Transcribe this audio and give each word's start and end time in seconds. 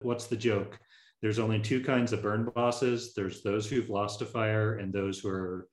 what's 0.00 0.26
the 0.26 0.36
joke? 0.36 0.78
There's 1.22 1.38
only 1.38 1.60
two 1.60 1.82
kinds 1.82 2.12
of 2.12 2.22
burn 2.22 2.50
bosses 2.54 3.12
there's 3.14 3.42
those 3.42 3.68
who've 3.68 3.90
lost 3.90 4.22
a 4.22 4.26
fire 4.26 4.78
and 4.78 4.92
those 4.92 5.18
who 5.18 5.28
are 5.28 5.68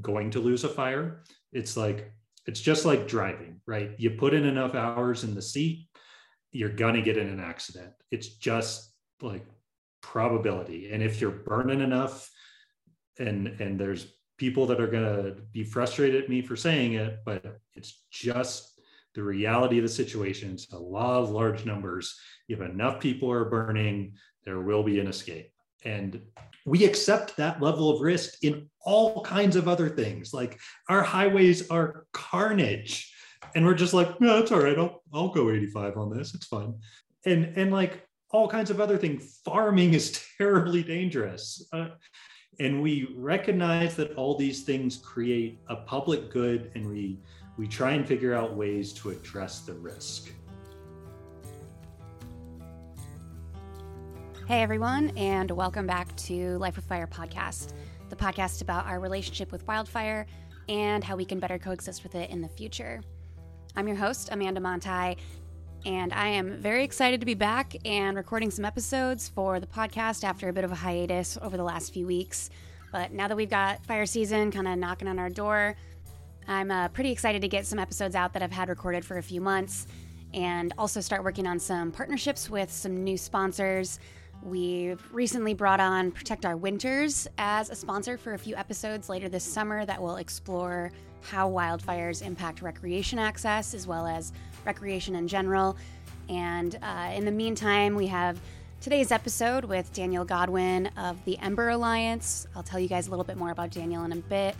going 0.00 0.30
to 0.30 0.40
lose 0.40 0.64
a 0.64 0.68
fire. 0.68 1.22
It's 1.52 1.76
like, 1.76 2.12
it's 2.46 2.60
just 2.60 2.84
like 2.84 3.06
driving, 3.06 3.60
right? 3.66 3.92
You 3.98 4.10
put 4.10 4.34
in 4.34 4.44
enough 4.44 4.74
hours 4.74 5.24
in 5.24 5.34
the 5.34 5.42
seat, 5.42 5.88
you're 6.52 6.70
to 6.70 7.02
get 7.02 7.16
in 7.16 7.28
an 7.28 7.40
accident. 7.40 7.92
It's 8.10 8.28
just 8.28 8.92
like 9.22 9.46
probability. 10.02 10.90
And 10.90 11.02
if 11.02 11.20
you're 11.20 11.30
burning 11.30 11.80
enough 11.80 12.28
and 13.18 13.48
and 13.60 13.78
there's 13.78 14.12
people 14.38 14.66
that 14.66 14.80
are 14.80 14.86
going 14.86 15.04
to 15.04 15.36
be 15.52 15.62
frustrated 15.62 16.24
at 16.24 16.30
me 16.30 16.40
for 16.40 16.56
saying 16.56 16.94
it, 16.94 17.18
but 17.26 17.58
it's 17.74 18.02
just 18.10 18.69
the 19.14 19.22
reality 19.22 19.78
of 19.78 19.82
the 19.82 19.88
situation. 19.88 20.52
It's 20.52 20.72
a 20.72 20.78
law 20.78 21.18
of 21.18 21.30
large 21.30 21.64
numbers. 21.64 22.18
If 22.48 22.60
enough 22.60 23.00
people 23.00 23.30
are 23.30 23.44
burning, 23.44 24.14
there 24.44 24.60
will 24.60 24.82
be 24.82 25.00
an 25.00 25.06
escape. 25.06 25.50
And 25.84 26.20
we 26.66 26.84
accept 26.84 27.36
that 27.36 27.62
level 27.62 27.90
of 27.90 28.00
risk 28.00 28.34
in 28.42 28.68
all 28.82 29.22
kinds 29.22 29.56
of 29.56 29.68
other 29.68 29.88
things. 29.88 30.34
Like 30.34 30.58
our 30.88 31.02
highways 31.02 31.70
are 31.70 32.06
carnage. 32.12 33.12
And 33.54 33.64
we're 33.64 33.74
just 33.74 33.94
like, 33.94 34.20
no, 34.20 34.38
it's 34.38 34.52
all 34.52 34.62
right. 34.62 34.78
I'll, 34.78 35.02
I'll 35.12 35.28
go 35.28 35.50
85 35.50 35.96
on 35.96 36.16
this. 36.16 36.34
It's 36.34 36.46
fine. 36.46 36.74
And, 37.24 37.56
and 37.56 37.72
like 37.72 38.06
all 38.30 38.48
kinds 38.48 38.70
of 38.70 38.80
other 38.80 38.98
things, 38.98 39.40
farming 39.44 39.94
is 39.94 40.22
terribly 40.38 40.82
dangerous. 40.82 41.66
Uh, 41.72 41.88
and 42.58 42.82
we 42.82 43.08
recognize 43.16 43.96
that 43.96 44.14
all 44.16 44.36
these 44.36 44.62
things 44.62 44.98
create 44.98 45.58
a 45.68 45.76
public 45.76 46.30
good 46.30 46.70
and 46.74 46.86
we, 46.86 47.18
we 47.60 47.68
try 47.68 47.90
and 47.90 48.08
figure 48.08 48.32
out 48.32 48.56
ways 48.56 48.90
to 48.90 49.10
address 49.10 49.60
the 49.60 49.74
risk. 49.74 50.32
Hey, 54.48 54.62
everyone, 54.62 55.10
and 55.14 55.50
welcome 55.50 55.86
back 55.86 56.16
to 56.16 56.56
Life 56.56 56.76
with 56.76 56.86
Fire 56.86 57.06
podcast, 57.06 57.74
the 58.08 58.16
podcast 58.16 58.62
about 58.62 58.86
our 58.86 58.98
relationship 58.98 59.52
with 59.52 59.68
wildfire 59.68 60.24
and 60.70 61.04
how 61.04 61.16
we 61.16 61.26
can 61.26 61.38
better 61.38 61.58
coexist 61.58 62.02
with 62.02 62.14
it 62.14 62.30
in 62.30 62.40
the 62.40 62.48
future. 62.48 63.02
I'm 63.76 63.86
your 63.86 63.98
host, 63.98 64.30
Amanda 64.32 64.62
Monthei, 64.62 65.18
and 65.84 66.14
I 66.14 66.28
am 66.28 66.62
very 66.62 66.82
excited 66.82 67.20
to 67.20 67.26
be 67.26 67.34
back 67.34 67.76
and 67.84 68.16
recording 68.16 68.50
some 68.50 68.64
episodes 68.64 69.28
for 69.28 69.60
the 69.60 69.66
podcast 69.66 70.24
after 70.24 70.48
a 70.48 70.52
bit 70.54 70.64
of 70.64 70.72
a 70.72 70.76
hiatus 70.76 71.36
over 71.42 71.58
the 71.58 71.64
last 71.64 71.92
few 71.92 72.06
weeks. 72.06 72.48
But 72.90 73.12
now 73.12 73.28
that 73.28 73.36
we've 73.36 73.50
got 73.50 73.84
fire 73.84 74.06
season 74.06 74.50
kind 74.50 74.66
of 74.66 74.78
knocking 74.78 75.08
on 75.08 75.18
our 75.18 75.28
door, 75.28 75.76
I'm 76.50 76.72
uh, 76.72 76.88
pretty 76.88 77.12
excited 77.12 77.42
to 77.42 77.48
get 77.48 77.64
some 77.64 77.78
episodes 77.78 78.16
out 78.16 78.32
that 78.32 78.42
I've 78.42 78.50
had 78.50 78.68
recorded 78.68 79.04
for 79.04 79.18
a 79.18 79.22
few 79.22 79.40
months 79.40 79.86
and 80.34 80.74
also 80.76 81.00
start 81.00 81.22
working 81.22 81.46
on 81.46 81.60
some 81.60 81.92
partnerships 81.92 82.50
with 82.50 82.72
some 82.72 83.04
new 83.04 83.16
sponsors. 83.16 84.00
We've 84.42 85.00
recently 85.12 85.54
brought 85.54 85.78
on 85.78 86.10
Protect 86.10 86.44
Our 86.44 86.56
Winters 86.56 87.28
as 87.38 87.70
a 87.70 87.76
sponsor 87.76 88.18
for 88.18 88.34
a 88.34 88.38
few 88.38 88.56
episodes 88.56 89.08
later 89.08 89.28
this 89.28 89.44
summer 89.44 89.86
that 89.86 90.02
will 90.02 90.16
explore 90.16 90.90
how 91.20 91.48
wildfires 91.48 92.20
impact 92.20 92.62
recreation 92.62 93.20
access 93.20 93.72
as 93.72 93.86
well 93.86 94.08
as 94.08 94.32
recreation 94.66 95.14
in 95.14 95.28
general. 95.28 95.76
And 96.28 96.76
uh, 96.82 97.12
in 97.14 97.24
the 97.24 97.30
meantime, 97.30 97.94
we 97.94 98.08
have 98.08 98.40
today's 98.80 99.12
episode 99.12 99.64
with 99.64 99.92
Daniel 99.92 100.24
Godwin 100.24 100.88
of 100.96 101.24
the 101.26 101.38
Ember 101.38 101.68
Alliance. 101.68 102.48
I'll 102.56 102.64
tell 102.64 102.80
you 102.80 102.88
guys 102.88 103.06
a 103.06 103.10
little 103.10 103.24
bit 103.24 103.36
more 103.36 103.52
about 103.52 103.70
Daniel 103.70 104.04
in 104.04 104.10
a 104.10 104.16
bit. 104.16 104.56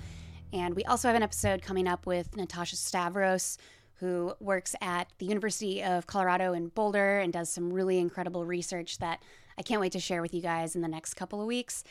And 0.53 0.75
we 0.75 0.85
also 0.85 1.09
have 1.09 1.17
an 1.17 1.23
episode 1.23 1.63
coming 1.63 1.87
up 1.87 2.07
with 2.07 2.37
Natasha 2.37 2.77
Stavros, 2.77 3.59
who 4.01 4.35
works 4.41 4.75
at 4.81 5.09
the 5.19 5.27
University 5.27 5.83
of 5.83 6.07
Colorado 6.07 6.53
in 6.55 6.69
Boulder 6.69 7.19
and 7.19 7.33
does 7.33 7.51
some 7.51 7.73
really 7.73 7.99
incredible 7.99 8.45
research 8.45 8.99
that 8.99 9.23
I 9.59 9.63
can't 9.63 9.81
wait 9.81 9.93
to 9.93 10.01
share 10.01 10.23
with 10.23 10.33
you 10.33 10.41
guys 10.41 10.75
in 10.75 10.81
the 10.83 10.89
next 10.89 11.15
couple 11.15 11.41
of 11.41 11.47
weeks. 11.47 11.85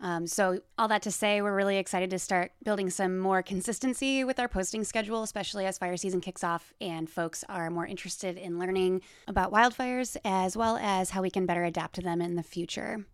Um, 0.00 0.26
so, 0.26 0.60
all 0.76 0.88
that 0.88 1.02
to 1.02 1.10
say, 1.10 1.40
we're 1.40 1.56
really 1.56 1.78
excited 1.78 2.10
to 2.10 2.18
start 2.18 2.52
building 2.62 2.90
some 2.90 3.18
more 3.18 3.42
consistency 3.42 4.24
with 4.24 4.38
our 4.38 4.46
posting 4.46 4.84
schedule, 4.84 5.22
especially 5.22 5.64
as 5.64 5.78
fire 5.78 5.96
season 5.96 6.20
kicks 6.20 6.44
off 6.44 6.74
and 6.80 7.08
folks 7.08 7.44
are 7.48 7.70
more 7.70 7.86
interested 7.86 8.36
in 8.36 8.58
learning 8.58 9.00
about 9.26 9.52
wildfires 9.52 10.16
as 10.24 10.54
well 10.56 10.76
as 10.76 11.10
how 11.10 11.22
we 11.22 11.30
can 11.30 11.46
better 11.46 11.64
adapt 11.64 11.94
to 11.94 12.02
them 12.02 12.20
in 12.20 12.36
the 12.36 12.42
future. 12.42 13.06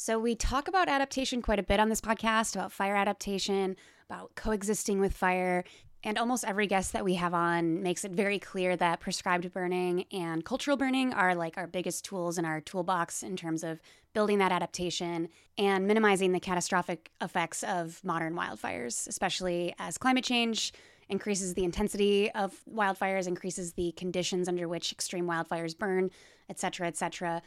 So, 0.00 0.16
we 0.16 0.36
talk 0.36 0.68
about 0.68 0.88
adaptation 0.88 1.42
quite 1.42 1.58
a 1.58 1.62
bit 1.64 1.80
on 1.80 1.88
this 1.88 2.00
podcast 2.00 2.54
about 2.54 2.70
fire 2.70 2.94
adaptation, 2.94 3.74
about 4.08 4.32
coexisting 4.36 5.00
with 5.00 5.12
fire, 5.12 5.64
and 6.04 6.16
almost 6.16 6.44
every 6.44 6.68
guest 6.68 6.92
that 6.92 7.04
we 7.04 7.14
have 7.14 7.34
on 7.34 7.82
makes 7.82 8.04
it 8.04 8.12
very 8.12 8.38
clear 8.38 8.76
that 8.76 9.00
prescribed 9.00 9.52
burning 9.52 10.04
and 10.12 10.44
cultural 10.44 10.76
burning 10.76 11.12
are 11.12 11.34
like 11.34 11.58
our 11.58 11.66
biggest 11.66 12.04
tools 12.04 12.38
in 12.38 12.44
our 12.44 12.60
toolbox 12.60 13.24
in 13.24 13.36
terms 13.36 13.64
of 13.64 13.80
building 14.14 14.38
that 14.38 14.52
adaptation 14.52 15.30
and 15.58 15.88
minimizing 15.88 16.30
the 16.30 16.38
catastrophic 16.38 17.10
effects 17.20 17.64
of 17.64 18.00
modern 18.04 18.36
wildfires, 18.36 19.08
especially 19.08 19.74
as 19.80 19.98
climate 19.98 20.22
change 20.22 20.72
increases 21.08 21.54
the 21.54 21.64
intensity 21.64 22.30
of 22.32 22.54
wildfires, 22.72 23.26
increases 23.26 23.72
the 23.72 23.90
conditions 23.92 24.46
under 24.46 24.68
which 24.68 24.92
extreme 24.92 25.26
wildfires 25.26 25.76
burn, 25.76 26.08
et 26.48 26.60
cetera, 26.60 26.86
et 26.86 26.96
cetera. 26.96 27.42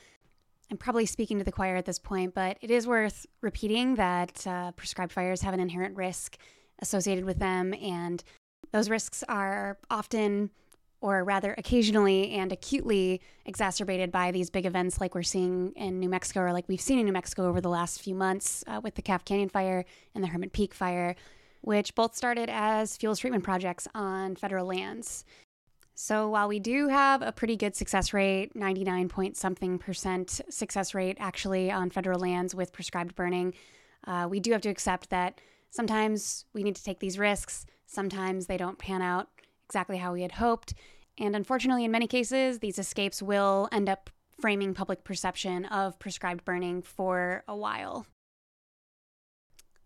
I'm 0.72 0.78
probably 0.78 1.06
speaking 1.06 1.38
to 1.38 1.44
the 1.44 1.52
choir 1.52 1.76
at 1.76 1.86
this 1.86 2.00
point, 2.00 2.34
but 2.34 2.58
it 2.62 2.72
is 2.72 2.88
worth 2.88 3.26
repeating 3.42 3.96
that 3.96 4.48
uh, 4.48 4.72
prescribed 4.72 5.12
fires 5.12 5.42
have 5.42 5.54
an 5.54 5.60
inherent 5.60 5.98
risk 5.98 6.38
associated 6.80 7.26
with 7.26 7.40
them, 7.40 7.74
and 7.74 8.24
those 8.72 8.90
risks 8.90 9.22
are 9.28 9.78
often, 9.90 10.50
or 11.02 11.26
rather 11.26 11.54
occasionally 11.58 12.32
and 12.32 12.54
acutely, 12.54 13.20
exacerbated 13.46 14.14
by 14.14 14.32
these 14.32 14.50
big 14.50 14.66
events 14.66 15.02
like 15.02 15.14
we're 15.14 15.24
seeing 15.24 15.74
in 15.76 16.00
New 16.00 16.08
Mexico, 16.08 16.40
or 16.40 16.54
like 16.54 16.70
we've 16.70 16.80
seen 16.80 16.98
in 17.00 17.06
New 17.06 17.12
Mexico 17.12 17.50
over 17.50 17.60
the 17.60 17.70
last 17.70 18.02
few 18.02 18.16
months 18.16 18.64
uh, 18.66 18.80
with 18.82 18.96
the 18.96 19.02
Calf 19.02 19.26
Canyon 19.26 19.50
fire 19.50 19.84
and 20.16 20.24
the 20.24 20.30
Hermit 20.30 20.54
Peak 20.54 20.74
fire, 20.74 21.18
which 21.60 21.94
both 21.96 22.16
started 22.16 22.50
as 22.50 22.96
fuels 22.96 23.20
treatment 23.20 23.44
projects 23.44 23.90
on 23.94 24.38
federal 24.38 24.68
lands. 24.68 25.26
So 25.96 26.30
while 26.30 26.48
we 26.48 26.60
do 26.60 26.88
have 26.88 27.22
a 27.22 27.32
pretty 27.32 27.56
good 27.56 27.76
success 27.76 28.14
rate, 28.14 28.56
99 28.56 29.10
point 29.10 29.38
something 29.38 29.78
percent 29.78 30.42
success 30.50 30.94
rate 30.94 31.18
actually 31.20 31.72
on 31.72 31.90
federal 31.90 32.20
lands 32.20 32.56
with 32.56 32.74
prescribed 32.74 33.16
burning, 33.16 33.54
uh, 34.08 34.28
we 34.30 34.40
do 34.40 34.52
have 34.52 34.62
to 34.62 34.70
accept 34.70 35.10
that 35.10 35.40
sometimes 35.70 36.46
we 36.54 36.64
need 36.64 36.76
to 36.76 36.84
take 36.84 37.00
these 37.00 37.20
risks. 37.20 37.66
Sometimes 37.86 38.48
they 38.48 38.58
don't 38.58 38.80
pan 38.80 39.02
out 39.02 39.30
exactly 39.66 39.98
how 39.98 40.14
we 40.14 40.22
had 40.22 40.34
hoped. 40.34 40.74
And 41.18 41.36
unfortunately, 41.36 41.86
in 41.86 41.92
many 41.92 42.08
cases, 42.08 42.60
these 42.60 42.80
escapes 42.80 43.22
will 43.22 43.70
end 43.72 43.90
up 43.90 44.10
framing 44.40 44.74
public 44.74 45.04
perception 45.04 45.66
of 45.66 46.00
prescribed 46.00 46.44
burning 46.46 46.82
for 46.82 47.44
a 47.48 47.56
while. 47.56 48.08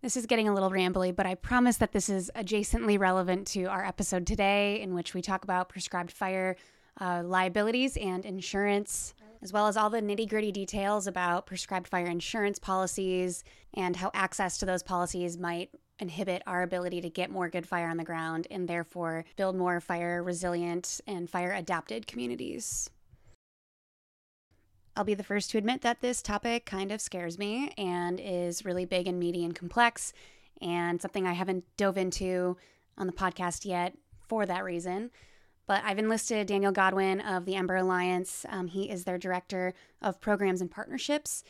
This 0.06 0.16
is 0.16 0.26
getting 0.26 0.48
a 0.48 0.54
little 0.54 0.70
rambly, 0.70 1.12
but 1.12 1.26
I 1.26 1.34
promise 1.34 1.78
that 1.78 1.90
this 1.90 2.08
is 2.08 2.30
adjacently 2.36 2.96
relevant 2.96 3.48
to 3.48 3.64
our 3.64 3.84
episode 3.84 4.24
today, 4.24 4.80
in 4.80 4.94
which 4.94 5.14
we 5.14 5.20
talk 5.20 5.42
about 5.42 5.68
prescribed 5.68 6.12
fire 6.12 6.54
uh, 7.00 7.24
liabilities 7.24 7.96
and 7.96 8.24
insurance, 8.24 9.14
as 9.42 9.52
well 9.52 9.66
as 9.66 9.76
all 9.76 9.90
the 9.90 10.00
nitty 10.00 10.28
gritty 10.28 10.52
details 10.52 11.08
about 11.08 11.44
prescribed 11.44 11.88
fire 11.88 12.06
insurance 12.06 12.60
policies 12.60 13.42
and 13.74 13.96
how 13.96 14.12
access 14.14 14.58
to 14.58 14.64
those 14.64 14.84
policies 14.84 15.38
might 15.38 15.70
inhibit 15.98 16.40
our 16.46 16.62
ability 16.62 17.00
to 17.00 17.10
get 17.10 17.28
more 17.28 17.48
good 17.48 17.66
fire 17.66 17.88
on 17.88 17.96
the 17.96 18.04
ground 18.04 18.46
and 18.48 18.68
therefore 18.68 19.24
build 19.34 19.56
more 19.56 19.80
fire 19.80 20.22
resilient 20.22 21.00
and 21.08 21.28
fire 21.28 21.50
adapted 21.50 22.06
communities. 22.06 22.90
I'll 24.96 25.04
be 25.04 25.14
the 25.14 25.22
first 25.22 25.50
to 25.50 25.58
admit 25.58 25.82
that 25.82 26.00
this 26.00 26.22
topic 26.22 26.64
kind 26.64 26.90
of 26.90 27.02
scares 27.02 27.38
me 27.38 27.70
and 27.76 28.18
is 28.18 28.64
really 28.64 28.86
big 28.86 29.06
and 29.06 29.20
meaty 29.20 29.44
and 29.44 29.54
complex, 29.54 30.14
and 30.62 31.02
something 31.02 31.26
I 31.26 31.34
haven't 31.34 31.64
dove 31.76 31.98
into 31.98 32.56
on 32.96 33.06
the 33.06 33.12
podcast 33.12 33.66
yet 33.66 33.94
for 34.26 34.46
that 34.46 34.64
reason. 34.64 35.10
But 35.66 35.82
I've 35.84 35.98
enlisted 35.98 36.46
Daniel 36.46 36.72
Godwin 36.72 37.20
of 37.20 37.44
the 37.44 37.56
Ember 37.56 37.76
Alliance. 37.76 38.46
Um, 38.48 38.68
he 38.68 38.88
is 38.88 39.04
their 39.04 39.18
director 39.18 39.74
of 40.00 40.20
programs 40.20 40.62
and 40.62 40.70
partnerships. 40.70 41.44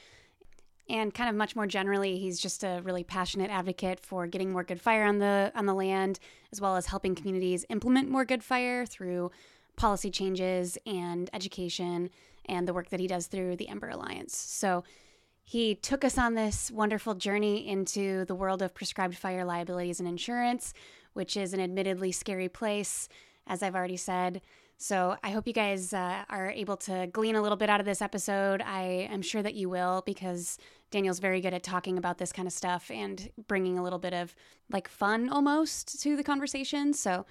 And 0.88 1.14
kind 1.14 1.30
of 1.30 1.36
much 1.36 1.54
more 1.54 1.66
generally, 1.66 2.18
he's 2.18 2.40
just 2.40 2.64
a 2.64 2.80
really 2.82 3.04
passionate 3.04 3.50
advocate 3.50 4.00
for 4.00 4.26
getting 4.26 4.50
more 4.52 4.64
good 4.64 4.80
fire 4.80 5.04
on 5.04 5.18
the 5.18 5.52
on 5.54 5.66
the 5.66 5.74
land, 5.74 6.18
as 6.52 6.60
well 6.60 6.76
as 6.76 6.86
helping 6.86 7.14
communities 7.14 7.64
implement 7.68 8.10
more 8.10 8.24
good 8.24 8.42
fire 8.42 8.86
through 8.86 9.30
policy 9.76 10.10
changes 10.10 10.78
and 10.86 11.30
education 11.32 12.10
and 12.46 12.66
the 12.66 12.72
work 12.72 12.90
that 12.90 13.00
he 13.00 13.06
does 13.06 13.26
through 13.26 13.56
the 13.56 13.68
Ember 13.68 13.88
Alliance. 13.88 14.36
So 14.36 14.84
he 15.42 15.74
took 15.74 16.04
us 16.04 16.18
on 16.18 16.34
this 16.34 16.70
wonderful 16.70 17.14
journey 17.14 17.68
into 17.68 18.24
the 18.24 18.34
world 18.34 18.62
of 18.62 18.74
prescribed 18.74 19.16
fire 19.16 19.44
liabilities 19.44 20.00
and 20.00 20.08
insurance, 20.08 20.74
which 21.12 21.36
is 21.36 21.52
an 21.52 21.60
admittedly 21.60 22.12
scary 22.12 22.48
place, 22.48 23.08
as 23.46 23.62
I've 23.62 23.76
already 23.76 23.96
said. 23.96 24.42
So 24.78 25.16
I 25.22 25.30
hope 25.30 25.46
you 25.46 25.52
guys 25.52 25.92
uh, 25.92 26.24
are 26.28 26.50
able 26.50 26.76
to 26.78 27.08
glean 27.12 27.36
a 27.36 27.42
little 27.42 27.56
bit 27.56 27.70
out 27.70 27.80
of 27.80 27.86
this 27.86 28.02
episode. 28.02 28.60
I 28.60 29.08
am 29.10 29.22
sure 29.22 29.42
that 29.42 29.54
you 29.54 29.70
will 29.70 30.02
because 30.04 30.58
Daniel's 30.90 31.18
very 31.18 31.40
good 31.40 31.54
at 31.54 31.62
talking 31.62 31.96
about 31.96 32.18
this 32.18 32.32
kind 32.32 32.46
of 32.46 32.52
stuff 32.52 32.90
and 32.90 33.30
bringing 33.46 33.78
a 33.78 33.82
little 33.82 33.98
bit 33.98 34.12
of 34.12 34.34
like 34.70 34.88
fun 34.88 35.28
almost 35.28 36.02
to 36.02 36.16
the 36.16 36.24
conversation. 36.24 36.92
So, 36.92 37.24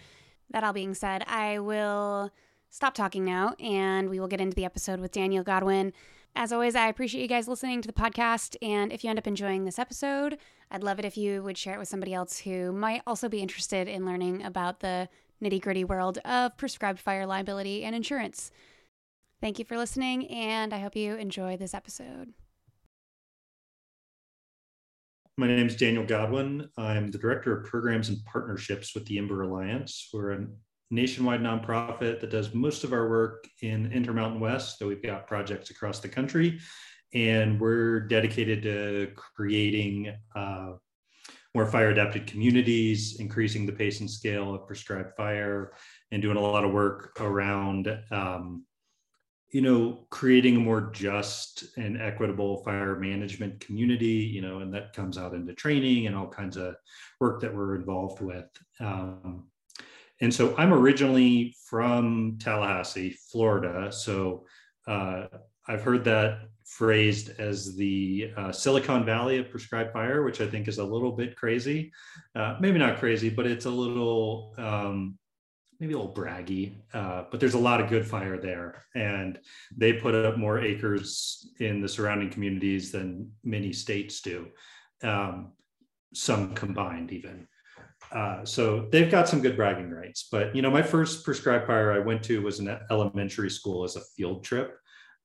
that 0.52 0.64
all 0.64 0.74
being 0.74 0.94
said, 0.94 1.24
I 1.28 1.60
will 1.60 2.32
stop 2.76 2.94
talking 2.94 3.24
now 3.24 3.56
and 3.58 4.10
we 4.10 4.20
will 4.20 4.28
get 4.28 4.42
into 4.42 4.54
the 4.54 4.66
episode 4.66 5.00
with 5.00 5.14
Daniel 5.14 5.46
Godwin. 5.46 5.94
As 6.36 6.52
always, 6.52 6.76
I 6.76 6.90
appreciate 6.90 7.22
you 7.22 7.28
guys 7.30 7.48
listening 7.48 7.82
to 7.82 7.88
the 7.88 7.94
podcast. 7.94 8.58
And 8.62 8.92
if 8.92 9.02
you 9.02 9.10
end 9.10 9.18
up 9.18 9.28
enjoying 9.28 9.64
this 9.64 9.80
episode, 9.80 10.38
I'd 10.70 10.84
love 10.84 11.00
it 11.00 11.06
if 11.06 11.16
you 11.16 11.42
would 11.42 11.58
share 11.58 11.76
it 11.76 11.80
with 11.80 11.88
somebody 11.88 12.14
else 12.14 12.40
who 12.40 12.74
might 12.74 13.02
also 13.08 13.30
be 13.30 13.40
interested 13.40 13.88
in 13.88 14.06
learning 14.06 14.44
about 14.44 14.82
the 14.82 15.08
nitty 15.42 15.62
gritty 15.62 15.86
world 15.86 16.18
of 16.26 16.58
prescribed 16.58 17.00
fire 17.00 17.26
liability 17.26 17.86
and 17.86 17.96
insurance. 17.96 18.52
Thank 19.40 19.58
you 19.58 19.64
for 19.64 19.78
listening, 19.78 20.28
and 20.28 20.74
I 20.74 20.80
hope 20.80 20.98
you 20.98 21.16
enjoy 21.16 21.56
this 21.56 21.74
episode. 21.74 22.34
My 25.38 25.48
name 25.48 25.68
is 25.68 25.78
Daniel 25.78 26.06
Godwin. 26.06 26.70
I'm 26.78 27.10
the 27.10 27.18
Director 27.18 27.58
of 27.58 27.66
Programs 27.66 28.10
and 28.10 28.18
Partnerships 28.26 28.94
with 28.94 29.06
the 29.06 29.18
Ember 29.18 29.44
Alliance. 29.44 30.10
We're 30.14 30.32
a 30.32 30.48
nationwide 30.92 31.42
nonprofit 31.42 32.20
that 32.20 32.30
does 32.30 32.54
most 32.54 32.84
of 32.84 32.94
our 32.94 33.10
work 33.10 33.48
in 33.62 33.92
Intermountain 33.92 34.40
West. 34.40 34.80
So 34.80 34.88
we've 34.88 35.04
got 35.04 35.28
projects 35.28 35.70
across 35.70 36.00
the 36.00 36.10
country, 36.10 36.60
and 37.14 37.60
we're 37.60 38.02
dedicated 38.02 38.64
to 38.64 39.12
creating 39.16 40.16
uh, 40.36 40.74
more 41.54 41.66
fire 41.66 41.90
adapted 41.90 42.28
communities, 42.28 43.20
increasing 43.20 43.66
the 43.66 43.72
pace 43.72 44.02
and 44.02 44.12
scale 44.12 44.54
of 44.54 44.68
prescribed 44.68 45.16
fire, 45.16 45.74
and 46.12 46.22
doing 46.22 46.38
a 46.38 46.42
lot 46.42 46.66
of 46.66 46.72
work 46.72 47.20
around. 47.20 47.98
Um, 48.12 48.66
you 49.52 49.62
know, 49.62 50.06
creating 50.10 50.58
a 50.58 50.60
more 50.60 50.90
just 50.92 51.78
and 51.78 52.02
equitable 52.02 52.62
fire 52.66 53.00
management 53.00 53.62
community, 53.62 54.06
you 54.08 54.42
know, 54.42 54.60
and 54.60 54.74
that 54.74 54.92
comes 54.92 55.18
out 55.18 55.34
into 55.34 55.54
training 55.54 56.08
and 56.08 56.16
all 56.16 56.28
kinds 56.28 56.58
of 56.58 56.76
work 57.22 57.40
that 57.40 57.56
we're 57.56 57.76
involved 57.76 58.22
with. 58.22 58.50
Um, 58.82 59.46
and 60.22 60.34
so 60.34 60.56
I'm 60.58 60.74
originally 60.74 61.56
from 61.68 62.38
Tallahassee, 62.40 63.18
Florida. 63.32 63.92
So 63.92 64.46
uh, 64.88 65.26
I've 65.68 65.82
heard 65.82 66.04
that 66.06 66.48
phrased 66.66 67.40
as 67.40 67.76
the 67.76 68.32
uh, 68.38 68.52
Silicon 68.52 69.06
Valley 69.06 69.38
of 69.38 69.50
prescribed 69.50 69.94
fire, 69.94 70.24
which 70.24 70.42
I 70.42 70.48
think 70.48 70.68
is 70.68 70.78
a 70.78 70.84
little 70.84 71.12
bit 71.12 71.36
crazy. 71.36 71.92
Uh, 72.36 72.58
maybe 72.60 72.80
not 72.80 72.98
crazy, 72.98 73.30
but 73.30 73.46
it's 73.46 73.66
a 73.66 73.70
little, 73.70 74.54
um, 74.58 75.18
maybe 75.80 75.94
a 75.94 75.98
little 75.98 76.14
braggy. 76.14 76.76
Uh, 76.94 77.26
but 77.30 77.40
there's 77.40 77.54
a 77.54 77.60
lot 77.60 77.82
of 77.82 77.90
good 77.90 78.08
fire 78.08 78.40
there. 78.40 78.86
And 78.96 79.38
they 79.76 79.94
put 79.94 80.16
up 80.16 80.38
more 80.38 80.60
acres 80.60 81.52
in 81.60 81.82
the 81.82 81.90
surrounding 81.90 82.30
communities 82.30 82.92
than 82.92 83.32
many 83.44 83.74
states 83.74 84.22
do, 84.22 84.48
um, 85.04 85.52
some 86.14 86.56
combined 86.56 87.12
even. 87.12 87.48
Uh, 88.16 88.46
so 88.46 88.88
they've 88.92 89.12
got 89.12 89.28
some 89.28 89.42
good 89.42 89.58
bragging 89.58 89.92
rights. 89.92 90.30
But 90.32 90.56
you 90.56 90.62
know, 90.62 90.72
my 90.72 90.82
first 90.82 91.26
prescribed 91.26 91.68
fire 91.68 91.92
I 91.92 92.00
went 92.00 92.24
to 92.24 92.42
was 92.42 92.60
an 92.60 92.80
elementary 92.90 93.50
school 93.50 93.84
as 93.84 93.98
a 93.98 94.02
field 94.16 94.44
trip, 94.46 94.78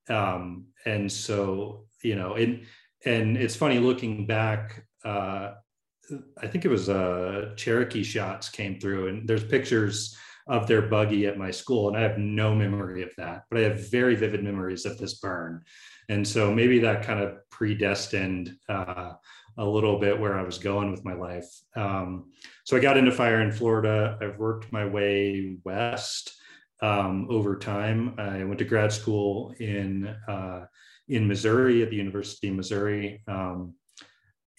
um, 0.09 0.65
and 0.85 1.09
so 1.09 1.85
you 2.03 2.15
know, 2.15 2.33
and 2.35 2.65
and 3.05 3.37
it's 3.37 3.55
funny 3.55 3.79
looking 3.79 4.27
back. 4.27 4.85
Uh, 5.05 5.53
I 6.41 6.47
think 6.47 6.65
it 6.65 6.67
was 6.67 6.89
uh, 6.89 7.53
Cherokee 7.55 8.03
shots 8.03 8.49
came 8.49 8.77
through, 8.77 9.07
and 9.07 9.27
there's 9.27 9.45
pictures 9.45 10.17
of 10.47 10.67
their 10.67 10.81
buggy 10.81 11.27
at 11.27 11.37
my 11.37 11.49
school, 11.49 11.87
and 11.87 11.95
I 11.95 12.01
have 12.01 12.17
no 12.17 12.53
memory 12.53 13.03
of 13.03 13.11
that, 13.17 13.43
but 13.49 13.59
I 13.59 13.63
have 13.63 13.89
very 13.89 14.15
vivid 14.15 14.43
memories 14.43 14.85
of 14.85 14.97
this 14.97 15.13
burn, 15.13 15.63
and 16.09 16.27
so 16.27 16.53
maybe 16.53 16.79
that 16.79 17.05
kind 17.05 17.21
of 17.21 17.37
predestined. 17.51 18.57
A 19.57 19.65
little 19.65 19.99
bit 19.99 20.19
where 20.19 20.37
I 20.37 20.43
was 20.43 20.57
going 20.57 20.91
with 20.91 21.03
my 21.05 21.13
life. 21.13 21.47
Um, 21.75 22.31
so 22.63 22.77
I 22.77 22.79
got 22.79 22.97
into 22.97 23.11
fire 23.11 23.41
in 23.41 23.51
Florida. 23.51 24.17
I've 24.21 24.37
worked 24.37 24.71
my 24.71 24.85
way 24.85 25.57
west 25.63 26.33
um, 26.81 27.27
over 27.29 27.57
time. 27.57 28.15
I 28.17 28.43
went 28.43 28.59
to 28.59 28.65
grad 28.65 28.91
school 28.91 29.53
in 29.59 30.07
uh, 30.27 30.65
in 31.07 31.27
Missouri 31.27 31.83
at 31.83 31.89
the 31.89 31.97
University 31.97 32.47
of 32.47 32.55
Missouri. 32.55 33.21
Um, 33.27 33.75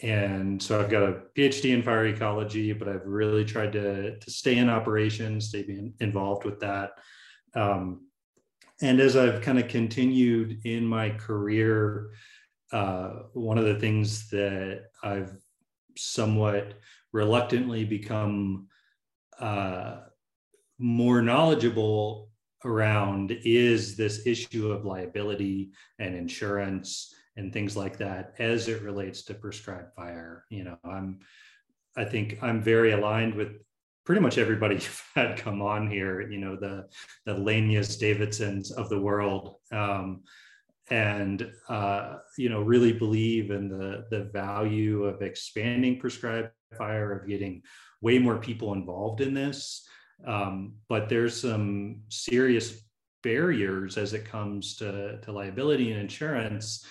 and 0.03 0.61
so 0.61 0.81
I've 0.81 0.91
got 0.91 1.05
a 1.05 1.21
PhD 1.37 1.73
in 1.73 1.83
fire 1.83 2.07
ecology, 2.07 2.73
but 2.73 2.89
I've 2.89 3.07
really 3.07 3.45
tried 3.45 3.73
to, 3.73 4.19
to 4.19 4.31
stay 4.31 4.59
in 4.59 4.69
operations, 4.69 5.49
stay 5.49 5.93
involved 6.01 6.45
with 6.45 6.61
that. 6.61 6.91
Um, 7.55 8.07
and 8.83 9.01
as 9.01 9.17
I've 9.17 9.41
kind 9.43 9.61
of 9.61 9.69
continued 9.69 10.61
in 10.65 10.85
my 10.85 11.11
career, 11.11 12.11
uh, 12.73 13.11
one 13.35 13.59
of 13.59 13.65
the 13.65 13.79
things 13.79 14.29
that 14.31 14.85
I've 15.03 15.37
somewhat 15.97 16.75
reluctantly 17.13 17.85
become 17.85 18.69
uh, 19.39 19.99
more 20.79 21.23
knowledgeable 21.23 22.31
around 22.65 23.37
is 23.45 23.97
this 23.97 24.27
issue 24.27 24.71
of 24.71 24.85
liability 24.85 25.73
and 25.99 26.15
insurance 26.15 27.15
and 27.37 27.53
things 27.53 27.77
like 27.77 27.99
that 27.99 28.35
as 28.39 28.69
it 28.69 28.83
relates 28.83 29.23
to 29.25 29.35
prescribed 29.35 29.93
fire. 29.95 30.45
You 30.49 30.65
know, 30.65 30.79
I'm, 30.85 31.21
I 31.97 32.05
think 32.05 32.39
I'm 32.43 32.63
very 32.63 32.93
aligned 32.93 33.35
with 33.35 33.53
pretty 34.05 34.21
much 34.21 34.39
everybody 34.39 34.75
you've 34.77 35.05
had 35.15 35.39
come 35.39 35.63
on 35.63 35.91
here. 35.91 36.21
You 36.21 36.39
know, 36.39 36.57
the 36.57 36.89
the 37.27 37.35
Lenya 37.35 37.85
Quinn-Davidsons 37.85 38.71
of 38.73 38.89
the 38.89 39.01
world. 39.01 39.57
Um, 39.71 40.23
and 40.93 41.51
uh, 41.69 42.19
you 42.37 42.49
know 42.49 42.61
really 42.61 42.93
believe 42.93 43.51
in 43.51 43.69
the 43.69 44.05
the 44.11 44.25
value 44.33 45.05
of 45.05 45.23
expanding 45.23 45.99
prescribed 45.99 46.51
fire 46.77 47.13
of 47.13 47.29
getting 47.29 47.63
way 48.01 48.19
more 48.19 48.39
people 48.39 48.73
involved 48.73 49.21
in 49.21 49.33
this 49.35 49.87
um, 50.27 50.75
but 50.89 51.09
there's 51.09 51.41
some 51.41 52.03
serious 52.09 52.85
barriers 53.23 53.97
as 53.97 54.13
it 54.13 54.25
comes 54.25 54.77
to, 54.77 55.19
to 55.21 55.33
liability 55.33 55.93
and 55.93 56.01
insurance 56.01 56.85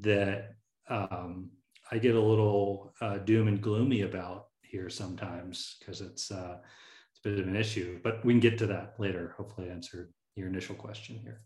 that 0.00 0.54
um, 0.88 1.50
I 1.90 1.98
get 1.98 2.14
a 2.14 2.20
little 2.20 2.92
uh, 3.00 3.18
doom 3.18 3.48
and 3.48 3.60
gloomy 3.60 4.02
about 4.02 4.46
here 4.62 4.90
sometimes 4.90 5.76
because 5.78 6.00
it's 6.00 6.30
uh, 6.30 6.56
it's 7.10 7.20
a 7.24 7.28
bit 7.28 7.40
of 7.40 7.48
an 7.48 7.56
issue. 7.56 8.00
But 8.02 8.24
we 8.24 8.34
can 8.34 8.40
get 8.40 8.58
to 8.58 8.66
that 8.66 8.94
later. 8.98 9.34
Hopefully, 9.36 9.70
answer 9.70 10.10
your 10.36 10.48
initial 10.48 10.74
question 10.74 11.18
here. 11.22 11.42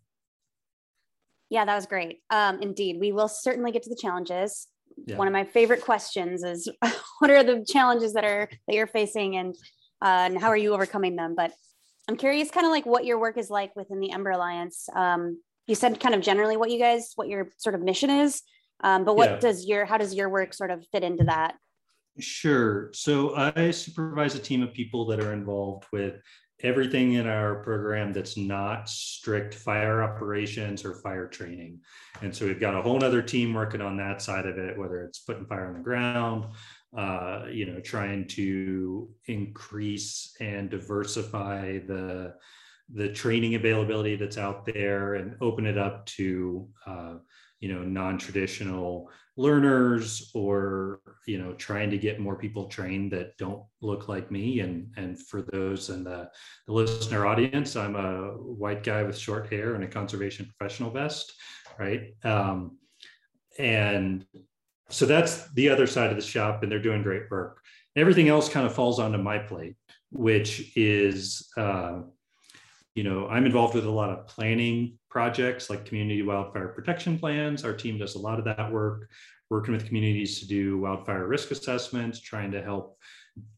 Yeah, 1.52 1.66
that 1.66 1.74
was 1.74 1.84
great. 1.84 2.20
Um, 2.30 2.62
indeed, 2.62 2.96
we 2.98 3.12
will 3.12 3.28
certainly 3.28 3.72
get 3.72 3.82
to 3.82 3.90
the 3.90 3.98
challenges. 4.00 4.68
Yeah. 5.06 5.16
One 5.18 5.26
of 5.26 5.34
my 5.34 5.44
favorite 5.44 5.82
questions 5.82 6.42
is, 6.42 6.66
what 7.18 7.30
are 7.30 7.44
the 7.44 7.62
challenges 7.68 8.14
that 8.14 8.24
are 8.24 8.48
that 8.66 8.74
you're 8.74 8.86
facing, 8.86 9.36
and 9.36 9.54
uh, 10.00 10.24
and 10.26 10.40
how 10.40 10.48
are 10.48 10.56
you 10.56 10.72
overcoming 10.72 11.14
them? 11.14 11.34
But 11.36 11.52
I'm 12.08 12.16
curious, 12.16 12.50
kind 12.50 12.64
of 12.64 12.72
like 12.72 12.86
what 12.86 13.04
your 13.04 13.20
work 13.20 13.36
is 13.36 13.50
like 13.50 13.76
within 13.76 14.00
the 14.00 14.12
Ember 14.12 14.30
Alliance. 14.30 14.88
Um, 14.96 15.42
you 15.66 15.74
said 15.74 16.00
kind 16.00 16.14
of 16.14 16.22
generally 16.22 16.56
what 16.56 16.70
you 16.70 16.78
guys, 16.78 17.12
what 17.16 17.28
your 17.28 17.50
sort 17.58 17.74
of 17.74 17.82
mission 17.82 18.08
is, 18.08 18.40
um, 18.82 19.04
but 19.04 19.14
what 19.14 19.32
yeah. 19.32 19.38
does 19.38 19.66
your, 19.66 19.84
how 19.84 19.98
does 19.98 20.14
your 20.14 20.30
work 20.30 20.54
sort 20.54 20.70
of 20.70 20.86
fit 20.90 21.04
into 21.04 21.24
that? 21.24 21.54
Sure. 22.18 22.90
So 22.94 23.36
I 23.36 23.70
supervise 23.72 24.34
a 24.34 24.38
team 24.38 24.62
of 24.62 24.72
people 24.72 25.06
that 25.06 25.20
are 25.20 25.34
involved 25.34 25.84
with 25.92 26.14
everything 26.62 27.14
in 27.14 27.26
our 27.26 27.56
program 27.56 28.12
that's 28.12 28.36
not 28.36 28.88
strict 28.88 29.54
fire 29.54 30.02
operations 30.02 30.84
or 30.84 30.94
fire 30.94 31.26
training. 31.26 31.80
And 32.20 32.34
so 32.34 32.46
we've 32.46 32.60
got 32.60 32.74
a 32.74 32.82
whole 32.82 33.02
other 33.02 33.22
team 33.22 33.52
working 33.52 33.80
on 33.80 33.96
that 33.96 34.22
side 34.22 34.46
of 34.46 34.58
it, 34.58 34.78
whether 34.78 35.02
it's 35.02 35.20
putting 35.20 35.46
fire 35.46 35.66
on 35.66 35.74
the 35.74 35.80
ground, 35.80 36.46
uh, 36.96 37.46
you 37.50 37.66
know, 37.66 37.80
trying 37.80 38.26
to 38.28 39.08
increase 39.26 40.34
and 40.40 40.70
diversify 40.70 41.78
the 41.86 42.34
the 42.94 43.08
training 43.08 43.54
availability 43.54 44.16
that's 44.16 44.36
out 44.36 44.66
there 44.66 45.14
and 45.14 45.36
open 45.40 45.66
it 45.66 45.78
up 45.78 46.04
to 46.04 46.68
uh, 46.86 47.14
you 47.60 47.72
know 47.72 47.82
non-traditional 47.82 49.08
learners 49.36 50.30
or 50.34 51.00
you 51.26 51.38
know 51.38 51.54
trying 51.54 51.90
to 51.90 51.98
get 51.98 52.20
more 52.20 52.36
people 52.36 52.68
trained 52.68 53.12
that 53.12 53.36
don't 53.38 53.62
look 53.80 54.08
like 54.08 54.30
me. 54.30 54.60
And 54.60 54.92
and 54.96 55.18
for 55.18 55.42
those 55.42 55.90
in 55.90 56.04
the, 56.04 56.30
the 56.66 56.72
listener 56.72 57.26
audience 57.26 57.76
i'm 57.76 57.96
a 57.96 58.32
white 58.36 58.82
guy 58.82 59.02
with 59.02 59.16
short 59.16 59.50
hair 59.50 59.74
and 59.74 59.84
a 59.84 59.88
conservation 59.88 60.50
professional 60.56 60.90
vest 60.90 61.32
right? 61.78 62.14
Um, 62.24 62.78
and 63.58 64.26
so 64.88 65.06
that's 65.06 65.50
the 65.52 65.68
other 65.68 65.86
side 65.86 66.10
of 66.10 66.16
the 66.16 66.22
shop 66.22 66.62
and 66.62 66.70
they're 66.70 66.78
doing 66.82 67.02
great 67.02 67.30
work. 67.30 67.60
Everything 67.96 68.28
else 68.28 68.48
kind 68.48 68.66
of 68.66 68.74
falls 68.74 68.98
onto 68.98 69.18
my 69.18 69.38
plate 69.38 69.76
which 70.12 70.76
is 70.76 71.50
uh, 71.56 72.00
you 72.94 73.04
know, 73.04 73.26
I'm 73.28 73.46
involved 73.46 73.74
with 73.74 73.86
a 73.86 73.90
lot 73.90 74.10
of 74.10 74.26
planning 74.26 74.98
projects 75.08 75.70
like 75.70 75.86
community 75.86 76.22
wildfire 76.22 76.68
protection 76.68 77.18
plans. 77.18 77.64
Our 77.64 77.72
team 77.72 77.98
does 77.98 78.16
a 78.16 78.18
lot 78.18 78.38
of 78.38 78.44
that 78.44 78.70
work, 78.70 79.08
working 79.50 79.72
with 79.72 79.86
communities 79.86 80.40
to 80.40 80.46
do 80.46 80.78
wildfire 80.78 81.26
risk 81.26 81.50
assessments, 81.50 82.20
trying 82.20 82.50
to 82.52 82.62
help 82.62 82.98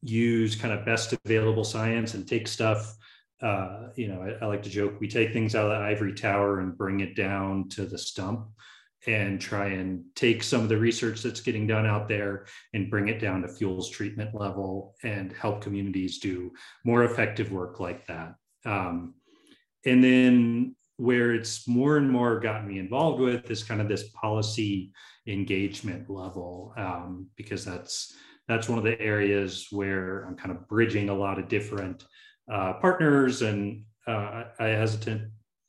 use 0.02 0.54
kind 0.54 0.72
of 0.72 0.86
best 0.86 1.14
available 1.24 1.64
science 1.64 2.14
and 2.14 2.28
take 2.28 2.46
stuff. 2.46 2.96
Uh, 3.42 3.88
you 3.96 4.08
know, 4.08 4.22
I, 4.22 4.44
I 4.44 4.48
like 4.48 4.62
to 4.62 4.70
joke 4.70 5.00
we 5.00 5.08
take 5.08 5.32
things 5.32 5.54
out 5.54 5.70
of 5.70 5.70
the 5.70 5.84
ivory 5.84 6.14
tower 6.14 6.60
and 6.60 6.78
bring 6.78 7.00
it 7.00 7.16
down 7.16 7.68
to 7.70 7.84
the 7.84 7.98
stump 7.98 8.46
and 9.06 9.40
try 9.40 9.66
and 9.66 10.04
take 10.14 10.42
some 10.42 10.62
of 10.62 10.68
the 10.68 10.76
research 10.76 11.22
that's 11.22 11.40
getting 11.40 11.66
done 11.66 11.84
out 11.84 12.08
there 12.08 12.46
and 12.72 12.88
bring 12.88 13.08
it 13.08 13.20
down 13.20 13.42
to 13.42 13.48
fuels 13.48 13.90
treatment 13.90 14.34
level 14.34 14.94
and 15.02 15.32
help 15.32 15.60
communities 15.60 16.18
do 16.18 16.52
more 16.84 17.04
effective 17.04 17.52
work 17.52 17.80
like 17.80 18.06
that. 18.06 18.34
Um, 18.64 19.14
and 19.86 20.02
then 20.02 20.76
where 20.96 21.34
it's 21.34 21.66
more 21.66 21.96
and 21.96 22.10
more 22.10 22.38
gotten 22.38 22.68
me 22.68 22.78
involved 22.78 23.20
with 23.20 23.50
is 23.50 23.64
kind 23.64 23.80
of 23.80 23.88
this 23.88 24.08
policy 24.10 24.92
engagement 25.26 26.08
level 26.08 26.72
um, 26.76 27.26
because 27.36 27.64
that's 27.64 28.14
that's 28.46 28.68
one 28.68 28.78
of 28.78 28.84
the 28.84 29.00
areas 29.00 29.68
where 29.70 30.24
I'm 30.24 30.36
kind 30.36 30.50
of 30.50 30.68
bridging 30.68 31.08
a 31.08 31.14
lot 31.14 31.38
of 31.38 31.48
different 31.48 32.04
uh, 32.52 32.74
partners 32.74 33.42
and 33.42 33.84
uh, 34.06 34.44
I 34.58 34.66
hesitate 34.66 35.22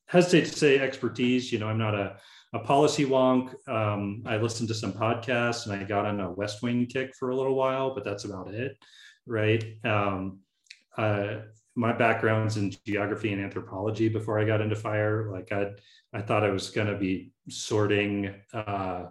hesitate 0.08 0.46
to 0.46 0.60
say 0.60 0.80
expertise. 0.80 1.52
You 1.52 1.60
know, 1.60 1.68
I'm 1.68 1.78
not 1.78 1.96
a 1.96 2.18
a 2.56 2.60
policy 2.60 3.06
wonk. 3.06 3.54
Um, 3.68 4.24
I 4.26 4.38
listened 4.38 4.70
to 4.70 4.74
some 4.74 4.94
podcasts 4.94 5.66
and 5.66 5.74
I 5.76 5.84
got 5.84 6.06
on 6.06 6.22
a 6.22 6.32
West 6.32 6.64
Wing 6.64 6.86
kick 6.86 7.14
for 7.20 7.30
a 7.30 7.36
little 7.36 7.56
while, 7.56 7.94
but 7.94 8.06
that's 8.06 8.24
about 8.24 8.54
it, 8.54 8.78
right? 9.26 9.64
Um, 9.84 10.40
uh, 10.98 11.40
my 11.76 11.92
background's 11.92 12.58
in 12.58 12.74
geography 12.86 13.34
and 13.34 13.42
anthropology 13.42 14.08
before 14.10 14.40
I 14.40 14.46
got 14.46 14.62
into 14.62 14.76
fire. 14.76 15.30
Like 15.32 15.52
I, 15.52 15.72
I 16.14 16.22
thought 16.22 16.44
I 16.44 16.50
was 16.50 16.70
going 16.70 16.88
to 16.88 16.98
be 16.98 17.32
sorting, 17.50 18.34
uh, 18.54 19.06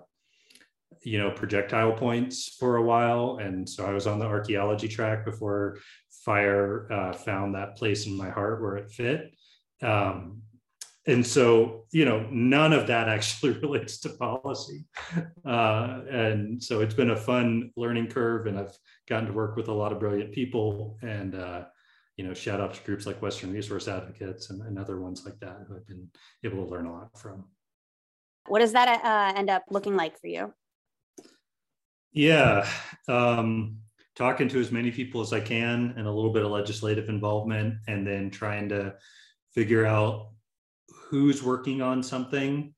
you 1.03 1.19
know, 1.19 1.31
projectile 1.31 1.93
points 1.93 2.57
for 2.59 2.77
a 2.77 2.83
while, 2.83 3.39
and 3.41 3.69
so 3.69 3.85
I 3.85 3.93
was 3.93 4.07
on 4.07 4.19
the 4.19 4.27
archaeology 4.27 4.89
track 4.89 5.25
before 5.25 5.79
fire 6.25 6.91
uh, 6.91 7.13
found 7.13 7.55
that 7.55 7.77
place 7.77 8.07
in 8.07 8.17
my 8.17 8.31
heart 8.31 8.63
where 8.63 8.77
it 8.77 8.91
fit. 8.91 9.35
Um, 9.83 10.41
and 11.07 11.27
so 11.27 11.85
you 11.93 12.05
know 12.05 12.27
none 12.31 12.73
of 12.73 12.87
that 12.87 13.09
actually 13.17 13.53
relates 13.53 13.99
to 14.01 14.09
policy 14.11 14.85
uh, 15.45 16.01
and 16.11 16.63
so 16.63 16.81
it's 16.81 16.95
been 16.95 17.11
a 17.11 17.17
fun 17.17 17.71
learning 17.77 18.07
curve 18.07 18.47
and 18.47 18.59
i've 18.59 18.77
gotten 19.09 19.27
to 19.27 19.33
work 19.33 19.57
with 19.57 19.69
a 19.69 19.73
lot 19.73 19.93
of 19.93 20.01
brilliant 20.01 20.33
people 20.33 20.99
and 21.03 21.35
uh, 21.35 21.65
you 22.17 22.27
know 22.27 22.35
shout 22.35 22.61
out 22.61 22.75
to 22.75 22.83
groups 22.83 23.07
like 23.07 23.21
western 23.23 23.53
resource 23.53 23.89
advocates 23.89 24.51
and, 24.51 24.63
and, 24.63 24.79
other 24.79 25.01
ones 25.01 25.25
like 25.25 25.39
that 25.41 25.59
who 25.67 25.77
i've 25.77 25.87
been 25.87 26.09
able 26.45 26.65
to 26.65 26.71
learn 26.71 26.87
a 26.87 26.93
lot 26.93 27.19
from. 27.19 27.45
What 28.47 28.59
does 28.59 28.73
that 28.73 29.03
uh, 29.03 29.39
end 29.39 29.49
up 29.49 29.65
looking 29.71 29.97
like 29.97 30.21
for 30.21 30.27
you? 30.27 30.53
Yeah 32.13 32.69
um, 33.09 33.79
talking 34.15 34.49
to 34.49 34.61
as 34.61 34.71
many 34.71 34.91
people 34.91 35.21
as 35.21 35.33
i 35.33 35.41
can 35.41 35.95
and 35.97 36.07
a 36.07 36.13
little 36.13 36.33
bit 36.33 36.45
of 36.45 36.51
legislative 36.51 37.09
involvement 37.09 37.75
and 37.89 38.07
then 38.07 38.31
trying 38.31 38.69
to 38.69 38.95
figure 39.53 39.87
out 39.87 40.31
who's 40.89 41.43
working 41.43 41.81
on 41.81 42.03
something 42.03 42.75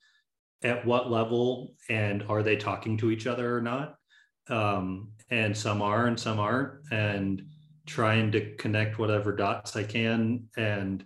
at 0.62 0.84
what 0.84 1.10
level 1.10 1.74
and 1.88 2.22
are 2.28 2.42
they 2.42 2.56
talking 2.56 2.96
to 2.98 3.10
each 3.10 3.26
other 3.26 3.56
or 3.56 3.60
not? 3.60 3.96
Um, 4.48 5.12
and 5.30 5.56
some 5.56 5.82
are 5.82 6.06
and 6.06 6.18
some 6.18 6.38
aren't 6.38 6.74
and 6.92 7.42
trying 7.86 8.30
to 8.32 8.54
connect 8.56 8.98
whatever 8.98 9.34
dots 9.34 9.76
i 9.76 9.82
can 9.82 10.44
and 10.56 11.04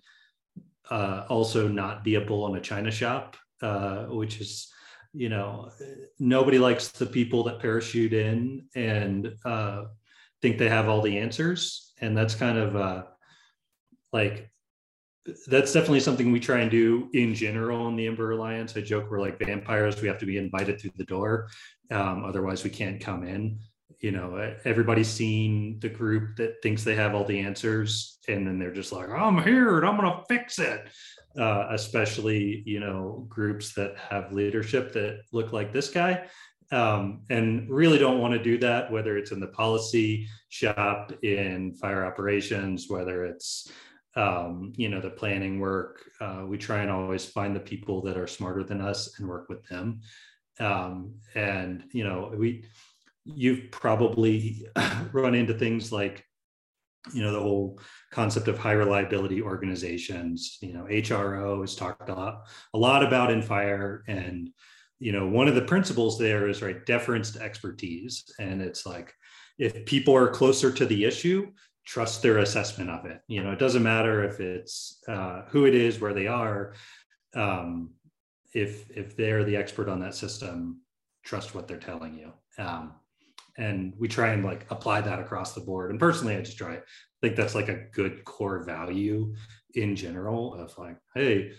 uh, 0.91 1.25
also 1.29 1.69
not 1.69 2.03
be 2.03 2.17
a 2.17 2.21
bull 2.21 2.49
in 2.49 2.57
a 2.59 2.61
china 2.61 2.91
shop 2.91 3.37
uh, 3.63 4.05
which 4.07 4.41
is 4.41 4.73
you 5.13 5.29
know 5.29 5.71
nobody 6.19 6.59
likes 6.59 6.89
the 6.89 7.07
people 7.07 7.43
that 7.43 7.61
parachute 7.61 8.13
in 8.13 8.67
and 8.75 9.33
uh, 9.45 9.85
think 10.41 10.59
they 10.59 10.69
have 10.69 10.89
all 10.89 11.03
the 11.03 11.19
answers 11.19 11.93
and 12.01 12.17
that's 12.17 12.35
kind 12.35 12.59
of 12.59 12.77
uh, 12.77 13.03
like 14.13 14.51
that's 15.47 15.73
definitely 15.73 16.01
something 16.01 16.33
we 16.33 16.41
try 16.41 16.61
and 16.61 16.71
do 16.71 17.09
in 17.13 17.35
general 17.35 17.89
in 17.89 17.97
the 17.97 18.07
Ember 18.07 18.33
Alliance. 18.33 18.77
I 18.77 18.81
joke 18.81 19.11
we're 19.11 19.21
like 19.21 19.39
vampires; 19.39 20.01
we 20.01 20.09
have 20.09 20.19
to 20.19 20.27
be 20.27 20.39
invited 20.39 20.81
through 20.81 20.93
the 20.97 21.05
door, 21.05 21.49
um, 21.91 22.25
otherwise 22.25 22.65
we 22.65 22.71
can't 22.71 23.01
come 23.01 23.27
in. 23.27 23.59
You 24.01 24.13
know, 24.13 24.55
everybody's 24.65 25.09
seen 25.09 25.79
the 25.81 25.89
group 25.89 26.37
that 26.37 26.63
thinks 26.63 26.85
they 26.85 26.95
have 26.95 27.15
all 27.15 27.25
the 27.25 27.41
answers, 27.41 28.19
and 28.29 28.47
then 28.47 28.59
they're 28.59 28.73
just 28.73 28.93
like, 28.93 29.11
"I'm 29.11 29.43
here 29.43 29.77
and 29.79 29.87
I'm 29.87 29.97
gonna 29.97 30.23
fix 30.29 30.59
it." 30.59 30.89
Uh, 31.39 31.69
especially, 31.71 32.63
you 32.67 32.81
know, 32.81 33.25
groups 33.29 33.73
that 33.75 33.97
have 33.97 34.33
leadership 34.33 34.93
that 34.95 35.21
look 35.33 35.53
like 35.53 35.73
this 35.73 35.89
guy. 35.89 36.27
Um, 36.73 37.23
and 37.31 37.69
really 37.69 37.99
don't 37.99 38.21
want 38.21 38.33
to 38.35 38.43
do 38.43 38.59
that, 38.59 38.91
whether 38.91 39.17
it's 39.17 39.33
in 39.33 39.41
the 39.41 39.49
policy 39.49 40.29
shop, 40.49 41.13
in 41.23 41.75
fire 41.75 42.05
operations, 42.05 42.87
whether 42.89 43.25
it's 43.25 43.71
um, 44.17 44.73
you 44.77 44.89
know 44.89 45.01
the 45.01 45.11
planning 45.11 45.61
work 45.61 46.03
uh, 46.21 46.45
we 46.47 46.59
try 46.59 46.83
and 46.83 46.91
always 46.91 47.25
find 47.25 47.55
the 47.55 47.61
people 47.61 48.03
that 48.03 48.17
are 48.17 48.27
smarter 48.27 48.65
than 48.65 48.81
us 48.81 49.19
and 49.19 49.29
work 49.29 49.49
with 49.49 49.65
them 49.69 50.01
um, 50.59 51.15
and 51.35 51.85
you 51.93 52.05
know 52.05 52.33
we 52.37 52.65
you've 53.25 53.71
probably 53.71 54.67
run 55.13 55.35
into 55.35 55.55
things 55.55 55.93
like 55.93 56.25
you 57.13 57.23
know 57.23 57.33
the 57.33 57.41
whole 57.41 57.81
concept 58.13 58.47
of 58.49 58.59
high 58.59 58.73
reliability 58.73 59.41
organizations 59.41 60.59
you 60.61 60.75
know 60.75 60.87
hro 60.87 61.61
has 61.63 61.75
talked 61.75 62.11
a 62.11 62.15
lot, 62.15 62.47
a 62.75 62.79
lot 62.79 63.03
about 63.03 63.31
in 63.31 63.41
fire 63.41 64.05
and 64.07 64.51
you 64.99 65.11
know 65.11 65.27
one 65.27 65.49
of 65.49 65.55
the 65.55 65.63
principles 65.63 66.19
there 66.19 66.49
is 66.49 66.61
right 66.61 66.85
deference 66.85 67.31
to 67.31 67.41
expertise 67.41 68.25
and 68.39 68.61
it's 68.61 68.85
like 68.85 69.15
if 69.59 69.87
people 69.87 70.15
are 70.15 70.29
closer 70.29 70.71
to 70.71 70.85
the 70.85 71.05
issue 71.05 71.51
trust 71.91 72.23
their 72.23 72.39
assessment 72.39 72.89
of 72.89 73.05
it. 73.07 73.21
You 73.27 73.43
know, 73.43 73.51
it 73.51 73.59
doesn't 73.59 73.83
matter 73.83 74.23
if 74.23 74.39
it's 74.39 75.03
uh, 75.09 75.43
who 75.49 75.67
it 75.67 75.75
is, 75.75 76.01
where 76.01 76.15
they 76.15 76.29
are. 76.29 76.75
Um, 77.35 77.91
if 78.55 78.91
if 78.97 79.17
they're 79.17 79.45
the 79.45 79.57
expert 79.57 79.89
on 79.89 79.99
that 80.01 80.15
system, 80.15 80.83
trust 81.25 81.55
what 81.55 81.67
they're 81.67 81.79
telling 81.79 82.15
you. 82.15 82.33
Um, 82.63 82.93
and 83.61 83.93
we 83.99 84.09
try 84.09 84.33
and 84.33 84.45
like 84.45 84.67
apply 84.71 85.03
that 85.03 85.21
across 85.21 85.53
the 85.53 85.61
board. 85.61 85.91
And 85.91 86.01
personally, 86.01 86.35
I 86.35 86.41
just 86.41 86.57
try. 86.59 86.77
I 86.77 86.81
think 87.21 87.37
that's 87.37 87.55
like 87.55 87.69
a 87.69 87.85
good 87.93 88.25
core 88.25 88.65
value 88.65 89.35
in 89.75 89.95
general 89.95 90.55
of 90.55 90.77
like, 90.79 90.97
hey, 91.15 91.53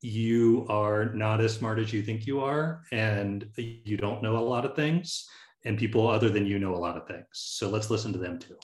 you 0.00 0.66
are 0.68 1.14
not 1.14 1.40
as 1.40 1.54
smart 1.54 1.78
as 1.78 1.92
you 1.92 2.02
think 2.02 2.26
you 2.26 2.40
are, 2.40 2.82
and 2.92 3.48
you 3.56 3.96
don't 3.96 4.22
know 4.22 4.36
a 4.36 4.40
lot 4.40 4.66
of 4.66 4.74
things, 4.76 5.26
and 5.64 5.78
people 5.78 6.08
other 6.08 6.28
than 6.28 6.44
you 6.44 6.58
know 6.58 6.74
a 6.74 6.76
lot 6.76 6.96
of 6.96 7.06
things. 7.06 7.26
So 7.32 7.70
let's 7.70 7.88
listen 7.88 8.12
to 8.12 8.18
them 8.18 8.38
too. 8.38 8.58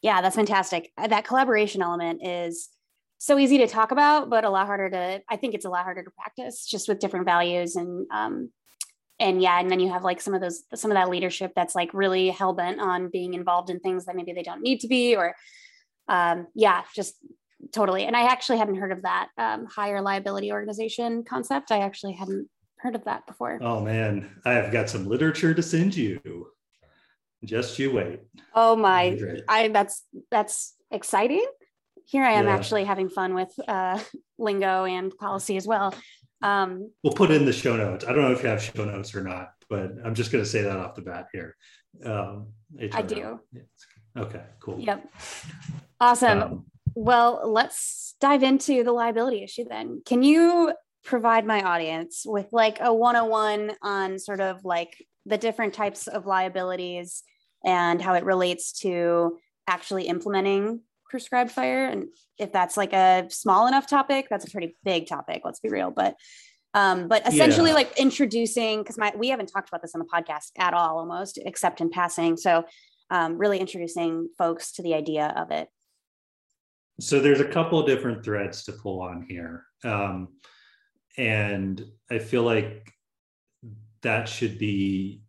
Yeah, 0.00 0.22
that's 0.22 0.36
fantastic. 0.36 0.92
Uh, 0.96 1.08
that 1.08 1.26
collaboration 1.26 1.82
element 1.82 2.26
is 2.26 2.70
so 3.18 3.38
easy 3.38 3.58
to 3.58 3.66
talk 3.66 3.90
about, 3.90 4.30
but 4.30 4.44
a 4.44 4.50
lot 4.50 4.66
harder 4.66 4.88
to. 4.88 5.20
I 5.28 5.36
think 5.36 5.54
it's 5.54 5.66
a 5.66 5.70
lot 5.70 5.84
harder 5.84 6.04
to 6.04 6.10
practice, 6.10 6.64
just 6.64 6.88
with 6.88 7.00
different 7.00 7.26
values 7.26 7.76
and 7.76 8.06
um, 8.10 8.50
and 9.20 9.42
yeah, 9.42 9.60
and 9.60 9.70
then 9.70 9.78
you 9.78 9.92
have 9.92 10.02
like 10.02 10.20
some 10.20 10.34
of 10.34 10.40
those 10.40 10.64
some 10.74 10.90
of 10.90 10.96
that 10.96 11.10
leadership 11.10 11.52
that's 11.54 11.74
like 11.74 11.92
really 11.92 12.30
hell 12.30 12.54
bent 12.54 12.80
on 12.80 13.10
being 13.10 13.34
involved 13.34 13.70
in 13.70 13.78
things 13.78 14.06
that 14.06 14.16
maybe 14.16 14.32
they 14.32 14.42
don't 14.42 14.62
need 14.62 14.80
to 14.80 14.88
be, 14.88 15.14
or 15.14 15.36
um, 16.08 16.46
yeah, 16.54 16.82
just 16.96 17.14
totally. 17.72 18.04
And 18.04 18.16
I 18.16 18.22
actually 18.22 18.58
hadn't 18.58 18.76
heard 18.76 18.92
of 18.92 19.02
that 19.02 19.28
um, 19.36 19.66
high 19.66 19.90
reliability 19.90 20.50
organization 20.50 21.22
concept. 21.22 21.70
I 21.70 21.80
actually 21.80 22.14
hadn't 22.14 22.48
heard 22.78 22.94
of 22.94 23.04
that 23.04 23.26
before. 23.26 23.58
Oh 23.60 23.80
man, 23.80 24.30
I 24.44 24.52
have 24.52 24.72
got 24.72 24.88
some 24.88 25.06
literature 25.06 25.54
to 25.54 25.62
send 25.62 25.94
you. 25.94 26.48
Just 27.44 27.78
you 27.78 27.92
wait. 27.92 28.20
Oh 28.54 28.74
my! 28.74 29.18
I 29.48 29.68
that's 29.68 30.02
that's 30.30 30.74
exciting. 30.90 31.46
Here 32.06 32.24
I 32.24 32.32
am 32.32 32.46
yeah. 32.46 32.54
actually 32.54 32.84
having 32.84 33.08
fun 33.08 33.34
with 33.34 33.52
uh, 33.68 34.00
lingo 34.38 34.84
and 34.84 35.16
policy 35.16 35.56
as 35.56 35.66
well. 35.66 35.94
Um, 36.42 36.90
we'll 37.02 37.12
put 37.12 37.30
in 37.30 37.44
the 37.44 37.52
show 37.52 37.76
notes. 37.76 38.04
I 38.04 38.12
don't 38.12 38.22
know 38.22 38.32
if 38.32 38.42
you 38.42 38.48
have 38.48 38.62
show 38.62 38.84
notes 38.84 39.14
or 39.14 39.22
not, 39.22 39.52
but 39.68 39.92
I'm 40.04 40.14
just 40.14 40.32
going 40.32 40.42
to 40.42 40.48
say 40.48 40.62
that 40.62 40.76
off 40.76 40.94
the 40.94 41.02
bat 41.02 41.26
here. 41.32 41.56
Um, 42.04 42.48
I 42.92 43.02
do. 43.02 43.40
Okay, 44.16 44.42
cool. 44.60 44.80
Yep. 44.80 45.12
Awesome. 46.00 46.42
Um, 46.42 46.64
well, 46.94 47.42
let's 47.44 48.14
dive 48.20 48.42
into 48.42 48.82
the 48.82 48.92
liability 48.92 49.42
issue 49.42 49.64
then. 49.68 50.02
Can 50.04 50.22
you 50.22 50.72
provide 51.04 51.46
my 51.46 51.62
audience 51.62 52.24
with 52.26 52.48
like 52.52 52.78
a 52.80 52.92
101 52.92 53.72
on 53.82 54.18
sort 54.18 54.40
of 54.40 54.64
like 54.64 55.04
the 55.26 55.38
different 55.38 55.74
types 55.74 56.06
of 56.06 56.26
liabilities 56.26 57.22
and 57.64 58.00
how 58.00 58.14
it 58.14 58.24
relates 58.24 58.72
to 58.80 59.38
actually 59.66 60.08
implementing 60.08 60.80
prescribed 61.10 61.50
fire. 61.50 61.86
And 61.86 62.08
if 62.38 62.52
that's 62.52 62.76
like 62.76 62.92
a 62.92 63.26
small 63.30 63.66
enough 63.66 63.86
topic 63.86 64.28
that's 64.30 64.46
a 64.46 64.50
pretty 64.50 64.76
big 64.84 65.06
topic 65.06 65.42
let's 65.44 65.60
be 65.60 65.68
real. 65.68 65.90
But 65.90 66.16
um 66.72 67.08
but 67.08 67.26
essentially 67.26 67.70
yeah. 67.70 67.76
like 67.76 67.98
introducing 67.98 68.78
because 68.82 68.96
my 68.96 69.12
we 69.16 69.28
haven't 69.28 69.46
talked 69.46 69.68
about 69.68 69.82
this 69.82 69.94
on 69.94 70.00
the 70.00 70.06
podcast 70.06 70.50
at 70.58 70.72
all 70.72 70.98
almost 70.98 71.38
except 71.44 71.80
in 71.80 71.90
passing. 71.90 72.36
So 72.36 72.64
um, 73.12 73.38
really 73.38 73.58
introducing 73.58 74.28
folks 74.38 74.70
to 74.72 74.82
the 74.84 74.94
idea 74.94 75.34
of 75.36 75.50
it. 75.50 75.68
So 77.00 77.18
there's 77.18 77.40
a 77.40 77.44
couple 77.44 77.80
of 77.80 77.86
different 77.86 78.24
threads 78.24 78.62
to 78.64 78.72
pull 78.72 79.02
on 79.02 79.26
here. 79.28 79.64
Um, 79.82 80.28
and 81.16 81.84
i 82.10 82.18
feel 82.18 82.42
like 82.42 82.92
that 84.02 84.28
should 84.28 84.58
be 84.58 85.22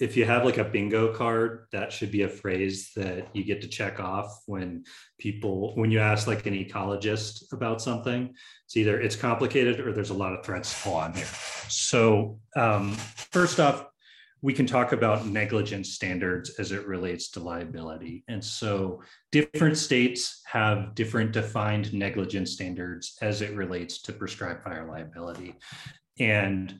if 0.00 0.16
you 0.16 0.24
have 0.24 0.44
like 0.44 0.58
a 0.58 0.64
bingo 0.64 1.12
card, 1.12 1.66
that 1.72 1.92
should 1.92 2.10
be 2.10 2.22
a 2.22 2.28
phrase 2.28 2.90
that 2.96 3.28
you 3.34 3.44
get 3.44 3.60
to 3.60 3.68
check 3.68 4.00
off 4.00 4.42
when 4.46 4.84
people, 5.18 5.76
when 5.76 5.90
you 5.90 5.98
ask 5.98 6.26
like 6.26 6.46
an 6.46 6.54
ecologist 6.54 7.52
about 7.52 7.82
something. 7.82 8.34
It's 8.64 8.76
either 8.76 9.00
it's 9.00 9.16
complicated 9.16 9.78
or 9.80 9.92
there's 9.92 10.10
a 10.10 10.14
lot 10.14 10.32
of 10.32 10.44
threads 10.44 10.72
to 10.72 10.80
pull 10.82 10.94
on 10.94 11.12
here. 11.12 11.26
So, 11.68 12.38
um, 12.56 12.94
first 13.30 13.60
off, 13.60 13.84
we 14.42 14.54
can 14.54 14.66
talk 14.66 14.92
about 14.92 15.26
negligence 15.26 15.90
standards 15.90 16.50
as 16.58 16.72
it 16.72 16.86
relates 16.86 17.30
to 17.32 17.40
liability. 17.40 18.24
And 18.26 18.42
so 18.42 19.02
different 19.30 19.76
states 19.76 20.40
have 20.46 20.94
different 20.94 21.32
defined 21.32 21.92
negligence 21.92 22.52
standards 22.52 23.18
as 23.20 23.42
it 23.42 23.54
relates 23.54 24.00
to 24.02 24.14
prescribed 24.14 24.62
fire 24.62 24.86
liability. 24.90 25.56
And 26.18 26.74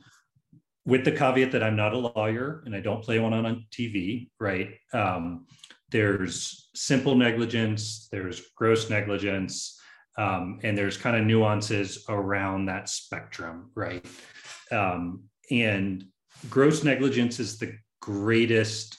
with 0.90 1.04
the 1.04 1.12
caveat 1.12 1.52
that 1.52 1.62
I'm 1.62 1.76
not 1.76 1.94
a 1.94 1.98
lawyer 1.98 2.62
and 2.66 2.74
I 2.74 2.80
don't 2.80 3.00
play 3.00 3.20
one 3.20 3.32
on 3.32 3.64
TV, 3.70 4.28
right? 4.40 4.70
Um, 4.92 5.46
there's 5.90 6.68
simple 6.74 7.14
negligence, 7.14 8.08
there's 8.10 8.42
gross 8.56 8.90
negligence, 8.90 9.80
um, 10.18 10.58
and 10.64 10.76
there's 10.76 10.96
kind 10.96 11.16
of 11.16 11.24
nuances 11.24 12.04
around 12.08 12.66
that 12.66 12.88
spectrum, 12.88 13.70
right? 13.76 14.04
Um, 14.72 15.22
and 15.48 16.04
gross 16.48 16.82
negligence 16.82 17.38
is 17.38 17.58
the 17.58 17.72
greatest 18.00 18.96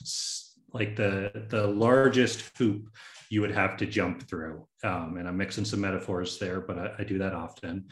like 0.73 0.95
the 0.95 1.45
the 1.49 1.67
largest 1.67 2.51
hoop 2.57 2.87
you 3.29 3.41
would 3.41 3.51
have 3.51 3.75
to 3.75 3.85
jump 3.85 4.27
through 4.29 4.65
um, 4.83 5.17
and 5.17 5.27
i'm 5.27 5.37
mixing 5.37 5.65
some 5.65 5.81
metaphors 5.81 6.37
there 6.37 6.61
but 6.61 6.77
i, 6.77 6.91
I 6.99 7.03
do 7.03 7.17
that 7.17 7.33
often 7.33 7.87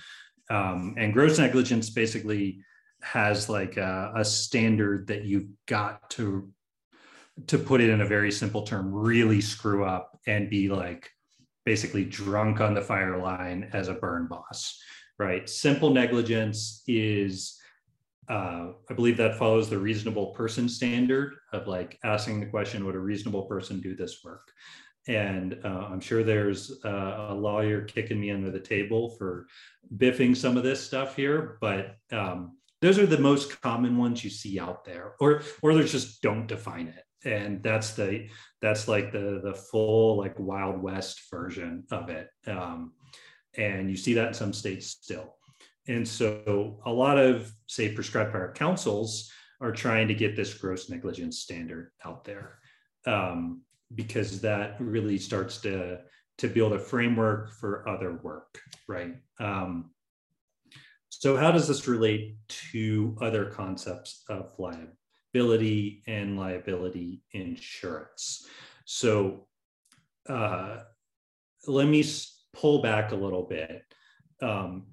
um, 0.52 0.94
and 0.98 1.12
gross 1.12 1.40
negligence 1.40 1.90
basically 1.90 2.62
has 3.02 3.50
like 3.50 3.78
a, 3.78 4.12
a, 4.16 4.26
standard 4.26 5.08
that 5.08 5.24
you've 5.24 5.48
got 5.68 6.10
to 6.10 6.50
to 7.48 7.58
put 7.58 7.80
it 7.80 7.90
in 7.90 8.02
a 8.02 8.06
very 8.06 8.32
simple 8.32 8.64
term 8.64 8.94
really 8.94 9.40
screw 9.40 9.86
up 9.86 10.20
and 10.28 10.50
be 10.50 10.68
like 10.68 11.10
basically 11.66 12.04
drunk 12.04 12.60
on 12.60 12.74
the 12.74 12.82
fire 12.82 13.18
line 13.18 13.70
as 13.72 13.88
a 13.88 13.94
burn 13.94 14.28
boss 14.28 14.78
right 15.18 15.50
simple 15.50 15.92
negligence 15.92 16.84
is 16.88 17.60
uh, 18.30 18.74
I 18.90 18.94
believe 18.94 19.18
that 19.18 19.38
follows 19.38 19.70
the 19.70 19.78
reasonable 19.78 20.28
person 20.28 20.70
standard 20.70 21.34
of 21.52 21.68
like 21.68 21.98
asking 22.04 22.40
the 22.40 22.46
question, 22.46 22.86
would 22.86 22.96
a 22.96 23.00
reasonable 23.00 23.44
person 23.44 23.82
do 23.82 23.96
this 23.96 24.24
work? 24.24 24.52
And 25.08 25.60
uh, 25.66 25.88
I'm 25.90 26.00
sure 26.00 26.24
there's 26.24 26.80
a 26.84 27.34
lawyer 27.36 27.82
kicking 27.82 28.20
me 28.20 28.30
under 28.30 28.52
the 28.52 28.60
table 28.60 29.10
for 29.18 29.48
biffing 29.98 30.38
some 30.38 30.58
of 30.58 30.64
this 30.64 30.80
stuff 30.80 31.16
here, 31.16 31.58
but 31.60 31.96
um, 32.12 32.58
those 32.82 32.98
are 32.98 33.06
the 33.06 33.20
most 33.20 33.62
common 33.62 33.98
ones 33.98 34.24
you 34.24 34.30
see 34.30 34.60
out 34.60 34.86
there, 34.86 35.14
or 35.20 35.42
or 35.62 35.74
there's 35.74 35.92
just 35.92 36.22
don't 36.22 36.48
define 36.48 36.88
it, 36.88 37.04
and 37.28 37.62
that's 37.64 37.94
the 37.94 38.28
that's 38.62 38.88
like 38.88 39.12
the 39.12 39.42
the 39.44 39.54
full 39.54 40.18
like 40.18 40.40
Wild 40.40 40.82
West 40.82 41.22
version 41.32 41.86
of 41.92 42.10
it, 42.10 42.30
um, 42.48 42.94
and 43.58 43.90
you 43.90 43.98
see 43.98 44.14
that 44.14 44.30
in 44.30 44.34
some 44.34 44.54
states 44.54 44.88
still. 44.88 45.36
And 45.90 46.08
so 46.08 46.80
a 46.86 46.92
lot 46.92 47.18
of, 47.18 47.52
say, 47.66 47.92
prescribed 47.92 48.32
fire 48.32 48.54
councils 48.54 49.32
are 49.60 49.72
trying 49.72 50.08
to 50.08 50.14
get 50.14 50.36
this 50.36 50.54
gross 50.54 50.88
negligence 50.88 51.40
standard 51.40 51.92
out 52.06 52.24
there 52.24 52.60
um, 53.08 53.62
because 53.96 54.40
that 54.42 54.76
really 54.80 55.18
starts 55.18 55.58
to, 55.62 55.98
to 56.38 56.48
build 56.48 56.74
a 56.74 56.80
framework 56.80 57.52
for 57.54 57.90
other 57.90 58.20
work, 58.22 58.60
right? 58.88 59.16
Um, 59.40 59.90
so 61.10 61.36
how 61.36 61.52
does 61.52 61.68
this 61.68 61.88
relate 61.88 62.36
to 62.72 63.18
other 63.20 63.46
concepts 63.46 64.24
of 64.30 64.54
liability 64.58 66.04
and 66.08 66.38
liability 66.38 67.24
insurance? 67.34 68.48
So 68.86 69.48
uh, 70.28 70.80
let 71.68 71.88
me 71.88 72.04
pull 72.54 72.82
back 72.82 73.12
a 73.12 73.16
little 73.16 73.44
bit. 73.44 73.84
Um, 74.42 74.86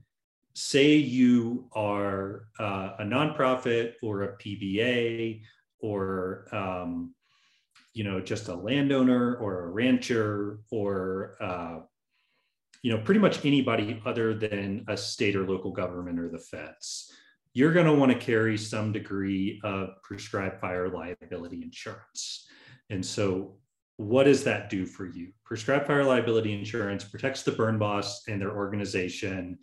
say 0.54 0.96
you 0.96 1.68
are 1.72 2.48
uh, 2.58 2.96
a 2.98 3.04
nonprofit 3.04 3.92
or 4.02 4.22
a 4.22 4.36
PBA 4.38 5.42
or 5.80 6.46
um, 6.52 7.14
you 7.92 8.04
know 8.04 8.20
just 8.20 8.48
a 8.48 8.54
landowner 8.54 9.36
or 9.36 9.64
a 9.64 9.70
rancher 9.70 10.60
or 10.70 11.36
uh, 11.40 11.80
you 12.82 12.92
know 12.92 13.02
pretty 13.02 13.20
much 13.20 13.44
anybody 13.44 14.00
other 14.04 14.34
than 14.34 14.84
a 14.88 14.96
state 14.96 15.36
or 15.36 15.46
local 15.46 15.72
government 15.72 16.18
or 16.18 16.28
the 16.28 16.38
feds. 16.38 17.12
You're 17.52 17.72
going 17.72 17.86
to 17.86 17.94
want 17.94 18.12
to 18.12 18.18
carry 18.18 18.58
some 18.58 18.92
degree 18.92 19.60
of 19.64 20.02
prescribed 20.02 20.60
fire 20.60 20.90
liability 20.90 21.62
insurance. 21.62 22.46
And 22.90 23.04
so 23.04 23.56
what 23.96 24.24
does 24.24 24.44
that 24.44 24.68
do 24.68 24.84
for 24.84 25.06
you? 25.06 25.32
Prescribed 25.44 25.86
fire 25.86 26.04
liability 26.04 26.52
insurance 26.52 27.02
protects 27.02 27.42
the 27.42 27.52
burn 27.52 27.78
boss 27.78 28.28
and 28.28 28.40
their 28.40 28.54
organization 28.54 29.58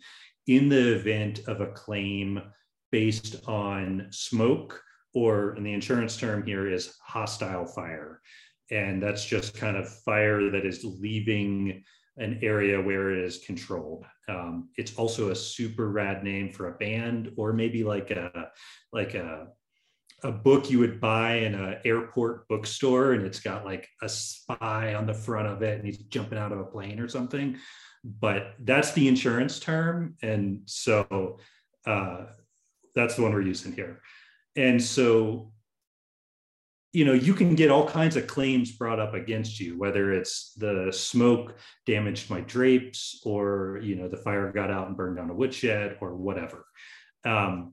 in 0.48 0.68
the 0.68 0.94
event 0.94 1.40
of 1.46 1.60
a 1.60 1.68
claim 1.68 2.42
based 2.90 3.36
on 3.46 4.08
smoke, 4.10 4.80
or 5.14 5.54
in 5.56 5.62
the 5.62 5.72
insurance 5.72 6.16
term 6.16 6.44
here 6.44 6.68
is 6.68 6.96
hostile 7.00 7.66
fire. 7.66 8.20
And 8.70 9.02
that's 9.02 9.24
just 9.24 9.54
kind 9.54 9.76
of 9.76 9.88
fire 10.00 10.50
that 10.50 10.66
is 10.66 10.84
leaving 10.84 11.84
an 12.16 12.38
area 12.42 12.80
where 12.80 13.10
it 13.10 13.24
is 13.24 13.38
controlled. 13.38 14.04
Um, 14.28 14.70
it's 14.76 14.94
also 14.96 15.30
a 15.30 15.34
super 15.34 15.90
rad 15.90 16.22
name 16.22 16.52
for 16.52 16.68
a 16.68 16.78
band, 16.78 17.32
or 17.36 17.52
maybe 17.52 17.84
like 17.84 18.10
a 18.10 18.50
like 18.92 19.14
a 19.14 19.48
a 20.22 20.32
book 20.32 20.70
you 20.70 20.78
would 20.78 21.00
buy 21.00 21.34
in 21.36 21.54
an 21.54 21.76
airport 21.84 22.48
bookstore, 22.48 23.12
and 23.12 23.24
it's 23.26 23.40
got 23.40 23.64
like 23.64 23.88
a 24.02 24.08
spy 24.08 24.94
on 24.94 25.06
the 25.06 25.14
front 25.14 25.48
of 25.48 25.62
it, 25.62 25.76
and 25.78 25.86
he's 25.86 25.98
jumping 25.98 26.38
out 26.38 26.52
of 26.52 26.60
a 26.60 26.64
plane 26.64 27.00
or 27.00 27.08
something 27.08 27.58
but 28.04 28.54
that's 28.60 28.92
the 28.92 29.08
insurance 29.08 29.58
term. 29.58 30.16
And 30.22 30.62
so 30.66 31.38
uh, 31.86 32.26
that's 32.94 33.16
the 33.16 33.22
one 33.22 33.32
we're 33.32 33.40
using 33.40 33.72
here. 33.72 34.02
And 34.56 34.80
so, 34.80 35.52
you 36.94 37.04
know, 37.04 37.12
you 37.12 37.34
can 37.34 37.56
get 37.56 37.72
all 37.72 37.88
kinds 37.88 38.14
of 38.14 38.28
claims 38.28 38.70
brought 38.70 39.00
up 39.00 39.14
against 39.14 39.58
you, 39.58 39.76
whether 39.76 40.12
it's 40.12 40.54
the 40.54 40.92
smoke 40.92 41.56
damaged 41.86 42.30
my 42.30 42.40
drapes 42.42 43.20
or, 43.24 43.80
you 43.82 43.96
know, 43.96 44.06
the 44.06 44.16
fire 44.16 44.52
got 44.52 44.70
out 44.70 44.86
and 44.86 44.96
burned 44.96 45.16
down 45.16 45.28
a 45.28 45.34
woodshed 45.34 45.98
or 46.00 46.14
whatever. 46.14 46.64
Um, 47.24 47.72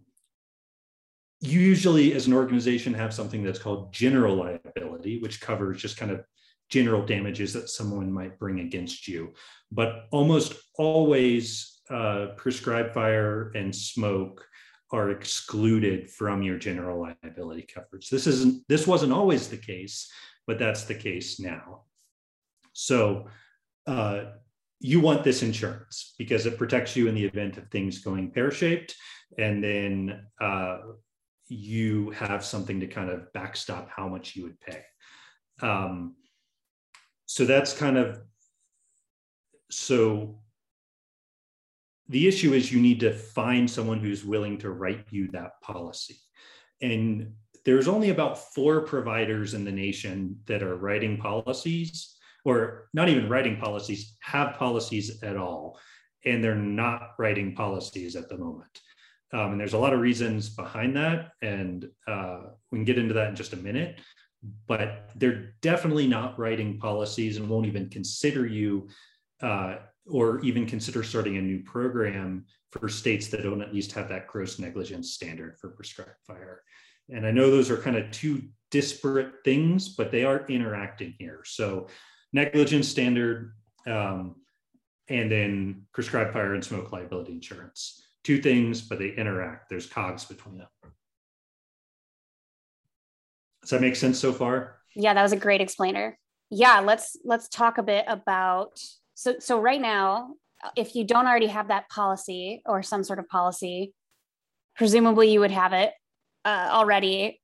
you 1.40 1.60
usually, 1.60 2.14
as 2.14 2.26
an 2.26 2.34
organization, 2.34 2.96
have 2.96 3.14
something 3.14 3.44
that's 3.44 3.60
called 3.60 3.94
general 3.94 4.36
liability, 4.36 5.20
which 5.20 5.40
covers 5.40 5.80
just 5.80 5.98
kind 5.98 6.12
of 6.12 6.26
general 6.70 7.06
damages 7.06 7.54
that 7.54 7.70
someone 7.70 8.12
might 8.12 8.40
bring 8.40 8.62
against 8.62 9.08
you. 9.08 9.34
But 9.72 10.08
almost 10.10 10.56
always, 10.80 11.80
uh, 11.92 12.28
prescribed 12.38 12.96
fire 12.96 13.52
and 13.54 13.76
smoke 13.76 14.48
are 14.92 15.12
excluded 15.12 16.10
from 16.10 16.42
your 16.42 16.58
general 16.58 17.00
liability 17.02 17.64
coverage. 17.74 18.10
This 18.10 18.28
isn't 18.28 18.68
this 18.68 18.86
wasn't 18.86 19.14
always 19.14 19.48
the 19.48 19.58
case, 19.58 20.12
but 20.48 20.60
that's 20.60 20.84
the 20.84 20.96
case 20.96 21.40
now. 21.40 21.84
So 22.74 23.28
uh, 23.88 24.24
you 24.80 25.00
want 25.00 25.24
this 25.24 25.44
insurance 25.44 26.14
because 26.18 26.46
it 26.46 26.58
protects 26.58 26.96
you 26.96 27.08
in 27.08 27.16
the 27.16 27.24
event 27.24 27.58
of 27.58 27.70
things 27.70 28.00
going 28.00 28.32
pear-shaped, 28.32 28.96
and 29.38 29.64
then 29.64 30.26
uh, 30.42 30.80
you 31.48 32.12
have 32.12 32.44
something 32.44 32.80
to 32.80 32.88
kind 32.88 33.10
of 33.10 33.32
backstop 33.34 33.90
how 33.90 34.08
much 34.08 34.36
you 34.36 34.44
would 34.44 34.60
pay. 34.60 34.84
Um, 35.62 36.16
so 37.26 37.46
that's 37.46 37.74
kind 37.74 37.98
of 37.98 38.20
so 39.70 40.41
the 42.12 42.28
issue 42.28 42.54
is 42.54 42.72
you 42.72 42.82
need 42.82 43.00
to 43.00 43.14
find 43.14 43.70
someone 43.70 44.00
who's 44.00 44.26
willing 44.26 44.58
to 44.58 44.70
write 44.70 45.06
you 45.10 45.30
that 45.30 45.62
policy. 45.62 46.18
And 46.82 47.32
there's 47.64 47.88
only 47.88 48.10
about 48.10 48.54
four 48.54 48.82
providers 48.82 49.54
in 49.54 49.64
the 49.64 49.72
nation 49.72 50.38
that 50.46 50.62
are 50.62 50.76
writing 50.76 51.18
policies 51.18 52.18
or 52.44 52.90
not 52.94 53.08
even 53.08 53.30
writing 53.30 53.58
policies 53.58 54.18
have 54.20 54.58
policies 54.58 55.24
at 55.24 55.38
all 55.38 55.80
and 56.26 56.44
they're 56.44 56.56
not 56.56 57.12
writing 57.18 57.56
policies 57.56 58.16
at 58.18 58.28
the 58.28 58.38
moment. 58.38 58.82
Um, 59.32 59.52
and 59.52 59.60
there's 59.60 59.74
a 59.74 59.78
lot 59.78 59.94
of 59.94 60.02
reasons 60.02 60.50
behind 60.50 60.98
that 60.98 61.32
and 61.42 61.88
uh, 62.08 62.40
we 62.72 62.80
can 62.80 62.86
get 62.86 62.98
into 62.98 63.14
that 63.14 63.30
in 63.30 63.36
just 63.36 63.54
a 63.54 63.58
minute 63.58 64.02
but 64.68 65.12
they're 65.16 65.54
definitely 65.62 66.08
not 66.08 66.38
writing 66.38 66.80
policies 66.80 67.38
and 67.38 67.48
won't 67.48 67.68
even 67.68 67.90
consider 67.90 68.46
you 68.46 68.90
uh, 69.42 69.76
or 70.08 70.40
even 70.42 70.66
consider 70.66 71.04
starting 71.04 71.38
a 71.38 71.42
new 71.42 71.62
program 71.64 72.46
for 72.72 72.90
states 72.90 73.28
that 73.28 73.44
don't 73.44 73.62
at 73.62 73.74
least 73.74 73.92
have 73.92 74.10
that 74.10 74.28
gross 74.28 74.60
negligence 74.60 75.14
standard 75.14 75.58
for 75.60 75.70
prescribed 75.70 76.12
fire. 76.26 76.64
And 77.10 77.26
I 77.26 77.32
know 77.32 77.52
those 77.52 77.70
are 77.70 77.78
kind 77.78 77.98
of 77.98 78.10
two 78.12 78.44
disparate 78.72 79.34
things, 79.44 79.90
but 79.90 80.12
they 80.12 80.24
are 80.24 80.46
interacting 80.48 81.14
here. 81.20 81.42
So 81.46 81.88
negligence 82.34 82.88
standard 82.88 83.54
um, 83.86 84.36
and 85.10 85.32
then 85.32 85.84
prescribed 85.94 86.34
fire 86.34 86.54
and 86.54 86.64
smoke 86.64 86.92
liability 86.92 87.34
insurance. 87.34 88.08
Two 88.24 88.42
things, 88.42 88.82
but 88.82 89.00
they 89.00 89.10
interact. 89.10 89.70
There's 89.70 89.88
cogs 89.88 90.26
between 90.26 90.60
them. 90.60 90.68
Does 93.62 93.72
that 93.72 93.82
make 93.82 93.96
sense 93.96 94.18
so 94.18 94.32
far? 94.32 94.78
Yeah, 94.96 95.14
that 95.14 95.24
was 95.24 95.34
a 95.34 95.38
great 95.38 95.62
explainer. 95.62 96.18
Yeah, 96.50 96.80
let's 96.80 97.16
let's 97.24 97.48
talk 97.48 97.78
a 97.78 97.84
bit 97.84 98.06
about 98.08 98.80
so 99.22 99.36
so 99.38 99.62
right 99.62 99.80
now, 99.80 100.34
if 100.76 100.96
you 100.96 101.04
don't 101.04 101.28
already 101.28 101.46
have 101.46 101.68
that 101.68 101.88
policy 101.90 102.64
or 102.66 102.82
some 102.82 103.04
sort 103.04 103.20
of 103.20 103.28
policy, 103.30 103.94
presumably 104.76 105.32
you 105.32 105.40
would 105.42 105.52
have 105.52 105.74
it 105.74 105.94
uh, 106.44 106.70
already 106.72 107.40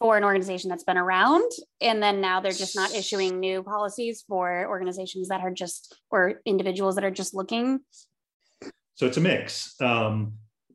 for 0.00 0.16
an 0.16 0.24
organization 0.24 0.68
that's 0.68 0.82
been 0.82 0.98
around. 0.98 1.48
And 1.80 2.02
then 2.02 2.20
now 2.20 2.40
they're 2.40 2.50
just 2.50 2.74
not 2.74 2.92
issuing 2.92 3.38
new 3.38 3.62
policies 3.62 4.24
for 4.26 4.66
organizations 4.66 5.28
that 5.28 5.40
are 5.40 5.52
just 5.52 5.96
or 6.10 6.40
individuals 6.44 6.96
that 6.96 7.04
are 7.04 7.12
just 7.12 7.32
looking. 7.32 7.78
So 8.96 9.06
it's 9.06 9.18
a 9.18 9.20
mix. 9.20 9.80
Um, 9.80 10.32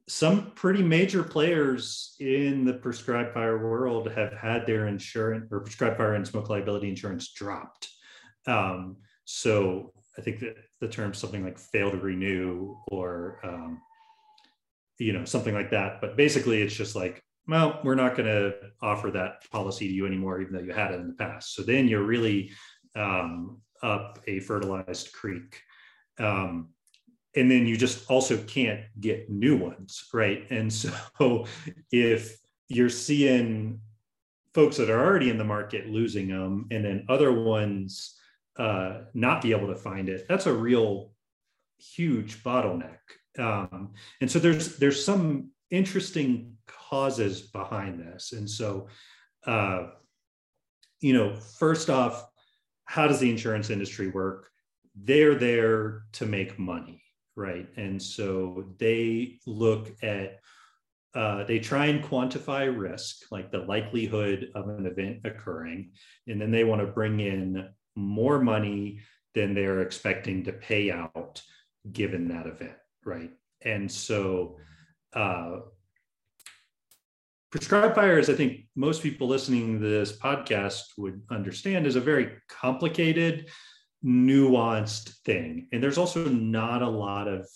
some 0.08 0.52
pretty 0.56 0.84
major 0.84 1.22
players 1.22 2.16
in 2.22 2.64
the 2.64 2.76
prescribed 2.76 3.34
fire 3.34 3.58
world 3.58 4.10
have 4.12 4.32
had 4.32 4.66
their 4.66 4.88
insurance 4.88 5.52
or 5.52 5.60
prescribed 5.60 5.98
fire 5.98 6.14
and 6.14 6.26
smoke 6.26 6.50
liability 6.50 6.88
insurance 6.88 7.34
dropped. 7.34 7.90
Um, 8.48 8.98
so 9.26 9.92
i 10.18 10.22
think 10.22 10.40
that 10.40 10.56
the 10.80 10.88
term 10.88 11.14
something 11.14 11.44
like 11.44 11.58
fail 11.58 11.92
to 11.92 11.98
renew 11.98 12.76
or 12.88 13.40
um, 13.44 13.82
you 14.98 15.12
know 15.12 15.26
something 15.26 15.54
like 15.54 15.70
that 15.70 16.00
but 16.00 16.16
basically 16.16 16.62
it's 16.62 16.76
just 16.76 16.96
like 16.96 17.22
well, 17.48 17.80
we're 17.84 17.96
not 17.96 18.16
going 18.16 18.28
to 18.28 18.56
offer 18.82 19.12
that 19.12 19.50
policy 19.52 19.88
to 19.88 19.94
you 19.94 20.06
anymore, 20.06 20.42
even 20.42 20.54
though 20.54 20.62
you 20.62 20.74
had 20.74 20.92
it 20.92 21.00
in 21.00 21.08
the 21.08 21.14
past. 21.14 21.54
So 21.54 21.62
then 21.62 21.88
you're 21.88 22.04
really 22.04 22.52
um, 22.96 23.62
up 23.84 24.20
a 24.28 24.40
fertilized 24.40 25.14
creek. 25.14 25.62
Um, 26.18 26.70
and 27.36 27.52
then 27.52 27.68
you 27.68 27.78
just 27.78 28.10
also 28.10 28.38
can't 28.38 28.82
get 29.00 29.30
new 29.30 29.58
ones, 29.58 30.06
right? 30.14 30.50
And 30.50 30.72
so 30.72 30.92
if 31.92 32.38
you're 32.68 32.90
seeing 32.90 33.80
folks 34.54 34.78
that 34.78 34.90
are 34.90 35.06
already 35.06 35.30
in 35.30 35.38
the 35.38 35.44
market 35.44 35.88
losing 35.88 36.30
them 36.30 36.68
and 36.72 36.84
then 36.84 37.06
other 37.10 37.32
ones 37.32 38.18
uh, 38.58 39.02
not 39.14 39.42
be 39.42 39.52
able 39.52 39.68
to 39.68 39.76
find 39.76 40.10
it, 40.10 40.26
that's 40.28 40.46
a 40.46 40.54
real 40.54 41.12
huge 41.78 42.44
bottleneck. 42.44 43.00
Um, 43.38 43.94
and 44.22 44.32
so 44.32 44.40
there's 44.40 44.78
there's 44.78 45.04
some 45.04 45.52
interesting 45.72 46.56
causes 46.68 47.42
behind 47.42 48.00
this. 48.00 48.32
And 48.32 48.50
so, 48.50 48.88
uh, 49.46 49.88
you 51.02 51.14
know, 51.14 51.36
first 51.36 51.90
off, 51.90 52.26
how 52.86 53.08
does 53.08 53.20
the 53.20 53.30
insurance 53.30 53.70
industry 53.70 54.10
work? 54.10 54.50
They're 54.96 55.36
there 55.36 56.04
to 56.14 56.26
make 56.26 56.58
money, 56.58 57.04
right? 57.36 57.68
And 57.76 58.02
so 58.02 58.66
they 58.80 59.40
look 59.46 59.92
at, 60.02 60.40
uh, 61.14 61.44
they 61.44 61.60
try 61.60 61.88
and 61.88 62.04
quantify 62.04 62.74
risk, 62.76 63.24
like 63.32 63.52
the 63.52 63.60
likelihood 63.60 64.52
of 64.56 64.70
an 64.70 64.86
event 64.86 65.20
occurring, 65.26 65.92
and 66.28 66.40
then 66.40 66.52
they 66.52 66.64
want 66.64 66.82
to 66.82 66.88
bring 66.88 67.20
in 67.20 67.68
more 67.96 68.40
money 68.40 69.00
than 69.34 69.54
they're 69.54 69.82
expecting 69.82 70.44
to 70.46 70.54
pay 70.54 70.92
out 70.92 71.42
given 71.92 72.28
that 72.30 72.48
event, 72.48 72.78
right? 73.04 73.32
And 73.62 73.92
so, 73.92 74.58
uh, 75.14 75.60
prescribed 77.52 77.96
fire, 77.96 78.18
as 78.18 78.30
I 78.30 78.34
think 78.34 78.66
most 78.76 79.02
people 79.02 79.28
listening 79.28 79.80
to 79.80 79.88
this 79.88 80.18
podcast 80.18 80.82
would 80.98 81.22
understand, 81.30 81.88
is 81.88 81.96
a 81.96 82.02
very 82.02 82.32
complicated, 82.50 83.50
nuanced 84.04 85.10
thing. 85.24 85.68
And 85.72 85.82
there's 85.82 85.98
also 85.98 86.28
not 86.28 86.82
a 86.82 86.90
lot 86.90 87.28
of 87.28 87.48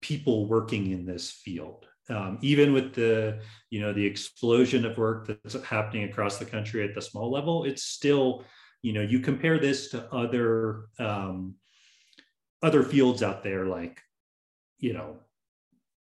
people 0.00 0.48
working 0.48 0.90
in 0.90 1.06
this 1.06 1.30
field. 1.30 1.86
Um, 2.10 2.38
even 2.40 2.72
with 2.72 2.94
the 2.94 3.40
you 3.68 3.80
know 3.80 3.92
the 3.92 4.04
explosion 4.04 4.86
of 4.86 4.96
work 4.96 5.26
that's 5.26 5.62
happening 5.62 6.04
across 6.04 6.38
the 6.38 6.46
country 6.46 6.82
at 6.82 6.94
the 6.94 7.02
small 7.02 7.30
level, 7.30 7.64
it's 7.64 7.82
still 7.82 8.44
you 8.82 8.92
know 8.92 9.02
you 9.02 9.20
compare 9.20 9.58
this 9.58 9.90
to 9.90 10.12
other 10.12 10.86
um, 10.98 11.54
other 12.62 12.82
fields 12.82 13.22
out 13.22 13.42
there 13.42 13.66
like 13.66 14.00
you 14.78 14.92
know 14.92 15.16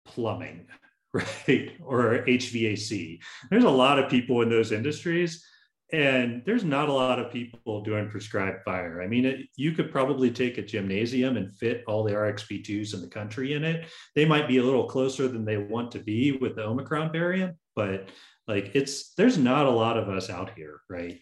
plumbing 0.07 0.67
right? 1.13 1.73
Or 1.83 2.25
HVAC. 2.27 3.21
There's 3.51 3.65
a 3.65 3.71
lot 3.71 3.99
of 3.99 4.11
people 4.11 4.43
in 4.43 4.51
those 4.51 4.73
industries, 4.73 5.45
and 5.93 6.43
there's 6.45 6.65
not 6.65 6.89
a 6.89 6.93
lot 6.93 7.19
of 7.19 7.33
people 7.33 7.83
doing 7.83 8.11
prescribed 8.11 8.65
fire. 8.65 9.01
I 9.01 9.07
mean, 9.07 9.25
it, 9.25 9.47
you 9.57 9.73
could 9.73 9.91
probably 9.91 10.31
take 10.31 10.59
a 10.59 10.63
gymnasium 10.63 11.37
and 11.37 11.55
fit 11.55 11.85
all 11.87 12.03
the 12.03 12.13
RXB2s 12.13 12.93
in 12.93 13.01
the 13.01 13.09
country 13.09 13.55
in 13.55 13.65
it. 13.65 13.87
They 14.15 14.27
might 14.27 14.49
be 14.49 14.59
a 14.59 14.63
little 14.63 14.89
closer 14.89 15.29
than 15.29 15.45
they 15.45 15.57
want 15.57 15.93
to 15.93 16.01
be 16.01 16.33
with 16.33 16.57
the 16.57 16.65
Omicron 16.65 17.13
variant, 17.13 17.57
but 17.75 18.09
like 18.49 18.73
it's 18.75 19.15
there's 19.15 19.39
not 19.39 19.67
a 19.67 19.71
lot 19.71 19.97
of 19.97 20.09
us 20.09 20.29
out 20.29 20.51
here, 20.57 20.81
right? 20.91 21.19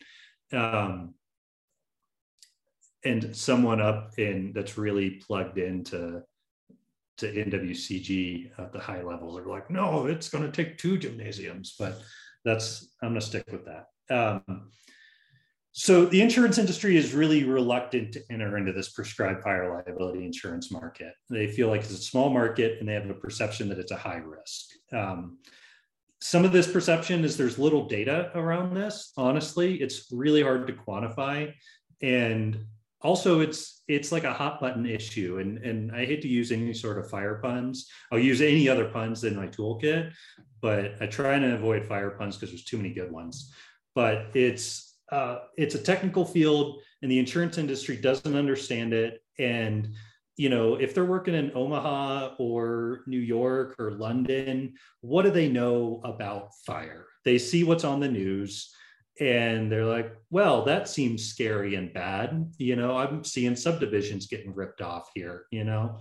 Um, 0.53 1.15
and 3.05 3.35
someone 3.37 3.81
up 3.81 4.19
in 4.19 4.53
that's 4.55 4.79
really 4.79 5.11
plugged 5.11 5.59
into 5.59 6.23
to 7.19 7.33
NWCG 7.33 8.51
at 8.59 8.73
the 8.73 8.81
high 8.81 9.03
levels 9.03 9.39
are 9.39 9.47
like, 9.47 9.71
no, 9.71 10.07
it's 10.07 10.29
going 10.29 10.45
to 10.45 10.51
take 10.51 10.79
two 10.79 10.99
gymnasiums, 10.99 11.77
but 11.79 12.01
that's 12.45 12.89
I'm 13.03 13.11
going 13.11 13.21
to 13.21 13.27
stick 13.27 13.45
with 13.51 13.67
that. 13.67 13.87
Um, 14.11 14.71
so 15.77 16.05
the 16.05 16.21
insurance 16.21 16.59
industry 16.59 16.97
is 16.97 17.15
really 17.15 17.43
reluctant 17.43 18.13
to 18.13 18.23
enter 18.31 18.57
into 18.57 18.73
this 18.73 18.91
prescribed 18.91 19.43
fire 19.43 19.73
liability 19.75 20.25
insurance 20.25 20.71
market. 20.71 21.15
They 21.29 21.49
feel 21.49 21.69
like 21.69 21.81
it's 21.81 21.91
a 21.91 21.97
small 21.97 22.31
market 22.31 22.79
and 22.79 22.89
they 22.89 22.95
have 22.95 23.11
a 23.11 23.15
perception 23.15 23.69
that 23.71 23.79
it's 23.79 23.91
a 23.91 23.97
high 23.97 24.23
risk. 24.25 24.67
Um, 24.93 25.39
some 26.21 26.45
of 26.45 26.53
this 26.53 26.71
perception 26.71 27.25
is 27.25 27.37
there's 27.37 27.59
little 27.59 27.89
data 27.89 28.31
around 28.37 28.75
this. 28.75 29.13
Honestly, 29.17 29.75
it's 29.75 30.11
really 30.13 30.43
hard 30.43 30.69
to 30.69 30.73
quantify. 30.73 31.53
And 32.01 32.67
also 33.05 33.41
it's 33.41 33.83
it's 33.87 34.11
like 34.11 34.25
a 34.25 34.33
hot 34.33 34.61
button 34.61 34.87
issue 34.87 35.39
and 35.39 35.59
and 35.59 35.93
i 35.93 36.05
hate 36.05 36.23
to 36.23 36.29
use 36.29 36.51
any 36.51 36.73
sort 36.73 36.99
of 36.99 37.09
fire 37.09 37.39
puns. 37.43 37.89
I'll 38.11 38.19
use 38.19 38.41
any 38.41 38.69
other 38.69 38.87
puns 38.87 39.23
in 39.23 39.37
my 39.37 39.47
toolkit 39.47 40.13
but 40.61 40.95
i 41.01 41.07
try 41.07 41.35
and 41.35 41.45
avoid 41.45 41.85
fire 41.85 42.11
puns 42.19 42.37
because 42.37 42.51
there's 42.51 42.65
too 42.65 42.79
many 42.79 42.93
good 42.93 43.13
ones. 43.13 43.53
But 43.95 44.35
it's 44.35 44.97
uh, 45.13 45.41
it's 45.57 45.77
a 45.77 45.83
technical 45.83 46.25
field 46.25 46.81
and 47.03 47.11
the 47.11 47.19
insurance 47.19 47.59
industry 47.59 47.97
doesn't 47.97 48.35
understand 48.35 48.93
it. 48.95 49.23
And 49.39 49.95
you 50.37 50.49
know 50.49 50.75
if 50.75 50.95
they're 50.95 51.05
working 51.05 51.35
in 51.35 51.53
omaha 51.55 52.35
or 52.39 53.03
new 53.07 53.21
york 53.21 53.77
or 53.79 53.93
london 53.93 54.75
what 55.01 55.23
do 55.23 55.31
they 55.31 55.49
know 55.49 56.01
about 56.03 56.49
fire? 56.67 57.07
They 57.25 57.39
see 57.39 57.63
what's 57.63 57.85
on 57.85 58.01
the 58.01 58.09
news 58.09 58.75
and 59.21 59.71
they're 59.71 59.85
like 59.85 60.13
well 60.31 60.65
that 60.65 60.89
seems 60.89 61.27
scary 61.27 61.77
and 61.77 61.93
bad. 61.93 62.53
You 62.59 62.77
know 62.77 62.97
i'm 62.97 63.25
seeing 63.25 63.57
subdivisions 63.57 64.27
getting 64.27 64.55
ripped 64.55 64.83
off 64.83 65.11
here 65.15 65.47
you 65.51 65.65
know? 65.65 66.01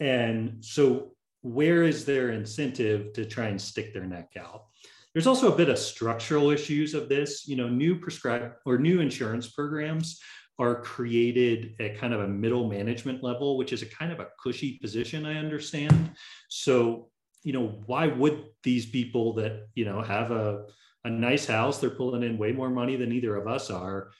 And 0.00 0.64
so 0.64 1.12
where 1.42 1.82
is 1.84 2.04
their 2.04 2.30
incentive 2.30 3.12
to 3.14 3.24
try 3.24 3.46
and 3.46 3.60
stick 3.60 3.92
their 3.92 4.04
neck 4.06 4.32
out? 4.38 4.64
There's 5.12 5.26
also 5.26 5.52
a 5.52 5.56
bit 5.56 5.68
of 5.68 5.78
structural 5.78 6.50
issues 6.50 6.94
of 6.94 7.08
this. 7.08 7.46
You 7.46 7.56
know 7.56 7.68
new 7.68 7.98
prescribed 7.98 8.54
or 8.66 8.78
new 8.78 9.00
insurance 9.00 9.48
programs 9.48 10.20
are 10.58 10.82
created 10.82 11.76
at 11.78 11.98
kind 11.98 12.12
of 12.12 12.20
a 12.20 12.28
middle 12.28 12.68
management 12.68 13.22
level 13.22 13.56
which 13.56 13.72
is 13.72 13.82
a 13.82 13.86
kind 13.86 14.10
of 14.10 14.18
a 14.18 14.26
cushy 14.42 14.78
position 14.78 15.24
i 15.24 15.36
understand. 15.36 16.10
So 16.48 17.10
you 17.44 17.52
know 17.52 17.82
why 17.86 18.08
would 18.08 18.46
these 18.64 18.86
people 18.86 19.32
that 19.34 19.68
you 19.74 19.84
know 19.84 20.02
have 20.02 20.30
a 20.32 20.64
a 21.04 21.10
nice 21.10 21.46
house. 21.46 21.78
They're 21.78 21.90
pulling 21.90 22.22
in 22.22 22.38
way 22.38 22.52
more 22.52 22.70
money 22.70 22.96
than 22.96 23.12
either 23.12 23.36
of 23.36 23.46
us 23.46 23.70
are. 23.70 24.10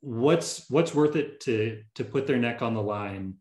What's 0.00 0.68
what's 0.70 0.94
worth 0.94 1.16
it 1.16 1.40
to 1.40 1.82
to 1.94 2.04
put 2.04 2.26
their 2.26 2.38
neck 2.38 2.62
on 2.62 2.74
the 2.74 2.82
line 2.82 3.34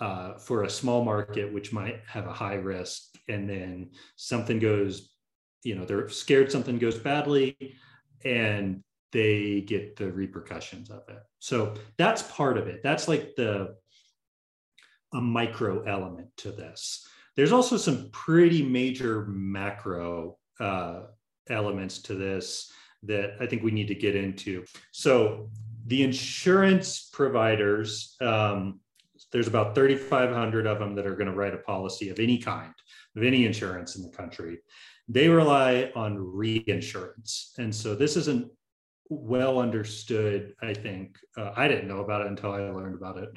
uh, 0.00 0.38
for 0.38 0.64
a 0.64 0.70
small 0.70 1.04
market, 1.04 1.52
which 1.52 1.72
might 1.72 2.00
have 2.06 2.26
a 2.26 2.32
high 2.32 2.54
risk, 2.54 3.02
and 3.28 3.48
then 3.48 3.90
something 4.16 4.58
goes, 4.58 5.10
you 5.62 5.74
know, 5.74 5.84
they're 5.84 6.08
scared 6.08 6.50
something 6.50 6.78
goes 6.78 6.98
badly, 6.98 7.56
and 8.24 8.82
they 9.12 9.60
get 9.60 9.96
the 9.96 10.10
repercussions 10.10 10.90
of 10.90 11.02
it. 11.08 11.22
So 11.38 11.74
that's 11.98 12.22
part 12.22 12.56
of 12.58 12.66
it. 12.66 12.82
That's 12.82 13.08
like 13.08 13.34
the 13.36 13.76
a 15.12 15.20
micro 15.20 15.82
element 15.82 16.28
to 16.38 16.52
this. 16.52 17.06
There's 17.36 17.52
also 17.52 17.76
some 17.76 18.10
pretty 18.12 18.62
major 18.64 19.26
macro 19.26 20.38
uh, 20.58 21.02
elements 21.50 21.98
to 22.02 22.14
this 22.14 22.72
that 23.02 23.34
I 23.40 23.46
think 23.46 23.62
we 23.62 23.70
need 23.70 23.88
to 23.88 23.94
get 23.94 24.14
into. 24.14 24.64
So 24.92 25.48
the 25.86 26.02
insurance 26.02 27.08
providers, 27.12 28.16
um, 28.20 28.80
there's 29.32 29.48
about 29.48 29.74
3,500 29.74 30.66
of 30.66 30.78
them 30.78 30.94
that 30.94 31.06
are 31.06 31.16
going 31.16 31.30
to 31.30 31.36
write 31.36 31.54
a 31.54 31.58
policy 31.58 32.10
of 32.10 32.18
any 32.18 32.38
kind, 32.38 32.74
of 33.16 33.22
any 33.22 33.46
insurance 33.46 33.96
in 33.96 34.02
the 34.02 34.10
country. 34.10 34.58
They 35.08 35.28
rely 35.28 35.90
on 35.96 36.16
reinsurance. 36.18 37.52
And 37.58 37.74
so 37.74 37.94
this 37.94 38.16
isn't 38.16 38.50
well 39.08 39.58
understood, 39.58 40.54
I 40.62 40.74
think. 40.74 41.18
Uh, 41.36 41.52
I 41.56 41.68
didn't 41.68 41.88
know 41.88 42.00
about 42.00 42.22
it 42.22 42.28
until 42.28 42.52
I 42.52 42.60
learned 42.60 42.94
about 42.94 43.18
it, 43.18 43.30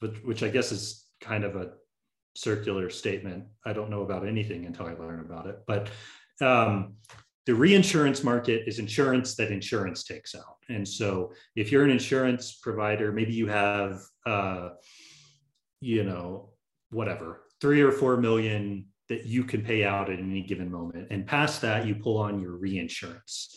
but 0.00 0.24
which 0.24 0.42
I 0.42 0.48
guess 0.48 0.70
is 0.70 1.06
kind 1.20 1.42
of 1.42 1.56
a 1.56 1.72
circular 2.36 2.90
statement. 2.90 3.44
I 3.64 3.72
don't 3.72 3.90
know 3.90 4.02
about 4.02 4.26
anything 4.26 4.66
until 4.66 4.86
I 4.86 4.92
learn 4.92 5.20
about 5.20 5.46
it. 5.46 5.58
But 5.66 5.88
um, 6.40 6.94
the 7.46 7.54
reinsurance 7.54 8.24
market 8.24 8.64
is 8.66 8.80
insurance 8.80 9.36
that 9.36 9.52
insurance 9.52 10.02
takes 10.02 10.34
out. 10.34 10.56
And 10.68 10.86
so 10.86 11.32
if 11.54 11.70
you're 11.70 11.84
an 11.84 11.90
insurance 11.90 12.58
provider, 12.60 13.12
maybe 13.12 13.32
you 13.32 13.46
have, 13.46 14.00
uh, 14.26 14.70
you 15.80 16.02
know, 16.02 16.50
whatever, 16.90 17.42
three 17.60 17.80
or 17.80 17.92
four 17.92 18.16
million 18.16 18.86
that 19.08 19.26
you 19.26 19.44
can 19.44 19.62
pay 19.62 19.84
out 19.84 20.10
at 20.10 20.18
any 20.18 20.42
given 20.42 20.70
moment. 20.70 21.06
And 21.10 21.24
past 21.24 21.60
that, 21.62 21.86
you 21.86 21.94
pull 21.94 22.18
on 22.18 22.40
your 22.40 22.56
reinsurance. 22.56 23.56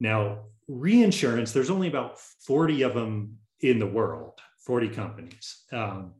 Now, 0.00 0.46
reinsurance, 0.66 1.52
there's 1.52 1.70
only 1.70 1.88
about 1.88 2.18
40 2.46 2.82
of 2.82 2.94
them 2.94 3.36
in 3.60 3.78
the 3.78 3.86
world, 3.86 4.40
40 4.64 4.88
companies. 4.88 5.64
Um, 5.72 6.14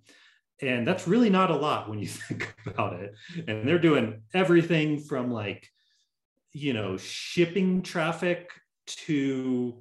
and 0.61 0.87
that's 0.87 1.09
really 1.09 1.31
not 1.31 1.51
a 1.51 1.57
lot 1.57 1.89
when 1.89 1.99
you 1.99 2.07
think 2.09 2.55
about 2.67 2.95
it. 3.01 3.15
And 3.49 3.67
they're 3.67 3.79
doing 3.79 4.23
everything 4.35 5.01
from 5.01 5.31
like, 5.31 5.67
you 6.57 6.73
know, 6.73 6.97
shipping 6.97 7.83
traffic 7.83 8.51
to, 8.87 9.79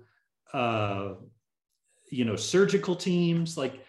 uh, 0.51 1.13
you 2.11 2.25
know, 2.25 2.35
surgical 2.35 2.97
teams. 2.97 3.57
Like 3.57 3.79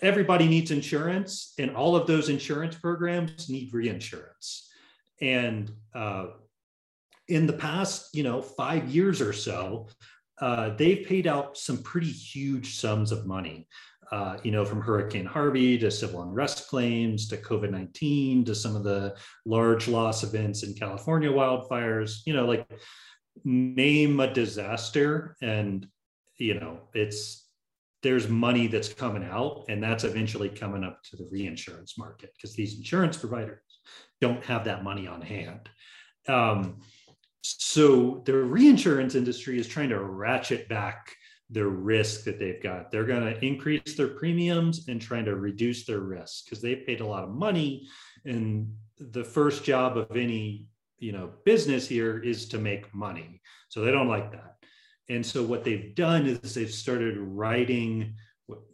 everybody 0.00 0.46
needs 0.46 0.70
insurance, 0.70 1.52
and 1.58 1.74
all 1.74 1.96
of 1.96 2.06
those 2.06 2.28
insurance 2.28 2.76
programs 2.76 3.50
need 3.50 3.74
reinsurance. 3.74 4.70
And 5.20 5.72
uh, 5.96 6.26
in 7.26 7.48
the 7.48 7.54
past, 7.54 8.14
you 8.14 8.22
know, 8.22 8.40
five 8.40 8.88
years 8.88 9.20
or 9.20 9.32
so, 9.32 9.88
uh, 10.40 10.76
they've 10.76 11.04
paid 11.04 11.26
out 11.26 11.58
some 11.58 11.82
pretty 11.82 12.12
huge 12.12 12.76
sums 12.76 13.10
of 13.10 13.26
money. 13.26 13.66
Uh, 14.10 14.38
you 14.42 14.50
know, 14.50 14.64
from 14.64 14.80
Hurricane 14.80 15.26
Harvey 15.26 15.76
to 15.78 15.90
civil 15.90 16.22
unrest 16.22 16.68
claims 16.68 17.28
to 17.28 17.36
COVID 17.36 17.70
19 17.70 18.44
to 18.46 18.54
some 18.54 18.74
of 18.74 18.82
the 18.82 19.14
large 19.44 19.86
loss 19.86 20.22
events 20.22 20.62
in 20.62 20.72
California 20.74 21.30
wildfires, 21.30 22.20
you 22.24 22.32
know, 22.32 22.46
like 22.46 22.66
name 23.44 24.18
a 24.20 24.32
disaster 24.32 25.36
and, 25.42 25.86
you 26.38 26.54
know, 26.54 26.80
it's, 26.94 27.48
there's 28.02 28.28
money 28.28 28.66
that's 28.66 28.94
coming 28.94 29.24
out 29.24 29.64
and 29.68 29.82
that's 29.82 30.04
eventually 30.04 30.48
coming 30.48 30.84
up 30.84 31.02
to 31.02 31.16
the 31.16 31.28
reinsurance 31.30 31.98
market 31.98 32.32
because 32.36 32.54
these 32.54 32.78
insurance 32.78 33.16
providers 33.16 33.60
don't 34.20 34.44
have 34.44 34.64
that 34.64 34.84
money 34.84 35.06
on 35.06 35.20
hand. 35.20 35.68
Um, 36.28 36.80
so 37.42 38.22
the 38.24 38.34
reinsurance 38.34 39.14
industry 39.14 39.58
is 39.58 39.68
trying 39.68 39.88
to 39.90 39.98
ratchet 40.02 40.68
back 40.68 41.14
the 41.50 41.66
risk 41.66 42.24
that 42.24 42.38
they've 42.38 42.62
got. 42.62 42.90
They're 42.90 43.04
going 43.04 43.24
to 43.24 43.44
increase 43.44 43.96
their 43.96 44.08
premiums 44.08 44.88
and 44.88 45.00
trying 45.00 45.24
to 45.24 45.36
reduce 45.36 45.86
their 45.86 46.00
risk 46.00 46.44
because 46.44 46.60
they've 46.60 46.86
paid 46.86 47.00
a 47.00 47.06
lot 47.06 47.24
of 47.24 47.30
money. 47.30 47.88
And 48.24 48.74
the 48.98 49.24
first 49.24 49.64
job 49.64 49.96
of 49.96 50.16
any 50.16 50.66
you 50.98 51.12
know 51.12 51.30
business 51.44 51.86
here 51.86 52.18
is 52.18 52.48
to 52.48 52.58
make 52.58 52.94
money. 52.94 53.40
So 53.68 53.80
they 53.80 53.92
don't 53.92 54.08
like 54.08 54.32
that. 54.32 54.56
And 55.08 55.24
so 55.24 55.42
what 55.42 55.64
they've 55.64 55.94
done 55.94 56.26
is 56.26 56.54
they've 56.54 56.70
started 56.70 57.16
writing 57.16 58.14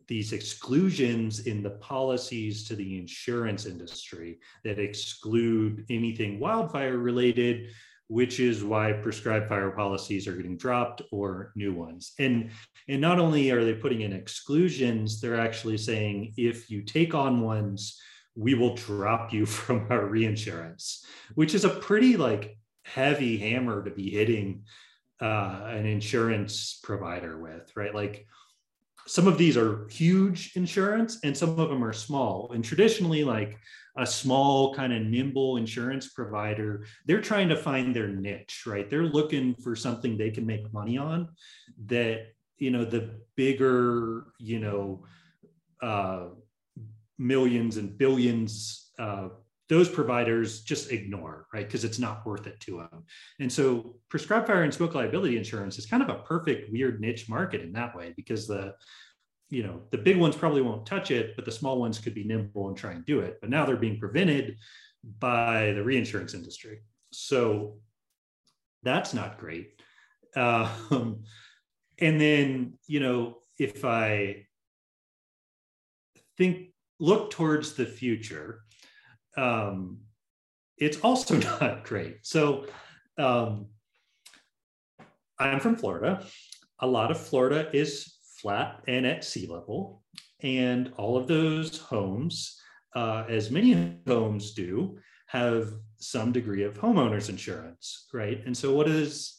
these 0.07 0.33
exclusions 0.33 1.47
in 1.47 1.63
the 1.63 1.71
policies 1.71 2.65
to 2.65 2.77
the 2.77 2.99
insurance 2.99 3.67
industry 3.67 4.39
that 4.63 4.79
exclude 4.79 5.85
anything 5.89 6.39
wildfire 6.39 6.99
related 6.99 7.71
which 8.09 8.39
is 8.41 8.63
why 8.63 8.93
prescribed 8.93 9.49
fire 9.49 9.71
policies 9.71 10.29
are 10.29 10.37
getting 10.37 10.57
dropped 10.57 11.03
or 11.11 11.53
new 11.57 11.73
ones. 11.73 12.13
And, 12.19 12.51
and 12.89 13.01
not 13.01 13.19
only 13.19 13.51
are 13.51 13.65
they 13.65 13.75
putting 13.75 14.03
in 14.03 14.13
exclusions, 14.13 15.21
they're 15.21 15.41
actually 15.41 15.79
saying 15.79 16.35
if 16.37 16.71
you 16.71 16.83
take 16.83 17.15
on 17.15 17.41
ones, 17.41 18.01
we 18.35 18.55
will 18.55 18.75
drop 18.75 19.33
you 19.33 19.47
from 19.57 19.87
our 19.91 20.07
reinsurance, 20.07 21.05
which 21.35 21.55
is 21.55 21.65
a 21.65 21.71
pretty 21.71 22.17
like 22.17 22.59
heavy 22.85 23.39
hammer 23.39 23.83
to 23.83 23.91
be 23.91 24.11
hitting 24.11 24.65
uh, 25.21 25.63
an 25.67 25.87
insurance 25.87 26.79
provider 26.83 27.39
with, 27.39 27.71
right? 27.75 27.95
Like 27.95 28.27
some 29.07 29.27
of 29.27 29.39
these 29.39 29.57
are 29.57 29.87
huge 29.89 30.53
insurance 30.57 31.19
and 31.25 31.37
some 31.37 31.59
of 31.59 31.69
them 31.69 31.85
are 31.85 31.93
small. 31.93 32.51
And 32.53 32.65
traditionally, 32.65 33.25
like 33.25 33.59
a 33.97 34.07
small 34.07 34.75
kind 34.75 34.93
of 34.93 35.03
nimble 35.03 35.57
insurance 35.57 36.09
provider 36.09 36.85
they're 37.07 37.21
trying 37.21 37.49
to 37.49 37.57
find 37.57 37.95
their 37.95 38.09
niche 38.09 38.65
right 38.67 38.91
they're 38.91 39.05
looking 39.05 39.55
for 39.55 39.77
something 39.77 40.19
they 40.19 40.31
can 40.31 40.45
make 40.45 40.73
money 40.73 40.99
on 40.99 41.29
that 41.87 42.27
you 42.59 42.71
know 42.71 42.85
the 42.85 43.11
bigger 43.37 44.27
you 44.39 44.59
know 44.59 45.05
uh, 45.83 46.27
millions 47.19 47.77
and 47.77 47.97
billions 47.97 48.91
uh, 48.99 49.29
those 49.75 49.89
providers 49.89 50.63
just 50.63 50.93
ignore 50.93 51.47
right? 51.53 51.67
Because 51.67 51.85
it's 51.85 51.99
not 51.99 52.25
worth 52.25 52.47
it 52.47 52.61
to 52.61 52.79
them 52.79 53.05
and 53.41 53.53
so 53.53 53.97
prescribed 54.09 54.47
fire 54.47 54.63
and 54.63 54.73
smoke 54.73 54.95
liability 54.95 55.37
insurance 55.37 55.79
is 55.79 55.87
kind 55.87 56.03
of 56.03 56.09
a 56.09 56.23
perfect 56.23 56.71
weird 56.73 57.01
niche 57.01 57.29
market 57.29 57.61
in 57.61 57.73
that 57.73 57.97
way 57.97 58.15
because 58.17 58.47
the 58.47 58.75
you 59.51 59.63
know 59.63 59.83
the 59.91 59.99
big 59.99 60.17
ones 60.19 60.37
probably 60.37 60.63
won't 60.63 60.87
touch 60.87 61.11
it 61.11 61.35
but 61.37 61.45
the 61.45 61.53
small 61.53 61.79
ones 61.79 61.99
could 61.99 62.15
be 62.15 62.25
nimble 62.25 62.69
and 62.69 62.77
try 62.77 62.93
and 62.93 63.05
do 63.05 63.21
it. 63.21 63.39
But 63.41 63.51
now 63.51 63.65
they're 63.65 63.77
being 63.77 63.99
prevented 63.99 64.57
by 65.19 65.73
the 65.73 65.83
reinsurance 65.83 66.35
industry. 66.35 66.81
So 67.13 67.79
that's 68.83 69.13
not 69.15 69.39
great. 69.39 69.81
Um, 70.35 71.25
and 71.99 72.21
then 72.21 72.75
you 72.87 73.01
know 73.01 73.37
if 73.59 73.85
i 73.85 74.45
think 76.37 76.71
look 76.99 77.31
towards 77.31 77.75
the 77.75 77.87
future 77.87 78.64
um, 79.37 79.99
it's 80.79 81.01
also 81.01 81.37
not 81.61 81.85
great 81.85 82.19
so 82.23 82.67
um, 83.19 83.67
i'm 85.39 85.61
from 85.61 85.77
florida 85.77 86.25
a 86.81 86.87
lot 86.87 87.11
of 87.11 87.19
florida 87.19 87.69
is 87.73 88.15
flat 88.45 88.83
and 88.87 89.07
at 89.07 89.25
sea 89.25 89.47
level. 89.47 90.03
And 90.43 90.93
all 90.99 91.17
of 91.17 91.27
those 91.27 91.79
homes, 91.79 92.61
uh, 92.95 93.25
as 93.27 93.51
many 93.51 93.99
homes 94.07 94.53
do, 94.53 94.99
have 95.29 95.73
some 95.97 96.31
degree 96.31 96.63
of 96.63 96.79
homeowners 96.79 97.31
insurance, 97.31 98.07
right? 98.13 98.43
And 98.45 98.55
so 98.55 98.75
what 98.75 98.87
is 98.87 99.35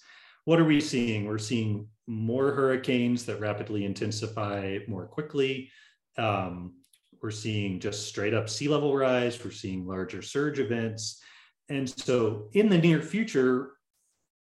what 0.45 0.59
are 0.59 0.65
we 0.65 0.81
seeing? 0.81 1.25
We're 1.25 1.37
seeing 1.37 1.87
more 2.07 2.51
hurricanes 2.51 3.25
that 3.25 3.39
rapidly 3.39 3.85
intensify 3.85 4.79
more 4.87 5.05
quickly. 5.05 5.69
Um, 6.17 6.73
we're 7.21 7.31
seeing 7.31 7.79
just 7.79 8.07
straight 8.07 8.33
up 8.33 8.49
sea 8.49 8.67
level 8.67 8.95
rise. 8.95 9.43
We're 9.43 9.51
seeing 9.51 9.85
larger 9.85 10.21
surge 10.21 10.59
events. 10.59 11.21
And 11.69 11.89
so 11.89 12.49
in 12.53 12.69
the 12.69 12.77
near 12.77 13.01
future, 13.01 13.71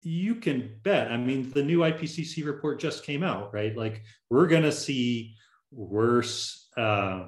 you 0.04 0.36
can 0.36 0.80
bet. 0.84 1.12
I 1.12 1.18
mean, 1.18 1.52
the 1.52 1.64
new 1.64 1.80
IPCC 1.80 2.46
report 2.46 2.80
just 2.80 3.06
came 3.06 3.24
out, 3.24 3.54
right? 3.54 3.76
Like 3.76 4.04
we're 4.30 4.48
going 4.48 4.64
to 4.64 4.72
see 4.72 5.36
worse, 5.72 6.68
uh, 6.76 7.26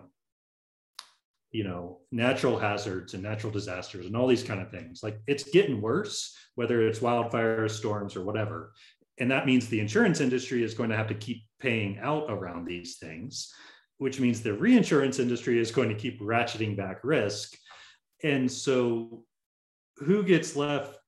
you 1.51 1.63
know, 1.63 1.99
natural 2.11 2.57
hazards 2.57 3.13
and 3.13 3.21
natural 3.21 3.51
disasters 3.51 4.07
and 4.07 4.17
all 4.17 4.27
these 4.27 4.43
kind 4.43 4.59
of 4.59 4.71
things. 4.71 5.03
Like 5.03 5.19
it's 5.27 5.51
getting 5.51 5.81
worse, 5.81 6.35
whether 6.55 6.87
it's 6.87 6.99
wildfires, 6.99 7.71
storms, 7.71 8.15
or 8.15 8.23
whatever. 8.23 8.73
And 9.19 9.29
that 9.29 9.45
means 9.45 9.67
the 9.67 9.79
insurance 9.79 10.19
industry 10.19 10.63
is 10.63 10.73
going 10.73 10.89
to 10.89 10.97
have 10.97 11.07
to 11.07 11.13
keep 11.13 11.43
paying 11.59 11.99
out 11.99 12.25
around 12.29 12.65
these 12.65 12.97
things, 12.97 13.53
which 14.03 14.19
means 14.19 14.41
the 14.41 14.53
reinsurance 14.53 15.17
industry 15.17 15.57
is 15.57 15.71
going 15.71 15.87
to 15.87 15.95
keep 15.95 16.19
ratcheting 16.19 16.75
back 16.75 17.05
risk. 17.05 17.57
And 18.21 18.51
so, 18.51 19.23
who 19.95 20.23
gets 20.23 20.57
left 20.57 20.99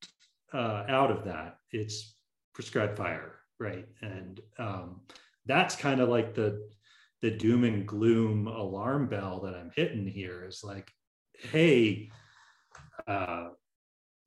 uh, 0.53 0.86
out 0.88 1.12
of 1.12 1.25
that, 1.25 1.58
it's 1.71 2.15
prescribed 2.53 2.95
fire, 2.95 3.39
right? 3.60 3.86
And 4.01 4.39
um, 4.58 5.01
that's 5.45 5.75
kind 5.75 5.99
of 5.99 6.08
like 6.08 6.36
the 6.36 6.69
the 7.21 7.31
doom 7.31 7.65
and 7.65 7.86
gloom 7.86 8.47
alarm 8.47 9.08
bell 9.08 9.41
that 9.41 9.55
I'm 9.55 9.71
hitting 9.75 10.08
here 10.08 10.45
is 10.47 10.62
like, 10.63 10.89
hey, 11.38 12.10
uh, 13.08 13.49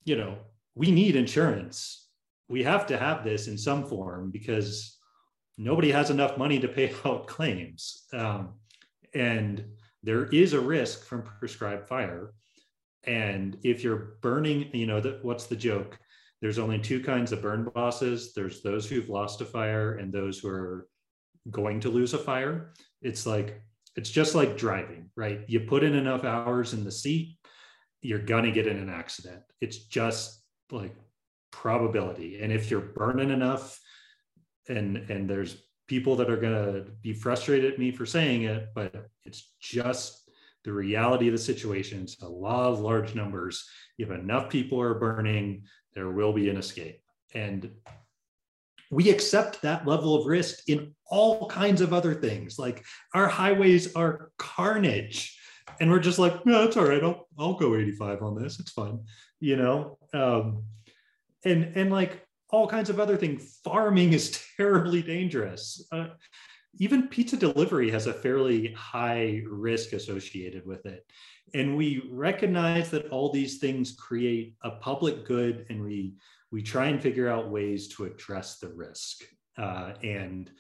you 0.04 0.16
know, 0.16 0.37
we 0.74 0.90
need 0.90 1.16
insurance. 1.16 2.07
We 2.50 2.64
have 2.64 2.87
to 2.88 2.98
have 2.98 3.24
this 3.24 3.48
in 3.48 3.57
some 3.57 3.87
form 3.87 4.31
because 4.31 4.98
nobody 5.57 5.90
has 5.90 6.11
enough 6.11 6.37
money 6.37 6.61
to 6.61 6.68
pay 6.68 6.92
out 7.07 7.26
claims. 7.26 8.04
Um, 8.12 8.58
and 9.18 9.64
there 10.02 10.26
is 10.26 10.52
a 10.52 10.61
risk 10.61 11.04
from 11.04 11.22
prescribed 11.22 11.88
fire. 11.88 12.33
And 13.04 13.59
if 13.62 13.83
you're 13.83 14.16
burning, 14.22 14.70
you 14.72 14.87
know, 14.87 15.00
the, 15.00 15.18
what's 15.22 15.46
the 15.46 15.57
joke? 15.57 15.98
there's 16.40 16.59
only 16.59 16.78
two 16.78 17.02
kinds 17.02 17.33
of 17.33 17.42
burn 17.42 17.68
bosses. 17.74 18.33
There's 18.33 18.62
those 18.62 18.88
who've 18.88 19.09
lost 19.09 19.40
a 19.40 19.44
fire 19.44 19.96
and 19.96 20.12
those 20.12 20.38
who 20.38 20.48
are 20.48 20.87
going 21.50 21.81
to 21.81 21.88
lose 21.88 22.14
a 22.14 22.18
fire. 22.18 22.72
It's 23.02 23.26
like 23.26 23.61
it's 23.96 24.11
just 24.11 24.35
like 24.35 24.57
driving 24.57 25.11
right? 25.16 25.40
You 25.48 25.61
put 25.61 25.83
in 25.83 25.94
enough 25.94 26.24
hours 26.24 26.74
in 26.74 26.85
the 26.85 26.92
seat 26.92 27.37
you're 28.00 28.20
gonna 28.20 28.52
get 28.52 28.68
in 28.68 28.78
an 28.78 28.88
accident. 28.88 29.42
It's 29.61 29.78
just 29.78 30.40
like 30.70 30.94
probability. 31.50 32.40
And 32.40 32.52
if 32.52 32.70
you're 32.70 32.81
burning 32.81 33.31
enough 33.31 33.81
and 34.68 34.98
and 35.11 35.28
there's 35.28 35.57
people 35.88 36.14
that 36.14 36.31
are 36.31 36.37
gonna 36.37 36.85
be 37.03 37.12
frustrated 37.12 37.72
at 37.72 37.79
me 37.79 37.90
for 37.90 38.07
saying 38.07 38.42
it 38.42 38.68
but 38.74 39.09
it's 39.24 39.53
just 39.61 40.31
the 40.64 40.72
reality 40.72 41.27
of 41.27 41.33
the 41.33 41.38
situation 41.38 42.03
it's 42.03 42.22
a 42.22 42.29
law 42.29 42.68
of 42.68 42.81
large 42.81 43.14
numbers 43.14 43.68
if 43.98 44.11
enough 44.11 44.48
people 44.48 44.81
are 44.81 44.94
burning 44.94 45.62
there 45.98 46.11
will 46.11 46.33
be 46.33 46.48
an 46.48 46.57
escape. 46.57 47.01
And 47.35 47.72
we 48.88 49.11
accept 49.11 49.61
that 49.62 49.85
level 49.85 50.14
of 50.14 50.27
risk 50.27 50.68
in 50.68 50.94
all 51.07 51.48
kinds 51.48 51.81
of 51.81 51.92
other 51.92 52.14
things. 52.14 52.57
Like 52.57 52.85
our 53.14 53.27
highways 53.27 53.94
are 53.96 54.31
carnage. 54.38 55.37
And 55.81 55.90
we're 55.90 55.98
just 55.98 56.20
like, 56.20 56.46
no, 56.46 56.62
it's 56.62 56.77
all 56.77 56.87
right. 56.87 57.03
I'll, 57.03 57.27
I'll 57.37 57.55
go 57.55 57.74
85 57.74 58.22
on 58.22 58.40
this. 58.40 58.61
It's 58.61 58.70
fine. 58.70 59.01
You 59.40 59.57
know? 59.57 59.98
Um, 60.14 60.62
and, 61.44 61.77
and 61.77 61.90
like 61.90 62.24
all 62.51 62.67
kinds 62.67 62.91
of 62.91 63.01
other 63.01 63.17
things. 63.17 63.61
Farming 63.65 64.13
is 64.13 64.41
terribly 64.57 65.03
dangerous. 65.03 65.87
Uh, 65.93 66.09
even 66.79 67.09
pizza 67.09 67.37
delivery 67.37 67.91
has 67.91 68.07
a 68.07 68.13
fairly 68.13 68.73
high 68.73 69.43
risk 69.49 69.93
associated 69.93 70.67
with 70.67 70.87
it. 70.87 71.05
And 71.55 71.77
we 71.77 72.09
recognize 72.11 72.91
that 72.91 73.09
all 73.09 73.33
these 73.33 73.59
things 73.59 73.93
create 73.93 74.55
a 74.63 74.73
public 74.73 75.25
good, 75.25 75.67
and 75.71 75.83
we 75.83 76.15
we 76.51 76.63
try 76.63 76.87
and 76.87 77.03
figure 77.03 77.29
out 77.29 77.51
ways 77.51 77.89
to 77.89 78.05
address 78.05 78.59
the 78.59 78.69
risk. 78.69 79.23
Uh, 79.57 79.93
and 80.03 80.51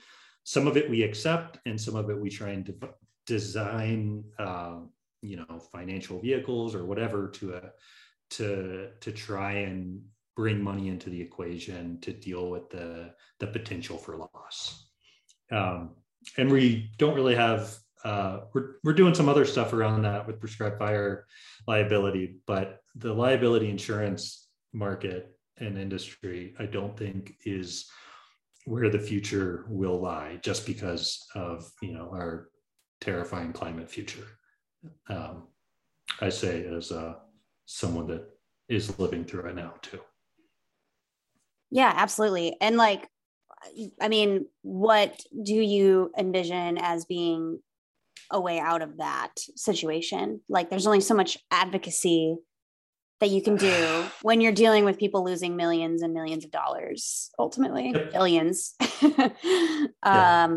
some 0.44 0.66
of 0.66 0.76
it 0.76 0.88
we 0.88 1.02
accept, 1.02 1.58
and 1.66 1.80
some 1.80 1.94
of 1.94 2.10
it 2.10 2.18
we 2.18 2.30
try 2.30 2.50
and 2.50 2.64
de- 2.64 2.94
design, 3.26 4.24
uh, 4.38 4.78
you 5.22 5.36
know, 5.36 5.58
financial 5.72 6.20
vehicles 6.20 6.74
or 6.74 6.84
whatever 6.84 7.28
to 7.28 7.52
a, 7.54 7.56
uh, 7.58 7.68
to 8.30 8.88
to 9.00 9.12
try 9.12 9.52
and 9.52 10.02
bring 10.38 10.62
money 10.62 10.86
into 10.86 11.10
the 11.10 11.20
equation 11.20 11.98
to 12.00 12.12
deal 12.12 12.48
with 12.48 12.70
the 12.70 13.12
the 13.40 13.46
potential 13.48 13.98
for 13.98 14.16
loss. 14.16 14.86
Um, 15.50 15.96
and 16.36 16.48
we 16.48 16.92
don't 16.96 17.16
really 17.16 17.34
have 17.34 17.76
uh, 18.04 18.42
we're, 18.54 18.76
we're 18.84 18.92
doing 18.92 19.16
some 19.16 19.28
other 19.28 19.44
stuff 19.44 19.72
around 19.72 20.02
that 20.02 20.24
with 20.24 20.38
prescribed 20.38 20.78
fire 20.78 21.26
liability 21.66 22.36
but 22.46 22.82
the 22.94 23.12
liability 23.12 23.68
insurance 23.68 24.48
market 24.72 25.34
and 25.56 25.76
industry 25.76 26.54
i 26.60 26.66
don't 26.66 26.96
think 26.96 27.34
is 27.44 27.90
where 28.66 28.88
the 28.88 28.98
future 29.10 29.64
will 29.68 30.00
lie 30.00 30.38
just 30.42 30.64
because 30.64 31.26
of 31.34 31.68
you 31.82 31.92
know 31.92 32.08
our 32.12 32.50
terrifying 33.00 33.52
climate 33.52 33.90
future 33.90 34.28
um, 35.08 35.48
i 36.20 36.28
say 36.28 36.64
as 36.66 36.92
uh, 36.92 37.14
someone 37.66 38.06
that 38.06 38.24
is 38.68 38.96
living 39.00 39.24
through 39.24 39.48
it 39.48 39.56
now 39.56 39.74
too 39.82 40.00
yeah 41.70 41.92
absolutely 41.96 42.56
and 42.60 42.76
like 42.76 43.08
I 44.00 44.08
mean, 44.08 44.46
what 44.62 45.20
do 45.42 45.54
you 45.54 46.12
envision 46.16 46.78
as 46.78 47.04
being 47.04 47.60
a 48.30 48.40
way 48.40 48.58
out 48.58 48.82
of 48.82 48.98
that 48.98 49.32
situation? 49.56 50.40
Like, 50.48 50.70
there's 50.70 50.86
only 50.86 51.00
so 51.00 51.14
much 51.14 51.38
advocacy 51.50 52.36
that 53.20 53.30
you 53.30 53.42
can 53.42 53.56
do 53.56 54.04
when 54.22 54.40
you're 54.40 54.52
dealing 54.52 54.84
with 54.84 54.98
people 54.98 55.24
losing 55.24 55.56
millions 55.56 56.02
and 56.02 56.14
millions 56.14 56.44
of 56.44 56.50
dollars, 56.50 57.30
ultimately, 57.38 57.92
yep. 57.94 58.12
billions. 58.12 58.74
um, 59.02 59.32
yeah. 60.02 60.56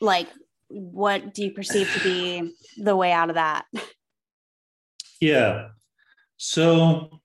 Like, 0.00 0.28
what 0.68 1.34
do 1.34 1.44
you 1.44 1.52
perceive 1.52 1.92
to 1.94 2.02
be 2.02 2.54
the 2.76 2.96
way 2.96 3.12
out 3.12 3.28
of 3.28 3.36
that? 3.36 3.66
Yeah. 5.20 5.68
So, 6.38 7.21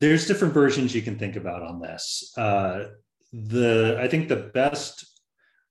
there's 0.00 0.26
different 0.26 0.54
versions 0.54 0.94
you 0.94 1.02
can 1.02 1.18
think 1.18 1.36
about 1.36 1.62
on 1.62 1.80
this. 1.80 2.32
Uh, 2.36 2.88
the 3.32 3.98
I 4.00 4.08
think 4.08 4.28
the 4.28 4.50
best 4.54 5.04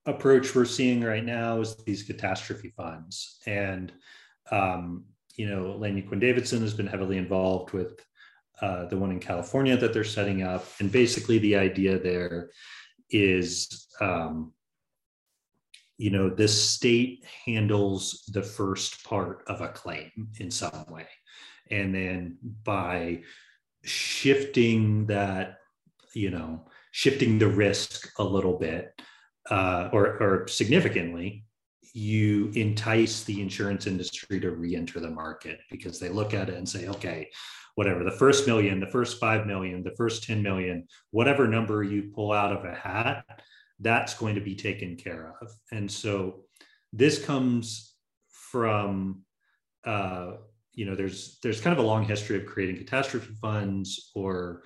approach 0.05 0.53
we're 0.53 0.65
seeing 0.65 1.01
right 1.01 1.23
now 1.23 1.61
is 1.61 1.75
these 1.77 2.03
catastrophe 2.03 2.73
funds, 2.75 3.39
and 3.45 3.91
um, 4.51 5.05
you 5.35 5.49
know, 5.49 5.77
Lenya 5.79 6.07
Quinn-Davidson 6.07 6.61
has 6.61 6.73
been 6.73 6.87
heavily 6.87 7.17
involved 7.17 7.71
with 7.71 7.99
uh, 8.61 8.85
the 8.85 8.97
one 8.97 9.11
in 9.11 9.19
California 9.19 9.77
that 9.77 9.93
they're 9.93 10.03
setting 10.03 10.43
up, 10.43 10.65
and 10.79 10.91
basically 10.91 11.39
the 11.39 11.55
idea 11.55 11.99
there 11.99 12.49
is. 13.09 13.87
Um, 14.01 14.53
you 15.97 16.09
know, 16.09 16.27
this 16.27 16.69
state 16.69 17.23
handles 17.45 18.29
the 18.33 18.41
first 18.41 19.03
part 19.05 19.43
of 19.47 19.61
a 19.61 19.69
claim 19.69 20.11
in 20.39 20.49
some 20.49 20.85
way. 20.89 21.07
And 21.69 21.93
then 21.93 22.37
by 22.63 23.21
shifting 23.83 25.05
that, 25.07 25.59
you 26.13 26.29
know, 26.29 26.65
shifting 26.91 27.39
the 27.39 27.47
risk 27.47 28.11
a 28.19 28.23
little 28.23 28.57
bit 28.57 28.93
uh, 29.49 29.89
or, 29.91 30.21
or 30.21 30.47
significantly, 30.47 31.45
you 31.93 32.51
entice 32.55 33.23
the 33.23 33.41
insurance 33.41 33.85
industry 33.85 34.39
to 34.39 34.51
re-enter 34.51 34.99
the 34.99 35.09
market 35.09 35.59
because 35.69 35.99
they 35.99 36.09
look 36.09 36.33
at 36.33 36.49
it 36.49 36.55
and 36.55 36.67
say, 36.67 36.87
okay, 36.87 37.29
whatever 37.75 38.03
the 38.03 38.11
first 38.11 38.47
million, 38.47 38.79
the 38.79 38.87
first 38.87 39.19
five 39.19 39.45
million, 39.45 39.83
the 39.83 39.95
first 39.95 40.23
10 40.23 40.41
million, 40.41 40.87
whatever 41.11 41.47
number 41.47 41.83
you 41.83 42.11
pull 42.13 42.31
out 42.31 42.51
of 42.51 42.65
a 42.65 42.73
hat, 42.73 43.25
that's 43.79 44.13
going 44.13 44.35
to 44.35 44.41
be 44.41 44.55
taken 44.55 44.95
care 44.95 45.35
of. 45.41 45.51
And 45.71 45.91
so 45.91 46.45
this 46.91 47.23
comes 47.23 47.95
from 48.29 49.23
uh, 49.85 50.33
you 50.73 50.85
know 50.85 50.95
there's 50.95 51.39
there's 51.43 51.61
kind 51.61 51.77
of 51.77 51.83
a 51.83 51.87
long 51.87 52.03
history 52.03 52.37
of 52.37 52.45
creating 52.45 52.77
catastrophe 52.77 53.33
funds 53.41 54.11
or 54.15 54.63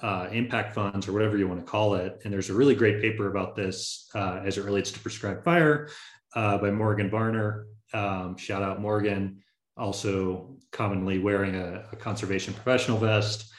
uh, 0.00 0.28
impact 0.30 0.74
funds 0.74 1.08
or 1.08 1.12
whatever 1.12 1.36
you 1.36 1.48
want 1.48 1.60
to 1.60 1.70
call 1.70 1.94
it. 1.94 2.20
And 2.24 2.32
there's 2.32 2.50
a 2.50 2.54
really 2.54 2.74
great 2.74 3.00
paper 3.00 3.28
about 3.28 3.56
this 3.56 4.08
uh, 4.14 4.40
as 4.44 4.56
it 4.56 4.64
relates 4.64 4.92
to 4.92 5.00
prescribed 5.00 5.44
fire 5.44 5.88
uh, 6.34 6.58
by 6.58 6.70
Morgan 6.70 7.10
Varner. 7.10 7.66
Um, 7.92 8.36
shout 8.36 8.62
out 8.62 8.80
Morgan, 8.80 9.42
also 9.76 10.56
commonly 10.70 11.18
wearing 11.18 11.56
a, 11.56 11.84
a 11.90 11.96
conservation 11.96 12.54
professional 12.54 12.98
vest. 12.98 13.50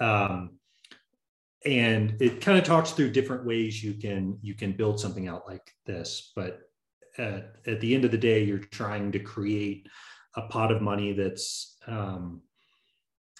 Um, 0.00 0.58
and 1.64 2.20
it 2.20 2.40
kind 2.40 2.58
of 2.58 2.64
talks 2.64 2.90
through 2.90 3.12
different 3.12 3.46
ways 3.46 3.82
you 3.82 3.94
can 3.94 4.38
you 4.42 4.54
can 4.54 4.72
build 4.72 5.00
something 5.00 5.28
out 5.28 5.46
like 5.46 5.72
this. 5.86 6.32
But 6.34 6.60
at, 7.18 7.54
at 7.66 7.80
the 7.80 7.94
end 7.94 8.04
of 8.04 8.10
the 8.10 8.18
day, 8.18 8.42
you're 8.42 8.58
trying 8.58 9.12
to 9.12 9.18
create 9.18 9.86
a 10.36 10.42
pot 10.42 10.72
of 10.72 10.82
money 10.82 11.12
that's 11.12 11.76
um, 11.86 12.42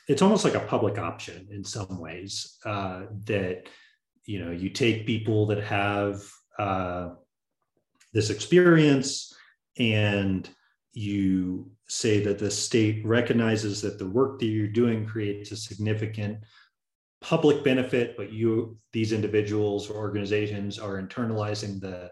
it's 0.09 0.23
almost 0.23 0.45
like 0.45 0.55
a 0.55 0.61
public 0.61 0.99
option 0.99 1.49
in 1.51 1.65
some 1.65 1.99
ways 1.99 2.59
uh, 2.65 3.03
that 3.25 3.69
you 4.25 4.45
know 4.45 4.51
you 4.51 4.71
take 4.71 5.07
people 5.07 5.47
that 5.47 5.63
have 5.63 6.23
uh, 6.59 7.11
this 8.13 8.31
experience 8.31 9.35
and 9.79 10.49
you 10.93 11.71
say 11.89 12.23
that 12.23 12.39
the 12.39 12.51
state 12.51 13.05
recognizes 13.05 13.83
that 13.83 13.99
the 13.99 14.09
work 14.09 14.39
that 14.39 14.47
you're 14.47 14.69
doing 14.69 15.05
creates 15.05 15.51
a 15.51 15.57
significant 15.57 16.39
public 17.21 17.65
benefit 17.65 18.17
but 18.17 18.33
you 18.33 18.77
these 18.93 19.13
individuals 19.13 19.91
or 19.91 19.97
organizations 19.97 20.79
are 20.79 21.03
internalizing 21.03 21.81
the 21.81 22.11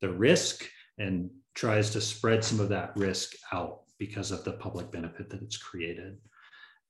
the 0.00 0.08
risk 0.08 0.64
and 0.98 1.30
tries 1.54 1.90
to 1.90 2.00
spread 2.00 2.44
some 2.44 2.60
of 2.60 2.68
that 2.68 2.96
risk 2.96 3.32
out 3.52 3.81
because 4.04 4.30
of 4.30 4.44
the 4.44 4.52
public 4.64 4.90
benefit 4.90 5.26
that 5.30 5.42
it's 5.42 5.56
created 5.56 6.18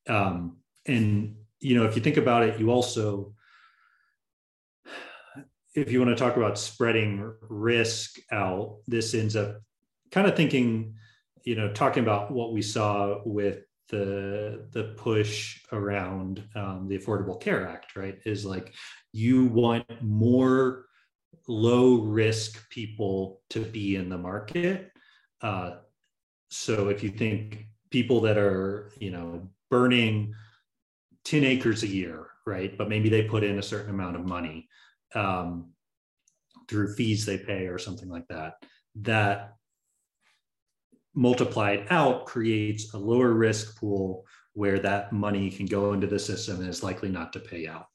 um, 0.08 0.56
and 0.86 1.36
you 1.62 1.76
know, 1.76 1.84
if 1.84 1.94
you 1.94 2.02
think 2.02 2.16
about 2.16 2.42
it, 2.42 2.58
you 2.58 2.70
also, 2.70 3.32
if 5.74 5.90
you 5.90 6.00
want 6.00 6.10
to 6.10 6.22
talk 6.22 6.36
about 6.36 6.58
spreading 6.58 7.32
risk 7.48 8.18
out, 8.32 8.78
this 8.86 9.14
ends 9.14 9.36
up 9.36 9.62
kind 10.10 10.26
of 10.26 10.36
thinking, 10.36 10.94
you 11.44 11.54
know, 11.54 11.72
talking 11.72 12.02
about 12.02 12.32
what 12.32 12.52
we 12.52 12.62
saw 12.62 13.20
with 13.24 13.60
the 13.88 14.66
the 14.72 14.94
push 14.96 15.60
around 15.70 16.42
um, 16.56 16.88
the 16.88 16.98
Affordable 16.98 17.40
Care 17.40 17.66
Act, 17.66 17.94
right? 17.94 18.18
Is 18.24 18.44
like 18.44 18.74
you 19.12 19.46
want 19.46 19.86
more 20.02 20.86
low 21.46 21.96
risk 21.96 22.68
people 22.70 23.40
to 23.50 23.60
be 23.60 23.96
in 23.96 24.08
the 24.08 24.18
market. 24.18 24.90
Uh, 25.40 25.76
so 26.52 26.90
if 26.90 27.02
you 27.02 27.08
think 27.08 27.66
people 27.90 28.20
that 28.20 28.36
are, 28.36 28.92
you 28.98 29.10
know, 29.10 29.48
burning 29.70 30.34
10 31.24 31.44
acres 31.44 31.82
a 31.82 31.86
year, 31.86 32.26
right? 32.46 32.76
But 32.76 32.90
maybe 32.90 33.08
they 33.08 33.22
put 33.22 33.42
in 33.42 33.58
a 33.58 33.62
certain 33.62 33.88
amount 33.88 34.16
of 34.16 34.26
money 34.26 34.68
um, 35.14 35.72
through 36.68 36.94
fees 36.94 37.24
they 37.24 37.38
pay 37.38 37.68
or 37.68 37.78
something 37.78 38.10
like 38.10 38.28
that. 38.28 38.54
That 38.96 39.54
multiplied 41.14 41.86
out 41.88 42.26
creates 42.26 42.92
a 42.92 42.98
lower 42.98 43.32
risk 43.32 43.78
pool 43.80 44.26
where 44.52 44.78
that 44.80 45.10
money 45.10 45.50
can 45.50 45.64
go 45.64 45.94
into 45.94 46.06
the 46.06 46.18
system 46.18 46.60
and 46.60 46.68
is 46.68 46.82
likely 46.82 47.08
not 47.08 47.32
to 47.32 47.40
pay 47.40 47.66
out. 47.66 47.86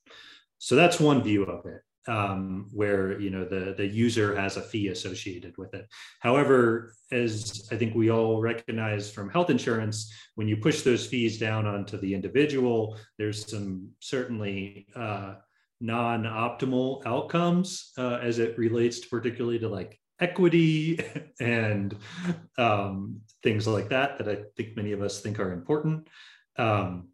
So 0.57 0.75
that's 0.75 0.99
one 0.99 1.21
view 1.21 1.43
of 1.43 1.67
it 1.67 1.83
um, 2.07 2.67
where 2.71 3.19
you 3.19 3.29
know 3.29 3.45
the 3.45 3.73
the 3.75 3.85
user 3.85 4.35
has 4.35 4.57
a 4.57 4.61
fee 4.61 4.87
associated 4.87 5.57
with 5.57 5.73
it. 5.73 5.87
However, 6.19 6.93
as 7.11 7.67
I 7.71 7.75
think 7.75 7.95
we 7.95 8.09
all 8.09 8.41
recognize 8.41 9.11
from 9.11 9.29
health 9.29 9.49
insurance, 9.49 10.11
when 10.35 10.47
you 10.47 10.57
push 10.57 10.81
those 10.81 11.05
fees 11.05 11.37
down 11.37 11.65
onto 11.65 11.97
the 11.97 12.13
individual, 12.13 12.97
there's 13.17 13.49
some 13.49 13.89
certainly 13.99 14.87
uh, 14.95 15.35
non-optimal 15.79 17.05
outcomes 17.05 17.91
uh, 17.97 18.19
as 18.21 18.39
it 18.39 18.57
relates 18.57 18.99
to 19.01 19.09
particularly 19.09 19.59
to 19.59 19.67
like 19.67 19.99
equity 20.19 20.99
and 21.39 21.95
um, 22.57 23.21
things 23.43 23.67
like 23.67 23.89
that 23.89 24.17
that 24.17 24.27
I 24.27 24.37
think 24.55 24.75
many 24.75 24.91
of 24.91 25.01
us 25.01 25.21
think 25.21 25.39
are 25.39 25.51
important. 25.51 26.07
Um, 26.57 27.09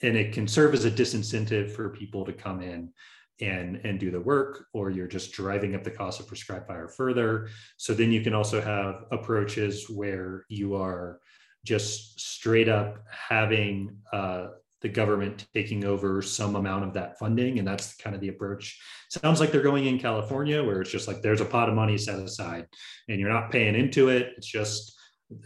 and 0.00 0.16
it 0.16 0.32
can 0.32 0.46
serve 0.46 0.74
as 0.74 0.84
a 0.84 0.90
disincentive 0.90 1.72
for 1.72 1.90
people 1.90 2.24
to 2.24 2.32
come 2.32 2.62
in 2.62 2.92
and 3.40 3.80
and 3.84 4.00
do 4.00 4.10
the 4.10 4.20
work 4.20 4.66
or 4.72 4.90
you're 4.90 5.06
just 5.06 5.32
driving 5.32 5.74
up 5.74 5.84
the 5.84 5.90
cost 5.90 6.20
of 6.20 6.26
prescribed 6.26 6.66
fire 6.66 6.88
further 6.88 7.48
so 7.76 7.94
then 7.94 8.10
you 8.10 8.20
can 8.20 8.34
also 8.34 8.60
have 8.60 9.04
approaches 9.12 9.88
where 9.88 10.44
you 10.48 10.74
are 10.74 11.20
just 11.64 12.18
straight 12.18 12.68
up 12.68 12.98
having 13.10 13.96
uh, 14.12 14.48
the 14.80 14.88
government 14.88 15.46
taking 15.54 15.84
over 15.84 16.22
some 16.22 16.54
amount 16.54 16.84
of 16.84 16.94
that 16.94 17.18
funding. 17.18 17.58
And 17.58 17.66
that's 17.66 17.96
kind 17.96 18.14
of 18.14 18.20
the 18.20 18.28
approach. 18.28 18.80
Sounds 19.08 19.40
like 19.40 19.50
they're 19.50 19.62
going 19.62 19.86
in 19.86 19.98
California, 19.98 20.62
where 20.62 20.80
it's 20.80 20.90
just 20.90 21.08
like 21.08 21.20
there's 21.20 21.40
a 21.40 21.44
pot 21.44 21.68
of 21.68 21.74
money 21.74 21.98
set 21.98 22.18
aside 22.18 22.66
and 23.08 23.18
you're 23.18 23.32
not 23.32 23.50
paying 23.50 23.74
into 23.74 24.08
it. 24.08 24.34
It's 24.36 24.46
just, 24.46 24.94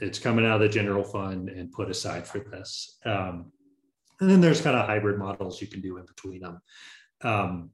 it's 0.01 0.19
coming 0.19 0.45
out 0.45 0.57
of 0.57 0.61
the 0.61 0.69
general 0.69 1.03
fund 1.03 1.49
and 1.49 1.73
put 1.73 1.91
aside 1.91 2.27
for 2.27 2.41
this. 2.41 2.99
Um, 3.07 3.53
and 4.21 4.31
then 4.31 4.41
there's 4.41 4.61
kind 4.61 4.77
of 4.77 4.87
hybrid 4.87 5.19
models 5.19 5.61
you 5.61 5.67
can 5.67 5.81
do 5.81 5.97
in 5.97 6.05
between 6.05 6.41
them. 6.41 6.61
Um, 7.23 7.71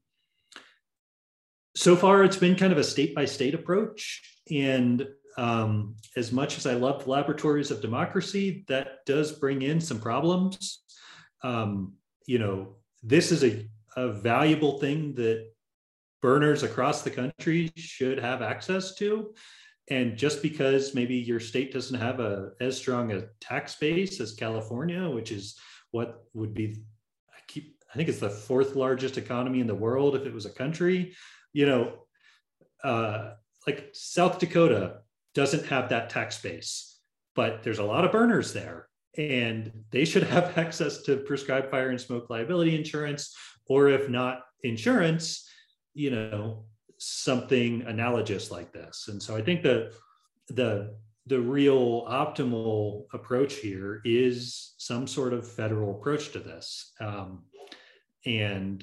so 1.74 1.96
far, 1.96 2.24
it's 2.24 2.36
been 2.36 2.56
kind 2.56 2.72
of 2.72 2.78
a 2.78 2.84
state 2.84 3.14
by 3.14 3.24
state 3.24 3.54
approach. 3.54 4.22
And 4.50 5.06
um, 5.36 5.94
as 6.16 6.32
much 6.32 6.58
as 6.58 6.66
I 6.66 6.74
love 6.74 7.06
laboratories 7.06 7.70
of 7.70 7.80
democracy, 7.80 8.64
that 8.68 9.04
does 9.06 9.32
bring 9.32 9.62
in 9.62 9.80
some 9.80 10.00
problems 10.00 10.82
um, 11.42 11.94
you 12.26 12.38
know, 12.38 12.76
this 13.02 13.32
is 13.32 13.44
a, 13.44 13.68
a 13.96 14.12
valuable 14.12 14.78
thing 14.78 15.14
that 15.14 15.50
burners 16.20 16.62
across 16.62 17.02
the 17.02 17.10
country 17.10 17.70
should 17.76 18.18
have 18.18 18.42
access 18.42 18.94
to. 18.96 19.34
And 19.90 20.18
just 20.18 20.42
because 20.42 20.94
maybe 20.94 21.14
your 21.14 21.40
state 21.40 21.72
doesn't 21.72 21.98
have 21.98 22.20
a 22.20 22.50
as 22.60 22.76
strong 22.76 23.12
a 23.12 23.26
tax 23.40 23.76
base 23.76 24.20
as 24.20 24.34
California, 24.34 25.08
which 25.08 25.32
is 25.32 25.58
what 25.92 26.24
would 26.34 26.52
be, 26.52 26.76
I 27.30 27.38
keep, 27.46 27.76
I 27.90 27.96
think 27.96 28.10
it's 28.10 28.18
the 28.18 28.28
fourth 28.28 28.76
largest 28.76 29.16
economy 29.16 29.60
in 29.60 29.66
the 29.66 29.74
world 29.74 30.14
if 30.14 30.26
it 30.26 30.34
was 30.34 30.44
a 30.44 30.50
country, 30.50 31.14
you 31.52 31.66
know, 31.66 31.92
uh, 32.84 33.32
like 33.66 33.90
South 33.92 34.38
Dakota 34.38 34.98
doesn't 35.34 35.66
have 35.66 35.88
that 35.88 36.10
tax 36.10 36.40
base, 36.40 36.98
but 37.34 37.62
there's 37.62 37.78
a 37.78 37.84
lot 37.84 38.04
of 38.04 38.12
burners 38.12 38.52
there. 38.52 38.88
And 39.16 39.72
they 39.90 40.04
should 40.04 40.22
have 40.24 40.56
access 40.64 41.02
to 41.02 41.16
prescribed 41.16 41.70
fire 41.70 41.90
and 41.90 42.00
smoke 42.00 42.30
liability 42.30 42.76
insurance 42.76 43.34
or 43.66 43.88
if 43.88 44.08
not 44.08 44.42
insurance 44.64 45.48
you 45.94 46.10
know 46.10 46.64
something 46.98 47.82
analogous 47.82 48.50
like 48.50 48.72
this. 48.72 49.06
And 49.08 49.22
so 49.22 49.36
i 49.36 49.42
think 49.42 49.62
that 49.62 49.92
the 50.48 50.96
the 51.26 51.40
real 51.40 52.06
optimal 52.06 53.04
approach 53.12 53.56
here 53.56 54.00
is 54.04 54.74
some 54.78 55.06
sort 55.06 55.34
of 55.34 55.46
federal 55.46 55.90
approach 55.98 56.32
to 56.32 56.38
this. 56.38 56.92
Um, 57.00 57.42
and 58.24 58.82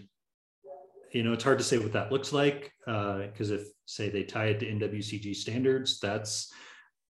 you 1.16 1.24
know 1.24 1.34
it's 1.34 1.44
hard 1.44 1.58
to 1.58 1.64
say 1.64 1.78
what 1.78 1.94
that 1.94 2.12
looks 2.12 2.34
like 2.34 2.72
because 2.86 3.52
uh, 3.52 3.56
if 3.56 3.68
say 3.86 4.10
they 4.10 4.24
tie 4.24 4.48
it 4.48 4.60
to 4.60 4.66
nwcg 4.66 5.36
standards 5.36 6.00
that's 6.00 6.52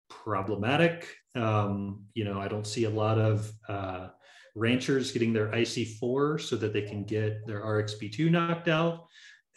problematic 0.09 1.07
um, 1.35 2.05
you 2.13 2.23
know, 2.23 2.39
I 2.39 2.47
don't 2.47 2.67
see 2.67 2.85
a 2.85 2.89
lot 2.89 3.17
of 3.17 3.51
uh, 3.67 4.09
ranchers 4.55 5.11
getting 5.11 5.33
their 5.33 5.47
IC4 5.47 6.41
so 6.41 6.55
that 6.55 6.73
they 6.73 6.81
can 6.81 7.03
get 7.03 7.45
their 7.45 7.61
RXB2 7.61 8.31
knocked 8.31 8.67
out, 8.67 9.05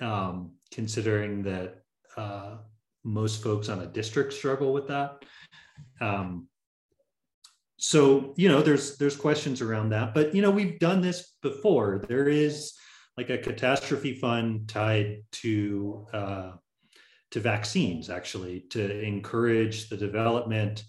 um, 0.01 0.53
considering 0.71 1.43
that 1.45 1.83
uh, 2.17 2.57
most 3.05 3.43
folks 3.43 3.69
on 3.69 3.81
a 3.81 3.87
district 3.87 4.33
struggle 4.33 4.73
with 4.73 4.89
that. 4.89 5.25
Um, 6.01 6.49
so 7.79 8.33
you 8.37 8.49
know, 8.49 8.63
there's 8.63 8.97
there's 8.97 9.17
questions 9.17 9.61
around 9.61 9.89
that, 9.89 10.15
but 10.15 10.35
you 10.35 10.43
know, 10.43 10.53
we've 10.53 10.79
done 10.79 11.01
this 11.01 11.35
before. 11.43 12.05
There 12.07 12.29
is 12.29 12.75
like 13.17 13.31
a 13.31 13.39
catastrophe 13.39 14.15
fund 14.15 14.69
tied 14.69 15.23
to 15.33 16.07
uh, 16.13 16.53
to 17.31 17.41
vaccines, 17.41 18.11
actually, 18.11 18.61
to 18.71 19.01
encourage 19.03 19.89
the 19.89 19.97
development 19.97 20.85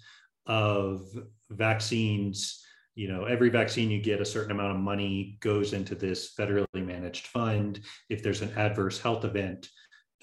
of 0.46 1.02
vaccines. 1.50 2.60
You 2.96 3.08
know 3.08 3.26
every 3.26 3.50
vaccine 3.50 3.90
you 3.90 4.02
get 4.02 4.22
a 4.22 4.26
certain 4.26 4.52
amount 4.52 4.76
of 4.76 4.82
money 4.82 5.38
goes 5.42 5.74
into 5.74 5.96
this 5.96 6.34
federally 6.38 6.68
managed 6.76 7.28
fund. 7.28 7.80
If 8.10 8.22
there's 8.22 8.42
an 8.42 8.54
adverse 8.56 9.00
health 9.00 9.26
event 9.26 9.70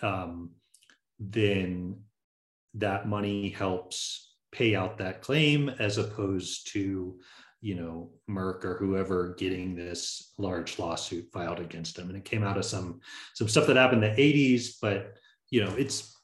um, 0.02 0.50
then 1.18 2.00
that 2.74 3.06
money 3.06 3.50
helps 3.50 4.34
pay 4.52 4.74
out 4.74 4.98
that 4.98 5.22
claim 5.22 5.68
as 5.68 5.98
opposed 5.98 6.72
to 6.72 7.18
you 7.60 7.74
know 7.74 8.10
merck 8.28 8.64
or 8.64 8.76
whoever 8.78 9.34
getting 9.38 9.74
this 9.74 10.32
large 10.38 10.78
lawsuit 10.78 11.28
filed 11.32 11.60
against 11.60 11.94
them 11.96 12.08
and 12.08 12.16
it 12.16 12.24
came 12.24 12.42
out 12.42 12.56
of 12.56 12.64
some 12.64 13.00
some 13.34 13.48
stuff 13.48 13.66
that 13.66 13.76
happened 13.76 14.02
in 14.02 14.14
the 14.14 14.22
80s 14.22 14.76
but 14.80 15.14
you 15.50 15.62
know 15.62 15.74
it's 15.76 16.16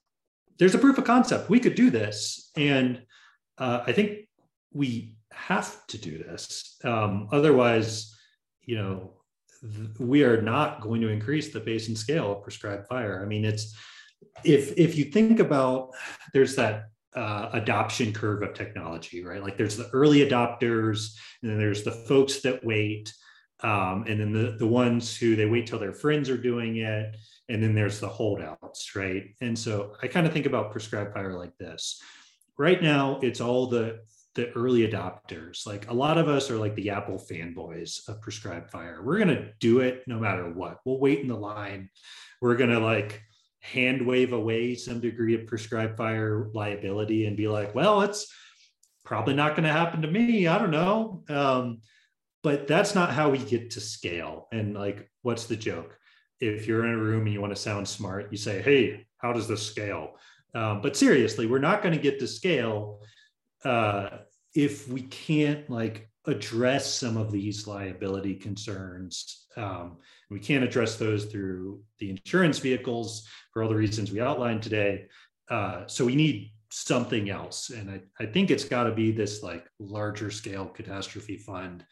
there's 0.58 0.74
a 0.74 0.78
proof 0.78 0.96
of 0.96 1.04
concept 1.04 1.50
we 1.50 1.60
could 1.60 1.74
do 1.74 1.90
this 1.90 2.50
and 2.56 3.02
uh, 3.58 3.82
I 3.86 3.92
think 3.92 4.28
we 4.72 5.16
have 5.32 5.86
to 5.88 5.98
do 5.98 6.18
this. 6.18 6.76
Um, 6.84 7.28
otherwise, 7.32 8.14
you 8.62 8.76
know, 8.76 9.12
th- 9.60 9.98
we 9.98 10.24
are 10.24 10.42
not 10.42 10.80
going 10.80 11.00
to 11.02 11.08
increase 11.08 11.52
the 11.52 11.60
pace 11.60 11.88
and 11.88 11.96
scale 11.96 12.32
of 12.32 12.42
prescribed 12.42 12.88
fire. 12.88 13.22
I 13.22 13.26
mean, 13.26 13.44
it's 13.44 13.74
if 14.44 14.76
if 14.76 14.96
you 14.96 15.04
think 15.04 15.40
about 15.40 15.90
there's 16.32 16.56
that 16.56 16.86
uh, 17.16 17.48
adoption 17.54 18.12
curve 18.12 18.42
of 18.42 18.54
technology, 18.54 19.24
right? 19.24 19.42
Like 19.42 19.56
there's 19.56 19.76
the 19.76 19.88
early 19.92 20.18
adopters, 20.18 21.16
and 21.42 21.50
then 21.50 21.58
there's 21.58 21.82
the 21.82 21.92
folks 21.92 22.40
that 22.42 22.64
wait, 22.64 23.12
um, 23.60 24.04
and 24.06 24.20
then 24.20 24.32
the 24.32 24.56
the 24.58 24.66
ones 24.66 25.16
who 25.16 25.34
they 25.34 25.46
wait 25.46 25.66
till 25.66 25.78
their 25.78 25.94
friends 25.94 26.28
are 26.28 26.36
doing 26.36 26.76
it, 26.76 27.16
and 27.48 27.62
then 27.62 27.74
there's 27.74 28.00
the 28.00 28.08
holdouts, 28.08 28.94
right? 28.94 29.34
And 29.40 29.58
so 29.58 29.94
I 30.02 30.08
kind 30.08 30.26
of 30.26 30.32
think 30.32 30.46
about 30.46 30.72
prescribed 30.72 31.14
fire 31.14 31.38
like 31.38 31.56
this. 31.58 32.00
Right 32.58 32.82
now 32.82 33.18
it's 33.22 33.40
all 33.40 33.66
the 33.66 34.00
the 34.34 34.52
early 34.52 34.86
adopters. 34.86 35.66
Like 35.66 35.90
a 35.90 35.94
lot 35.94 36.18
of 36.18 36.28
us 36.28 36.50
are 36.50 36.58
like 36.58 36.74
the 36.74 36.90
apple 36.90 37.16
fanboys 37.18 38.06
of 38.08 38.20
prescribed 38.20 38.70
fire. 38.70 39.02
We're 39.02 39.24
to 39.34 39.48
do 39.58 39.80
it 39.80 40.04
no 40.06 40.18
matter 40.18 40.50
what. 40.50 40.80
We'll 40.84 41.00
wait 41.00 41.20
in 41.20 41.28
the 41.28 41.36
line. 41.36 41.88
We're 42.42 42.56
to 42.70 42.78
like 42.78 43.22
hand 43.72 44.06
wave 44.06 44.32
away 44.32 44.74
some 44.74 45.00
degree 45.00 45.34
of 45.34 45.46
prescribed 45.46 45.96
fire 45.96 46.48
liability 46.54 47.26
and 47.26 47.36
be 47.36 47.48
like 47.48 47.74
well 47.74 48.02
it's 48.02 48.32
probably 49.04 49.34
not 49.34 49.52
going 49.56 49.64
to 49.64 49.72
happen 49.72 50.02
to 50.02 50.08
me 50.08 50.46
i 50.46 50.58
don't 50.58 50.70
know. 50.70 51.22
Um, 51.28 51.80
but 52.42 52.68
that's 52.68 52.94
not 52.94 53.12
how 53.12 53.30
we 53.30 53.38
get 53.38 53.70
to 53.70 53.80
scale. 53.80 54.46
And 54.52 54.74
like 54.74 55.10
what's 55.22 55.46
the 55.46 55.56
joke? 55.56 55.98
If 56.38 56.68
you're 56.68 56.86
in 56.86 56.92
a 56.92 56.96
room 56.96 57.22
and 57.22 57.32
you 57.32 57.40
want 57.40 57.52
to 57.52 57.60
sound 57.60 57.88
smart 57.88 58.28
you 58.30 58.38
say 58.38 58.62
hey 58.62 59.06
how 59.18 59.32
does 59.32 59.48
this 59.48 59.66
scale? 59.66 60.16
Um, 60.54 60.80
but 60.80 60.96
seriously, 60.96 61.46
we're 61.46 61.58
not 61.58 61.82
going 61.82 61.94
to 61.94 62.00
get 62.00 62.20
to 62.20 62.26
scale 62.26 63.00
uh, 63.64 64.08
if 64.54 64.88
we 64.88 65.02
can't 65.02 65.68
like 65.68 66.08
address 66.26 66.92
some 66.92 67.16
of 67.16 67.30
these 67.30 67.66
liability 67.66 68.34
concerns. 68.34 69.46
Um, 69.56 69.98
we 70.30 70.40
can't 70.40 70.64
address 70.64 70.96
those 70.96 71.26
through 71.26 71.80
the 71.98 72.10
insurance 72.10 72.58
vehicles 72.58 73.28
for 73.52 73.62
all 73.62 73.68
the 73.68 73.74
reasons 73.74 74.10
we 74.10 74.20
outlined 74.20 74.62
today. 74.62 75.06
Uh, 75.48 75.86
so 75.86 76.04
we 76.04 76.16
need 76.16 76.50
something 76.70 77.30
else. 77.30 77.70
And 77.70 77.90
I, 77.90 78.00
I 78.18 78.26
think 78.26 78.50
it's 78.50 78.64
got 78.64 78.84
to 78.84 78.92
be 78.92 79.12
this 79.12 79.42
like 79.42 79.66
larger 79.78 80.30
scale 80.30 80.66
catastrophe 80.66 81.36
fund 81.36 81.84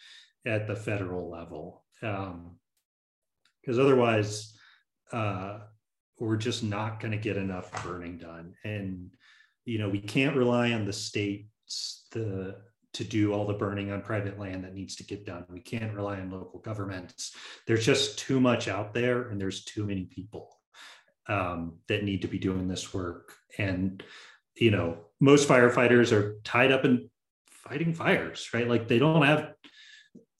at 0.46 0.66
the 0.66 0.76
federal 0.76 1.30
level. 1.30 1.84
Because 2.00 3.78
um, 3.78 3.80
otherwise, 3.80 4.52
uh, 5.12 5.58
we're 6.18 6.36
just 6.36 6.62
not 6.62 7.00
going 7.00 7.12
to 7.12 7.18
get 7.18 7.36
enough 7.36 7.70
burning 7.84 8.18
done 8.18 8.54
and 8.64 9.10
you 9.64 9.78
know 9.78 9.88
we 9.88 10.00
can't 10.00 10.36
rely 10.36 10.72
on 10.72 10.84
the 10.84 10.92
states 10.92 12.06
the 12.12 12.56
to 12.94 13.04
do 13.04 13.32
all 13.32 13.46
the 13.46 13.54
burning 13.54 13.92
on 13.92 14.02
private 14.02 14.38
land 14.38 14.64
that 14.64 14.74
needs 14.74 14.96
to 14.96 15.04
get 15.04 15.26
done. 15.26 15.44
We 15.48 15.60
can't 15.60 15.94
rely 15.94 16.20
on 16.20 16.30
local 16.30 16.60
governments. 16.60 17.34
There's 17.66 17.84
just 17.84 18.18
too 18.18 18.40
much 18.40 18.68
out 18.68 18.94
there 18.94 19.28
and 19.28 19.40
there's 19.40 19.64
too 19.64 19.84
many 19.84 20.04
people 20.04 20.58
um, 21.28 21.78
that 21.88 22.04
need 22.04 22.22
to 22.22 22.28
be 22.28 22.38
doing 22.38 22.68
this 22.68 22.94
work. 22.94 23.34
And 23.58 24.02
you 24.56 24.70
know 24.70 24.98
most 25.20 25.48
firefighters 25.48 26.12
are 26.12 26.40
tied 26.44 26.72
up 26.72 26.84
in 26.84 27.10
fighting 27.48 27.94
fires 27.94 28.50
right? 28.54 28.68
Like 28.68 28.88
they 28.88 28.98
don't 28.98 29.22
have 29.22 29.52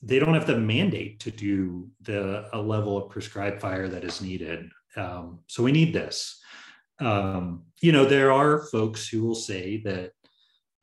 they 0.02 0.18
don't 0.18 0.34
have 0.34 0.46
the 0.46 0.58
mandate 0.58 1.20
to 1.20 1.30
do 1.30 1.88
the 2.02 2.48
a 2.52 2.60
level 2.60 2.96
of 2.98 3.10
prescribed 3.10 3.60
fire 3.60 3.88
that 3.88 4.04
is 4.04 4.20
needed. 4.20 4.70
Um, 4.96 5.40
so 5.46 5.62
we 5.62 5.72
need 5.72 5.94
this. 5.94 6.42
Um, 7.00 7.64
you 7.80 7.90
know, 7.90 8.04
there 8.04 8.30
are 8.30 8.66
folks 8.66 9.08
who 9.08 9.24
will 9.24 9.34
say 9.34 9.80
that 9.84 10.12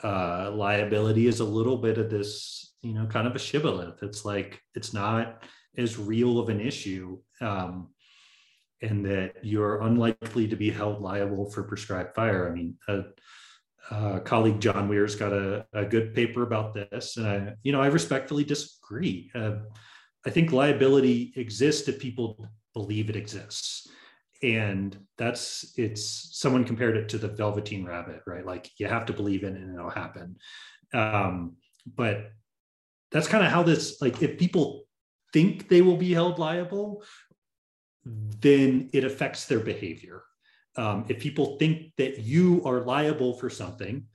uh, 0.04 0.52
liability 0.54 1.28
is 1.28 1.40
a 1.40 1.46
little 1.46 1.78
bit 1.78 1.98
of 1.98 2.10
this, 2.10 2.74
you 2.82 2.94
know, 2.94 3.06
kind 3.06 3.28
of 3.28 3.36
a 3.36 3.40
shibboleth. 3.40 4.02
It's 4.04 4.26
like 4.26 4.62
it's 4.76 4.94
not 4.94 5.44
as 5.78 5.98
real 5.98 6.40
of 6.40 6.50
an 6.50 6.60
issue, 6.60 7.20
um, 7.40 7.90
and 8.82 9.06
that 9.06 9.36
you're 9.44 9.82
unlikely 9.82 10.48
to 10.48 10.56
be 10.56 10.72
held 10.72 11.02
liable 11.02 11.50
for 11.52 11.64
prescribed 11.64 12.16
fire. 12.16 12.50
I 12.50 12.54
mean, 12.54 12.76
a, 12.88 13.04
a 13.92 14.20
colleague 14.22 14.60
John 14.60 14.90
Weir's 14.90 15.16
got 15.16 15.34
a, 15.34 15.66
a, 15.74 15.86
good 15.86 16.16
paper 16.16 16.44
about 16.44 16.74
this, 16.74 17.18
and 17.18 17.28
I, 17.28 17.54
you 17.64 17.72
know, 17.72 17.82
I 17.82 17.88
respectfully 17.88 18.44
disagree. 18.44 19.30
Uh, 19.36 19.58
I 20.26 20.30
think 20.30 20.52
liability 20.52 21.34
exists 21.36 21.88
if 21.88 22.00
people 22.00 22.50
believe 22.74 23.10
it 23.10 23.16
exists 23.16 23.88
and 24.44 24.98
that's 25.18 25.74
it's 25.78 26.30
someone 26.40 26.64
compared 26.64 26.98
it 26.98 27.08
to 27.10 27.18
the 27.18 27.28
velveteen 27.28 27.86
rabbit 27.86 28.22
right 28.26 28.46
like 28.46 28.70
you 28.78 28.88
have 28.88 29.06
to 29.06 29.14
believe 29.14 29.44
in 29.44 29.56
it 29.56 29.62
and 29.62 29.76
it'll 29.76 29.90
happen 29.90 30.36
um, 30.94 31.56
but 31.86 32.32
that's 33.12 33.28
kind 33.28 33.46
of 33.46 33.52
how 33.52 33.64
this 33.64 34.02
like 34.02 34.22
if 34.22 34.38
people 34.38 34.86
think 35.34 35.70
they 35.70 35.82
will 35.82 35.98
be 35.98 36.14
held 36.14 36.40
liable, 36.40 37.04
then 38.06 38.90
it 38.94 39.04
affects 39.04 39.46
their 39.46 39.60
behavior. 39.60 40.24
Um, 40.76 41.06
if 41.10 41.20
people 41.20 41.58
think 41.58 41.94
that 41.98 42.20
you 42.20 42.62
are 42.66 42.82
liable 42.82 43.34
for 43.34 43.50
something, 43.50 44.06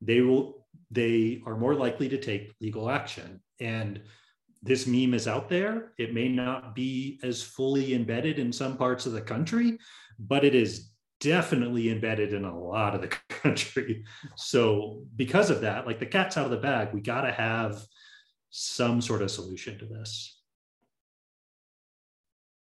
they 0.00 0.20
will 0.20 0.66
they 0.90 1.42
are 1.46 1.56
more 1.56 1.74
likely 1.74 2.08
to 2.08 2.18
take 2.18 2.54
legal 2.60 2.88
action. 2.88 3.40
And 3.60 4.02
this 4.66 4.86
meme 4.86 5.14
is 5.14 5.28
out 5.28 5.48
there. 5.48 5.92
It 5.98 6.12
may 6.12 6.28
not 6.28 6.74
be 6.74 7.18
as 7.22 7.42
fully 7.42 7.94
embedded 7.94 8.38
in 8.38 8.52
some 8.52 8.76
parts 8.76 9.06
of 9.06 9.12
the 9.12 9.20
country, 9.20 9.78
but 10.18 10.44
it 10.44 10.54
is 10.54 10.90
definitely 11.20 11.90
embedded 11.90 12.32
in 12.32 12.44
a 12.44 12.58
lot 12.58 12.94
of 12.94 13.00
the 13.00 13.08
country. 13.28 14.04
So, 14.36 15.04
because 15.14 15.50
of 15.50 15.60
that, 15.62 15.86
like 15.86 16.00
the 16.00 16.06
cat's 16.06 16.36
out 16.36 16.44
of 16.44 16.50
the 16.50 16.56
bag, 16.56 16.92
we 16.92 17.00
got 17.00 17.22
to 17.22 17.32
have 17.32 17.82
some 18.50 19.00
sort 19.00 19.22
of 19.22 19.30
solution 19.30 19.78
to 19.78 19.86
this. 19.86 20.40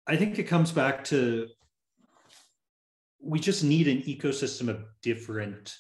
I 0.07 0.17
think 0.17 0.39
it 0.39 0.45
comes 0.45 0.73
back 0.73 1.05
to 1.05 1.49
we 3.21 3.39
just 3.39 3.63
need 3.63 3.87
an 3.87 4.03
ecosystem 4.03 4.69
of 4.69 4.85
different 5.01 5.77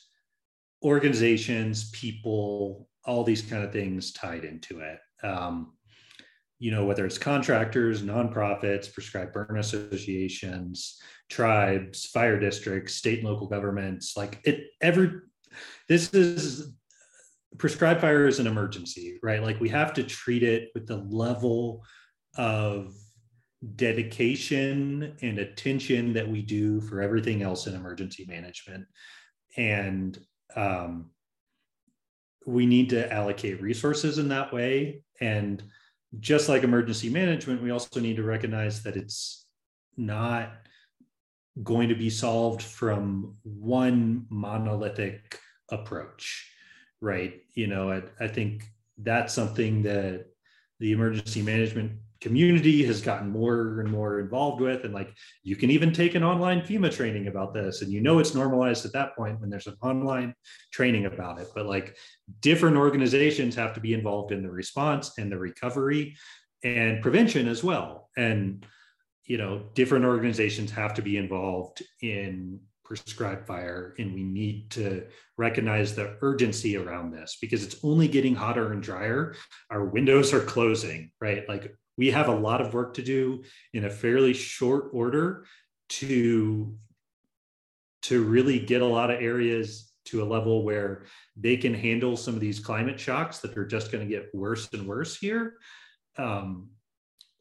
organizations, 0.84 1.90
people, 1.90 2.88
all 3.04 3.24
these 3.24 3.42
kind 3.42 3.64
of 3.64 3.72
things 3.72 4.12
tied 4.12 4.44
into 4.44 4.80
it. 4.80 4.98
Um, 5.24 5.72
you 6.62 6.70
know, 6.70 6.84
whether 6.84 7.04
it's 7.04 7.18
contractors, 7.18 8.02
nonprofits, 8.04 8.92
prescribed 8.94 9.32
burn 9.32 9.58
associations, 9.58 11.02
tribes, 11.28 12.06
fire 12.06 12.38
districts, 12.38 12.94
state 12.94 13.18
and 13.18 13.28
local 13.28 13.48
governments, 13.48 14.16
like 14.16 14.38
it 14.44 14.68
every 14.80 15.10
this 15.88 16.14
is 16.14 16.72
prescribed 17.58 18.00
fire 18.00 18.28
is 18.28 18.38
an 18.38 18.46
emergency, 18.46 19.18
right? 19.24 19.42
Like 19.42 19.58
we 19.58 19.70
have 19.70 19.92
to 19.94 20.04
treat 20.04 20.44
it 20.44 20.70
with 20.72 20.86
the 20.86 20.98
level 20.98 21.82
of 22.36 22.94
dedication 23.74 25.16
and 25.20 25.40
attention 25.40 26.12
that 26.12 26.28
we 26.28 26.42
do 26.42 26.80
for 26.80 27.02
everything 27.02 27.42
else 27.42 27.66
in 27.66 27.74
emergency 27.74 28.24
management. 28.28 28.86
And 29.56 30.16
um, 30.54 31.10
we 32.46 32.66
need 32.66 32.90
to 32.90 33.12
allocate 33.12 33.60
resources 33.60 34.18
in 34.18 34.28
that 34.28 34.52
way. 34.52 35.02
And 35.20 35.60
just 36.20 36.48
like 36.48 36.62
emergency 36.62 37.08
management, 37.08 37.62
we 37.62 37.70
also 37.70 38.00
need 38.00 38.16
to 38.16 38.22
recognize 38.22 38.82
that 38.82 38.96
it's 38.96 39.46
not 39.96 40.52
going 41.62 41.88
to 41.88 41.94
be 41.94 42.10
solved 42.10 42.62
from 42.62 43.36
one 43.42 44.26
monolithic 44.30 45.38
approach, 45.70 46.50
right? 47.00 47.42
You 47.54 47.66
know, 47.66 47.90
I, 47.90 48.02
I 48.24 48.28
think 48.28 48.64
that's 48.98 49.34
something 49.34 49.82
that 49.82 50.26
the 50.80 50.92
emergency 50.92 51.42
management 51.42 51.92
community 52.22 52.84
has 52.84 53.02
gotten 53.02 53.28
more 53.28 53.80
and 53.80 53.90
more 53.90 54.20
involved 54.20 54.60
with 54.60 54.84
and 54.84 54.94
like 54.94 55.12
you 55.42 55.56
can 55.56 55.70
even 55.70 55.92
take 55.92 56.14
an 56.14 56.22
online 56.22 56.60
fema 56.60 56.90
training 56.90 57.26
about 57.26 57.52
this 57.52 57.82
and 57.82 57.90
you 57.90 58.00
know 58.00 58.20
it's 58.20 58.32
normalized 58.32 58.86
at 58.86 58.92
that 58.92 59.16
point 59.16 59.40
when 59.40 59.50
there's 59.50 59.66
an 59.66 59.76
online 59.82 60.32
training 60.72 61.06
about 61.06 61.40
it. 61.40 61.48
But 61.52 61.66
like 61.66 61.96
different 62.40 62.76
organizations 62.76 63.56
have 63.56 63.74
to 63.74 63.80
be 63.80 63.92
involved 63.92 64.30
in 64.30 64.40
the 64.40 64.50
response 64.50 65.18
and 65.18 65.32
the 65.32 65.36
recovery 65.36 66.16
and 66.62 67.02
prevention 67.02 67.48
as 67.48 67.64
well. 67.64 68.08
And 68.16 68.64
you 69.24 69.36
know 69.36 69.64
different 69.74 70.04
organizations 70.04 70.70
have 70.70 70.94
to 70.94 71.02
be 71.02 71.16
involved 71.16 71.82
in 72.02 72.60
prescribed 72.84 73.46
fire 73.48 73.94
and 73.98 74.14
we 74.14 74.22
need 74.22 74.70
to 74.70 75.04
recognize 75.38 75.94
the 75.94 76.16
urgency 76.20 76.76
around 76.76 77.10
this 77.10 77.38
because 77.40 77.64
it's 77.64 77.76
only 77.82 78.06
getting 78.06 78.34
hotter 78.36 78.72
and 78.72 78.82
drier. 78.82 79.34
Our 79.70 79.86
windows 79.86 80.32
are 80.32 80.40
closing 80.40 81.10
right? 81.20 81.48
Like 81.48 81.74
we 81.96 82.10
have 82.10 82.28
a 82.28 82.34
lot 82.34 82.60
of 82.60 82.74
work 82.74 82.94
to 82.94 83.02
do 83.02 83.42
in 83.72 83.84
a 83.84 83.90
fairly 83.90 84.32
short 84.32 84.90
order 84.92 85.44
to 85.88 86.76
to 88.02 88.24
really 88.24 88.58
get 88.58 88.82
a 88.82 88.86
lot 88.86 89.10
of 89.10 89.20
areas 89.20 89.92
to 90.04 90.22
a 90.22 90.26
level 90.26 90.64
where 90.64 91.04
they 91.36 91.56
can 91.56 91.72
handle 91.72 92.16
some 92.16 92.34
of 92.34 92.40
these 92.40 92.58
climate 92.58 92.98
shocks 92.98 93.38
that 93.38 93.56
are 93.56 93.66
just 93.66 93.92
going 93.92 94.02
to 94.02 94.12
get 94.12 94.34
worse 94.34 94.68
and 94.72 94.88
worse 94.88 95.16
here. 95.16 95.54
Um, 96.18 96.70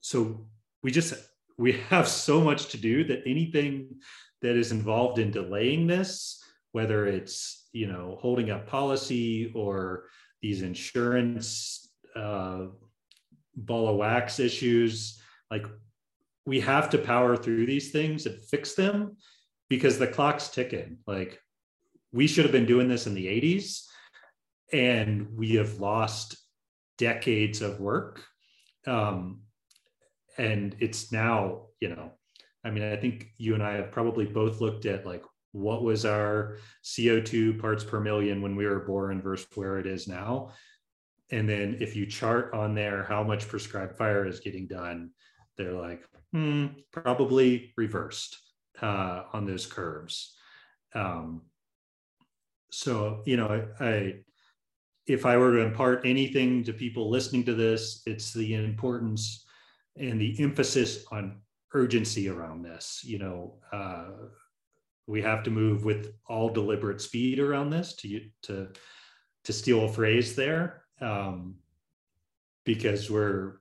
so 0.02 0.46
we 0.84 0.92
just 0.92 1.16
we 1.58 1.74
have 1.90 2.08
so 2.08 2.42
much 2.42 2.70
to 2.70 2.78
do 2.78 3.04
that 3.06 3.24
anything 3.26 3.96
that 4.42 4.56
is 4.56 4.72
involved 4.72 5.18
in 5.18 5.32
delaying 5.32 5.88
this 5.88 6.42
whether 6.72 7.08
it's 7.08 7.68
you 7.74 7.88
know 7.88 8.18
holding 8.22 8.50
up 8.50 8.68
policy 8.68 9.52
or 9.56 10.06
these 10.42 10.62
insurance 10.62 11.90
uh, 12.16 12.66
ball 13.56 13.88
of 13.88 13.98
wax 13.98 14.40
issues. 14.40 15.22
Like 15.50 15.66
we 16.46 16.60
have 16.62 16.90
to 16.92 16.98
power 16.98 17.36
through 17.36 17.66
these 17.66 17.92
things 17.92 18.26
and 18.26 18.42
fix 18.46 18.74
them 18.74 19.18
because 19.70 19.98
the 19.98 20.08
clock's 20.08 20.50
ticking. 20.50 20.98
Like 21.08 21.40
we 22.12 22.28
should 22.28 22.46
have 22.46 22.52
been 22.52 22.66
doing 22.66 22.88
this 22.88 23.08
in 23.08 23.14
the 23.14 23.28
80s 23.28 23.86
and 24.74 25.28
we 25.38 25.56
have 25.56 25.80
lost 25.80 26.38
decades 26.98 27.62
of 27.62 27.80
work. 27.80 28.24
Um, 28.88 29.42
and 30.38 30.76
it's 30.80 31.12
now 31.12 31.68
you 31.80 31.90
know 31.90 32.12
i 32.64 32.70
mean 32.70 32.84
i 32.84 32.96
think 32.96 33.28
you 33.38 33.54
and 33.54 33.64
i 33.64 33.74
have 33.74 33.92
probably 33.92 34.26
both 34.26 34.62
looked 34.62 34.86
at 34.86 35.06
like 35.06 35.24
what 35.52 35.84
was 35.84 36.06
our 36.06 36.58
co2 36.84 37.60
parts 37.60 37.84
per 37.84 38.00
million 38.00 38.42
when 38.42 38.56
we 38.56 38.66
were 38.66 38.80
born 38.80 39.22
versus 39.22 39.48
where 39.56 39.78
it 39.78 39.86
is 39.86 40.08
now 40.08 40.52
and 41.32 41.48
then 41.48 41.78
if 41.80 41.96
you 41.96 42.06
chart 42.06 42.54
on 42.54 42.76
there 42.76 43.04
how 43.04 43.24
much 43.24 43.48
prescribed 43.48 43.96
fire 43.96 44.26
is 44.26 44.40
getting 44.40 44.68
done 44.68 45.10
they're 45.58 45.74
like 45.74 46.04
hmm, 46.34 46.68
probably 46.92 47.74
reversed 47.76 48.38
uh, 48.82 49.24
on 49.34 49.46
those 49.46 49.66
curves. 49.66 50.36
Um, 50.96 51.42
so 52.72 53.22
you 53.26 53.38
know 53.38 53.48
I, 53.80 53.86
I 53.86 54.14
if 55.06 55.26
i 55.26 55.36
were 55.36 55.52
to 55.52 55.60
impart 55.60 56.06
anything 56.06 56.64
to 56.64 56.72
people 56.72 57.10
listening 57.10 57.44
to 57.44 57.54
this 57.54 58.02
it's 58.06 58.34
the 58.34 58.54
importance 58.54 59.46
and 59.98 60.22
the 60.22 60.42
emphasis 60.42 61.04
on 61.12 61.42
urgency 61.74 62.30
around 62.30 62.64
this 62.64 63.02
you 63.04 63.20
know 63.20 63.56
uh, 63.74 64.12
we 65.06 65.22
have 65.22 65.44
to 65.44 65.52
move 65.52 65.84
with 65.84 66.14
all 66.30 66.48
deliberate 66.48 67.02
speed 67.02 67.40
around 67.40 67.72
this 67.72 67.94
to 67.96 68.22
to 68.42 68.70
to 69.44 69.52
steal 69.52 69.84
a 69.84 69.90
phrase 69.90 70.34
there 70.34 70.81
um, 71.02 71.56
because 72.66 73.10
we're 73.10 73.60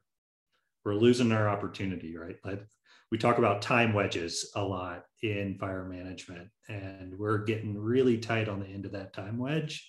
we're 0.84 0.94
losing 0.94 1.32
our 1.32 1.48
opportunity, 1.48 2.16
right? 2.16 2.36
Like 2.44 2.64
we 3.10 3.18
talk 3.18 3.38
about 3.38 3.62
time 3.62 3.92
wedges 3.92 4.50
a 4.54 4.62
lot 4.62 5.04
in 5.22 5.58
fire 5.58 5.84
management, 5.84 6.48
and 6.68 7.18
we're 7.18 7.38
getting 7.38 7.78
really 7.78 8.18
tight 8.18 8.48
on 8.48 8.60
the 8.60 8.66
end 8.66 8.86
of 8.86 8.92
that 8.92 9.12
time 9.12 9.38
wedge, 9.38 9.88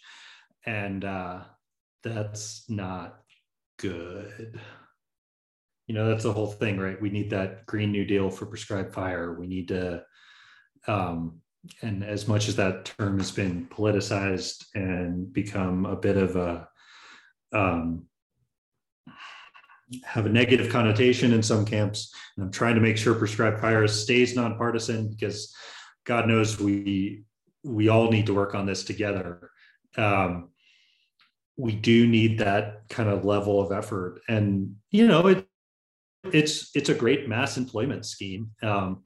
and 0.65 1.05
uh, 1.05 1.41
that's 2.03 2.69
not 2.69 3.19
good. 3.77 4.59
You 5.87 5.95
know, 5.95 6.07
that's 6.07 6.23
the 6.23 6.33
whole 6.33 6.47
thing, 6.47 6.79
right? 6.79 7.01
We 7.01 7.09
need 7.09 7.29
that 7.31 7.65
Green 7.65 7.91
New 7.91 8.05
Deal 8.05 8.29
for 8.29 8.45
prescribed 8.45 8.93
fire. 8.93 9.33
We 9.33 9.47
need 9.47 9.67
to 9.69 10.03
um, 10.87 11.41
and 11.81 12.03
as 12.03 12.27
much 12.27 12.47
as 12.47 12.55
that 12.55 12.85
term 12.85 13.17
has 13.19 13.31
been 13.31 13.67
politicized 13.67 14.65
and 14.73 15.31
become 15.31 15.85
a 15.85 15.95
bit 15.95 16.17
of 16.17 16.35
a 16.35 16.67
um, 17.53 18.05
have 20.03 20.25
a 20.25 20.29
negative 20.29 20.69
connotation 20.69 21.33
in 21.33 21.43
some 21.43 21.65
camps. 21.65 22.13
And 22.35 22.45
I'm 22.45 22.51
trying 22.51 22.75
to 22.75 22.81
make 22.81 22.97
sure 22.97 23.13
prescribed 23.13 23.59
fire 23.59 23.87
stays 23.87 24.35
nonpartisan 24.35 25.09
because 25.09 25.53
God 26.05 26.27
knows 26.27 26.59
we 26.59 27.23
we 27.63 27.89
all 27.89 28.09
need 28.09 28.25
to 28.25 28.33
work 28.33 28.55
on 28.55 28.65
this 28.65 28.83
together. 28.83 29.51
Um, 29.95 30.49
we 31.57 31.73
do 31.73 32.07
need 32.07 32.39
that 32.39 32.87
kind 32.89 33.09
of 33.09 33.25
level 33.25 33.61
of 33.61 33.71
effort, 33.71 34.21
and 34.27 34.75
you 34.89 35.07
know 35.07 35.27
it 35.27 35.45
it's 36.31 36.71
it's 36.75 36.89
a 36.89 36.95
great 36.95 37.27
mass 37.27 37.57
employment 37.57 38.05
scheme. 38.05 38.51
Um, 38.63 39.03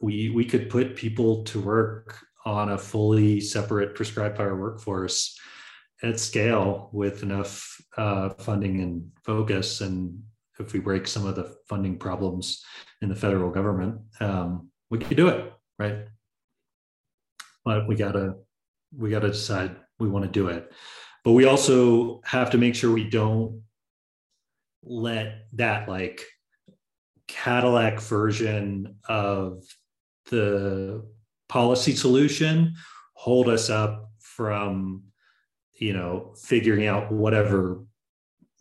we 0.00 0.30
we 0.30 0.44
could 0.44 0.70
put 0.70 0.96
people 0.96 1.42
to 1.44 1.60
work 1.60 2.18
on 2.44 2.70
a 2.70 2.78
fully 2.78 3.40
separate 3.40 3.94
prescribed 3.94 4.36
fire 4.36 4.56
workforce 4.56 5.38
at 6.02 6.18
scale 6.18 6.90
with 6.92 7.22
enough 7.22 7.80
uh, 7.96 8.30
funding 8.30 8.80
and 8.80 9.10
focus 9.24 9.80
and 9.80 10.22
if 10.58 10.72
we 10.72 10.80
break 10.80 11.06
some 11.06 11.26
of 11.26 11.34
the 11.34 11.56
funding 11.68 11.98
problems 11.98 12.64
in 13.00 13.08
the 13.08 13.16
federal 13.16 13.50
government 13.50 14.00
um, 14.20 14.68
we 14.90 14.98
could 14.98 15.16
do 15.16 15.28
it 15.28 15.52
right? 15.82 16.06
But 17.64 17.86
we 17.88 17.96
gotta 17.96 18.34
we 18.96 19.10
gotta 19.10 19.28
decide 19.28 19.76
we 19.98 20.08
want 20.08 20.24
to 20.24 20.30
do 20.30 20.48
it. 20.48 20.72
But 21.24 21.32
we 21.32 21.44
also 21.44 22.20
have 22.24 22.50
to 22.50 22.58
make 22.58 22.74
sure 22.74 22.90
we 22.90 23.08
don't 23.08 23.62
let 24.82 25.46
that 25.54 25.88
like 25.88 26.24
cadillac 27.28 28.00
version 28.00 28.96
of 29.08 29.64
the 30.30 31.04
policy 31.48 31.94
solution 31.94 32.74
hold 33.14 33.48
us 33.48 33.70
up 33.70 34.10
from 34.18 35.04
you 35.82 35.92
know, 35.92 36.32
figuring 36.36 36.86
out 36.86 37.10
whatever 37.10 37.84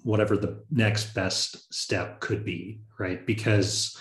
whatever 0.03 0.35
the 0.35 0.63
next 0.71 1.13
best 1.13 1.71
step 1.71 2.19
could 2.19 2.43
be, 2.43 2.81
right? 2.99 3.25
Because 3.25 3.95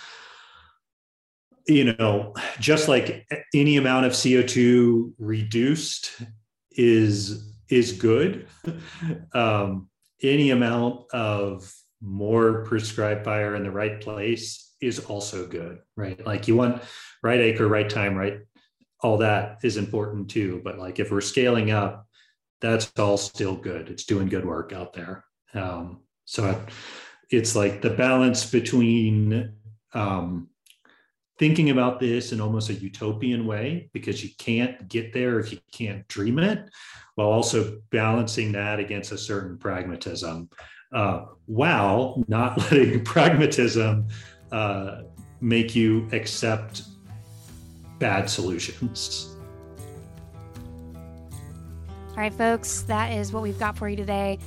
you 1.66 1.92
know, 1.92 2.34
just 2.58 2.88
like 2.88 3.28
any 3.54 3.76
amount 3.76 4.06
of 4.06 4.12
CO2 4.12 5.12
reduced 5.18 6.22
is 6.72 7.52
is 7.68 7.92
good. 7.92 8.48
um, 9.34 9.88
any 10.22 10.50
amount 10.50 11.02
of 11.12 11.72
more 12.00 12.64
prescribed 12.64 13.24
fire 13.24 13.54
in 13.54 13.62
the 13.62 13.70
right 13.70 14.00
place 14.00 14.74
is 14.80 14.98
also 15.00 15.46
good, 15.46 15.78
right? 15.94 16.24
Like 16.26 16.48
you 16.48 16.56
want 16.56 16.82
right 17.22 17.40
acre, 17.40 17.68
right 17.68 17.88
time, 17.88 18.14
right? 18.14 18.38
All 19.02 19.18
that 19.18 19.58
is 19.62 19.76
important 19.76 20.30
too. 20.30 20.62
But 20.64 20.78
like 20.78 20.98
if 20.98 21.12
we're 21.12 21.20
scaling 21.20 21.70
up, 21.70 22.06
that's 22.60 22.92
all 22.98 23.16
still 23.16 23.56
good. 23.56 23.88
It's 23.88 24.04
doing 24.04 24.28
good 24.28 24.44
work 24.44 24.72
out 24.72 24.92
there. 24.92 25.24
Um, 25.54 26.00
so 26.24 26.62
it's 27.30 27.56
like 27.56 27.82
the 27.82 27.90
balance 27.90 28.48
between 28.48 29.52
um, 29.94 30.48
thinking 31.38 31.70
about 31.70 32.00
this 32.00 32.32
in 32.32 32.40
almost 32.40 32.68
a 32.68 32.74
utopian 32.74 33.46
way 33.46 33.88
because 33.92 34.22
you 34.22 34.30
can't 34.38 34.88
get 34.88 35.12
there 35.12 35.40
if 35.40 35.50
you 35.50 35.58
can't 35.72 36.06
dream 36.06 36.38
it, 36.38 36.68
while 37.14 37.28
also 37.28 37.80
balancing 37.90 38.52
that 38.52 38.78
against 38.78 39.10
a 39.10 39.18
certain 39.18 39.56
pragmatism. 39.56 40.48
Uh, 40.92 41.24
while 41.46 42.22
not 42.28 42.58
letting 42.72 43.02
pragmatism 43.04 44.06
uh, 44.52 45.02
make 45.40 45.74
you 45.74 46.06
accept 46.12 46.82
bad 47.98 48.28
solutions. 48.28 49.29
All 52.20 52.24
right, 52.24 52.34
folks, 52.34 52.82
that 52.82 53.14
is 53.14 53.32
what 53.32 53.42
we've 53.42 53.58
got 53.58 53.78
for 53.78 53.88
you 53.88 53.96
today 53.96 54.38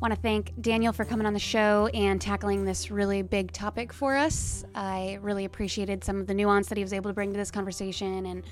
want 0.00 0.14
to 0.14 0.18
thank 0.18 0.54
Daniel 0.62 0.94
for 0.94 1.04
coming 1.04 1.26
on 1.26 1.34
the 1.34 1.38
show 1.38 1.90
and 1.92 2.18
tackling 2.18 2.64
this 2.64 2.90
really 2.90 3.20
big 3.20 3.52
topic 3.52 3.92
for 3.92 4.16
us. 4.16 4.64
I 4.74 5.18
really 5.20 5.44
appreciated 5.44 6.02
some 6.02 6.22
of 6.22 6.26
the 6.26 6.32
nuance 6.32 6.68
that 6.68 6.78
he 6.78 6.84
was 6.84 6.94
able 6.94 7.10
to 7.10 7.14
bring 7.14 7.30
to 7.32 7.36
this 7.36 7.50
conversation 7.50 8.24
and 8.24 8.44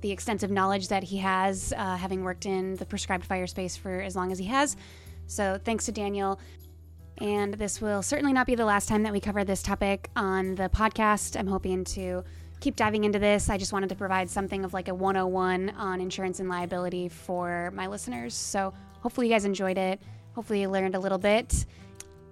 the 0.00 0.10
extensive 0.10 0.50
knowledge 0.50 0.88
that 0.88 1.02
he 1.02 1.18
has, 1.18 1.74
uh, 1.76 1.96
having 1.98 2.24
worked 2.24 2.46
in 2.46 2.76
the 2.76 2.86
prescribed 2.86 3.26
fire 3.26 3.46
space 3.46 3.76
for 3.76 4.00
as 4.00 4.16
long 4.16 4.32
as 4.32 4.38
he 4.38 4.46
has. 4.46 4.74
So, 5.26 5.60
thanks 5.62 5.84
to 5.84 5.92
Daniel. 5.92 6.40
And 7.18 7.52
this 7.52 7.82
will 7.82 8.00
certainly 8.00 8.32
not 8.32 8.46
be 8.46 8.54
the 8.54 8.64
last 8.64 8.88
time 8.88 9.02
that 9.02 9.12
we 9.12 9.20
cover 9.20 9.44
this 9.44 9.62
topic 9.62 10.08
on 10.16 10.54
the 10.54 10.70
podcast. 10.70 11.38
I'm 11.38 11.46
hoping 11.46 11.84
to 11.84 12.24
keep 12.64 12.76
diving 12.76 13.04
into 13.04 13.18
this. 13.18 13.50
I 13.50 13.58
just 13.58 13.74
wanted 13.74 13.90
to 13.90 13.94
provide 13.94 14.30
something 14.30 14.64
of 14.64 14.72
like 14.72 14.88
a 14.88 14.94
101 14.94 15.70
on 15.76 16.00
insurance 16.00 16.40
and 16.40 16.48
liability 16.48 17.10
for 17.10 17.70
my 17.74 17.86
listeners. 17.88 18.32
So, 18.32 18.72
hopefully, 19.02 19.28
you 19.28 19.34
guys 19.34 19.44
enjoyed 19.44 19.76
it. 19.76 20.00
Hopefully, 20.34 20.62
you 20.62 20.70
learned 20.70 20.94
a 20.94 20.98
little 20.98 21.18
bit. 21.18 21.66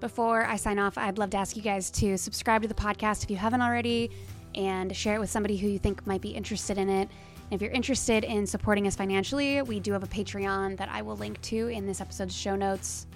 Before 0.00 0.44
I 0.44 0.56
sign 0.56 0.78
off, 0.78 0.96
I'd 0.96 1.18
love 1.18 1.28
to 1.30 1.36
ask 1.36 1.54
you 1.54 1.60
guys 1.60 1.90
to 1.92 2.16
subscribe 2.16 2.62
to 2.62 2.68
the 2.68 2.74
podcast 2.74 3.22
if 3.22 3.30
you 3.30 3.36
haven't 3.36 3.60
already 3.60 4.10
and 4.54 4.96
share 4.96 5.16
it 5.16 5.20
with 5.20 5.30
somebody 5.30 5.58
who 5.58 5.68
you 5.68 5.78
think 5.78 6.06
might 6.06 6.22
be 6.22 6.30
interested 6.30 6.78
in 6.78 6.88
it. 6.88 7.10
And 7.50 7.52
if 7.52 7.60
you're 7.60 7.70
interested 7.70 8.24
in 8.24 8.46
supporting 8.46 8.86
us 8.86 8.96
financially, 8.96 9.60
we 9.60 9.80
do 9.80 9.92
have 9.92 10.02
a 10.02 10.06
Patreon 10.08 10.78
that 10.78 10.88
I 10.90 11.02
will 11.02 11.16
link 11.16 11.42
to 11.42 11.68
in 11.68 11.86
this 11.86 12.00
episode's 12.00 12.34
show 12.34 12.56
notes. 12.56 13.06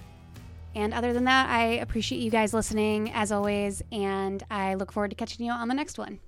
And 0.75 0.93
other 0.93 1.13
than 1.13 1.23
that, 1.23 1.49
I 1.49 1.79
appreciate 1.79 2.19
you 2.19 2.29
guys 2.29 2.53
listening 2.53 3.11
as 3.11 3.31
always, 3.31 3.81
and 3.91 4.43
I 4.51 4.75
look 4.75 4.91
forward 4.91 5.09
to 5.09 5.15
catching 5.15 5.43
you 5.43 5.51
on 5.51 5.67
the 5.67 5.73
next 5.73 5.97
one. 5.97 6.19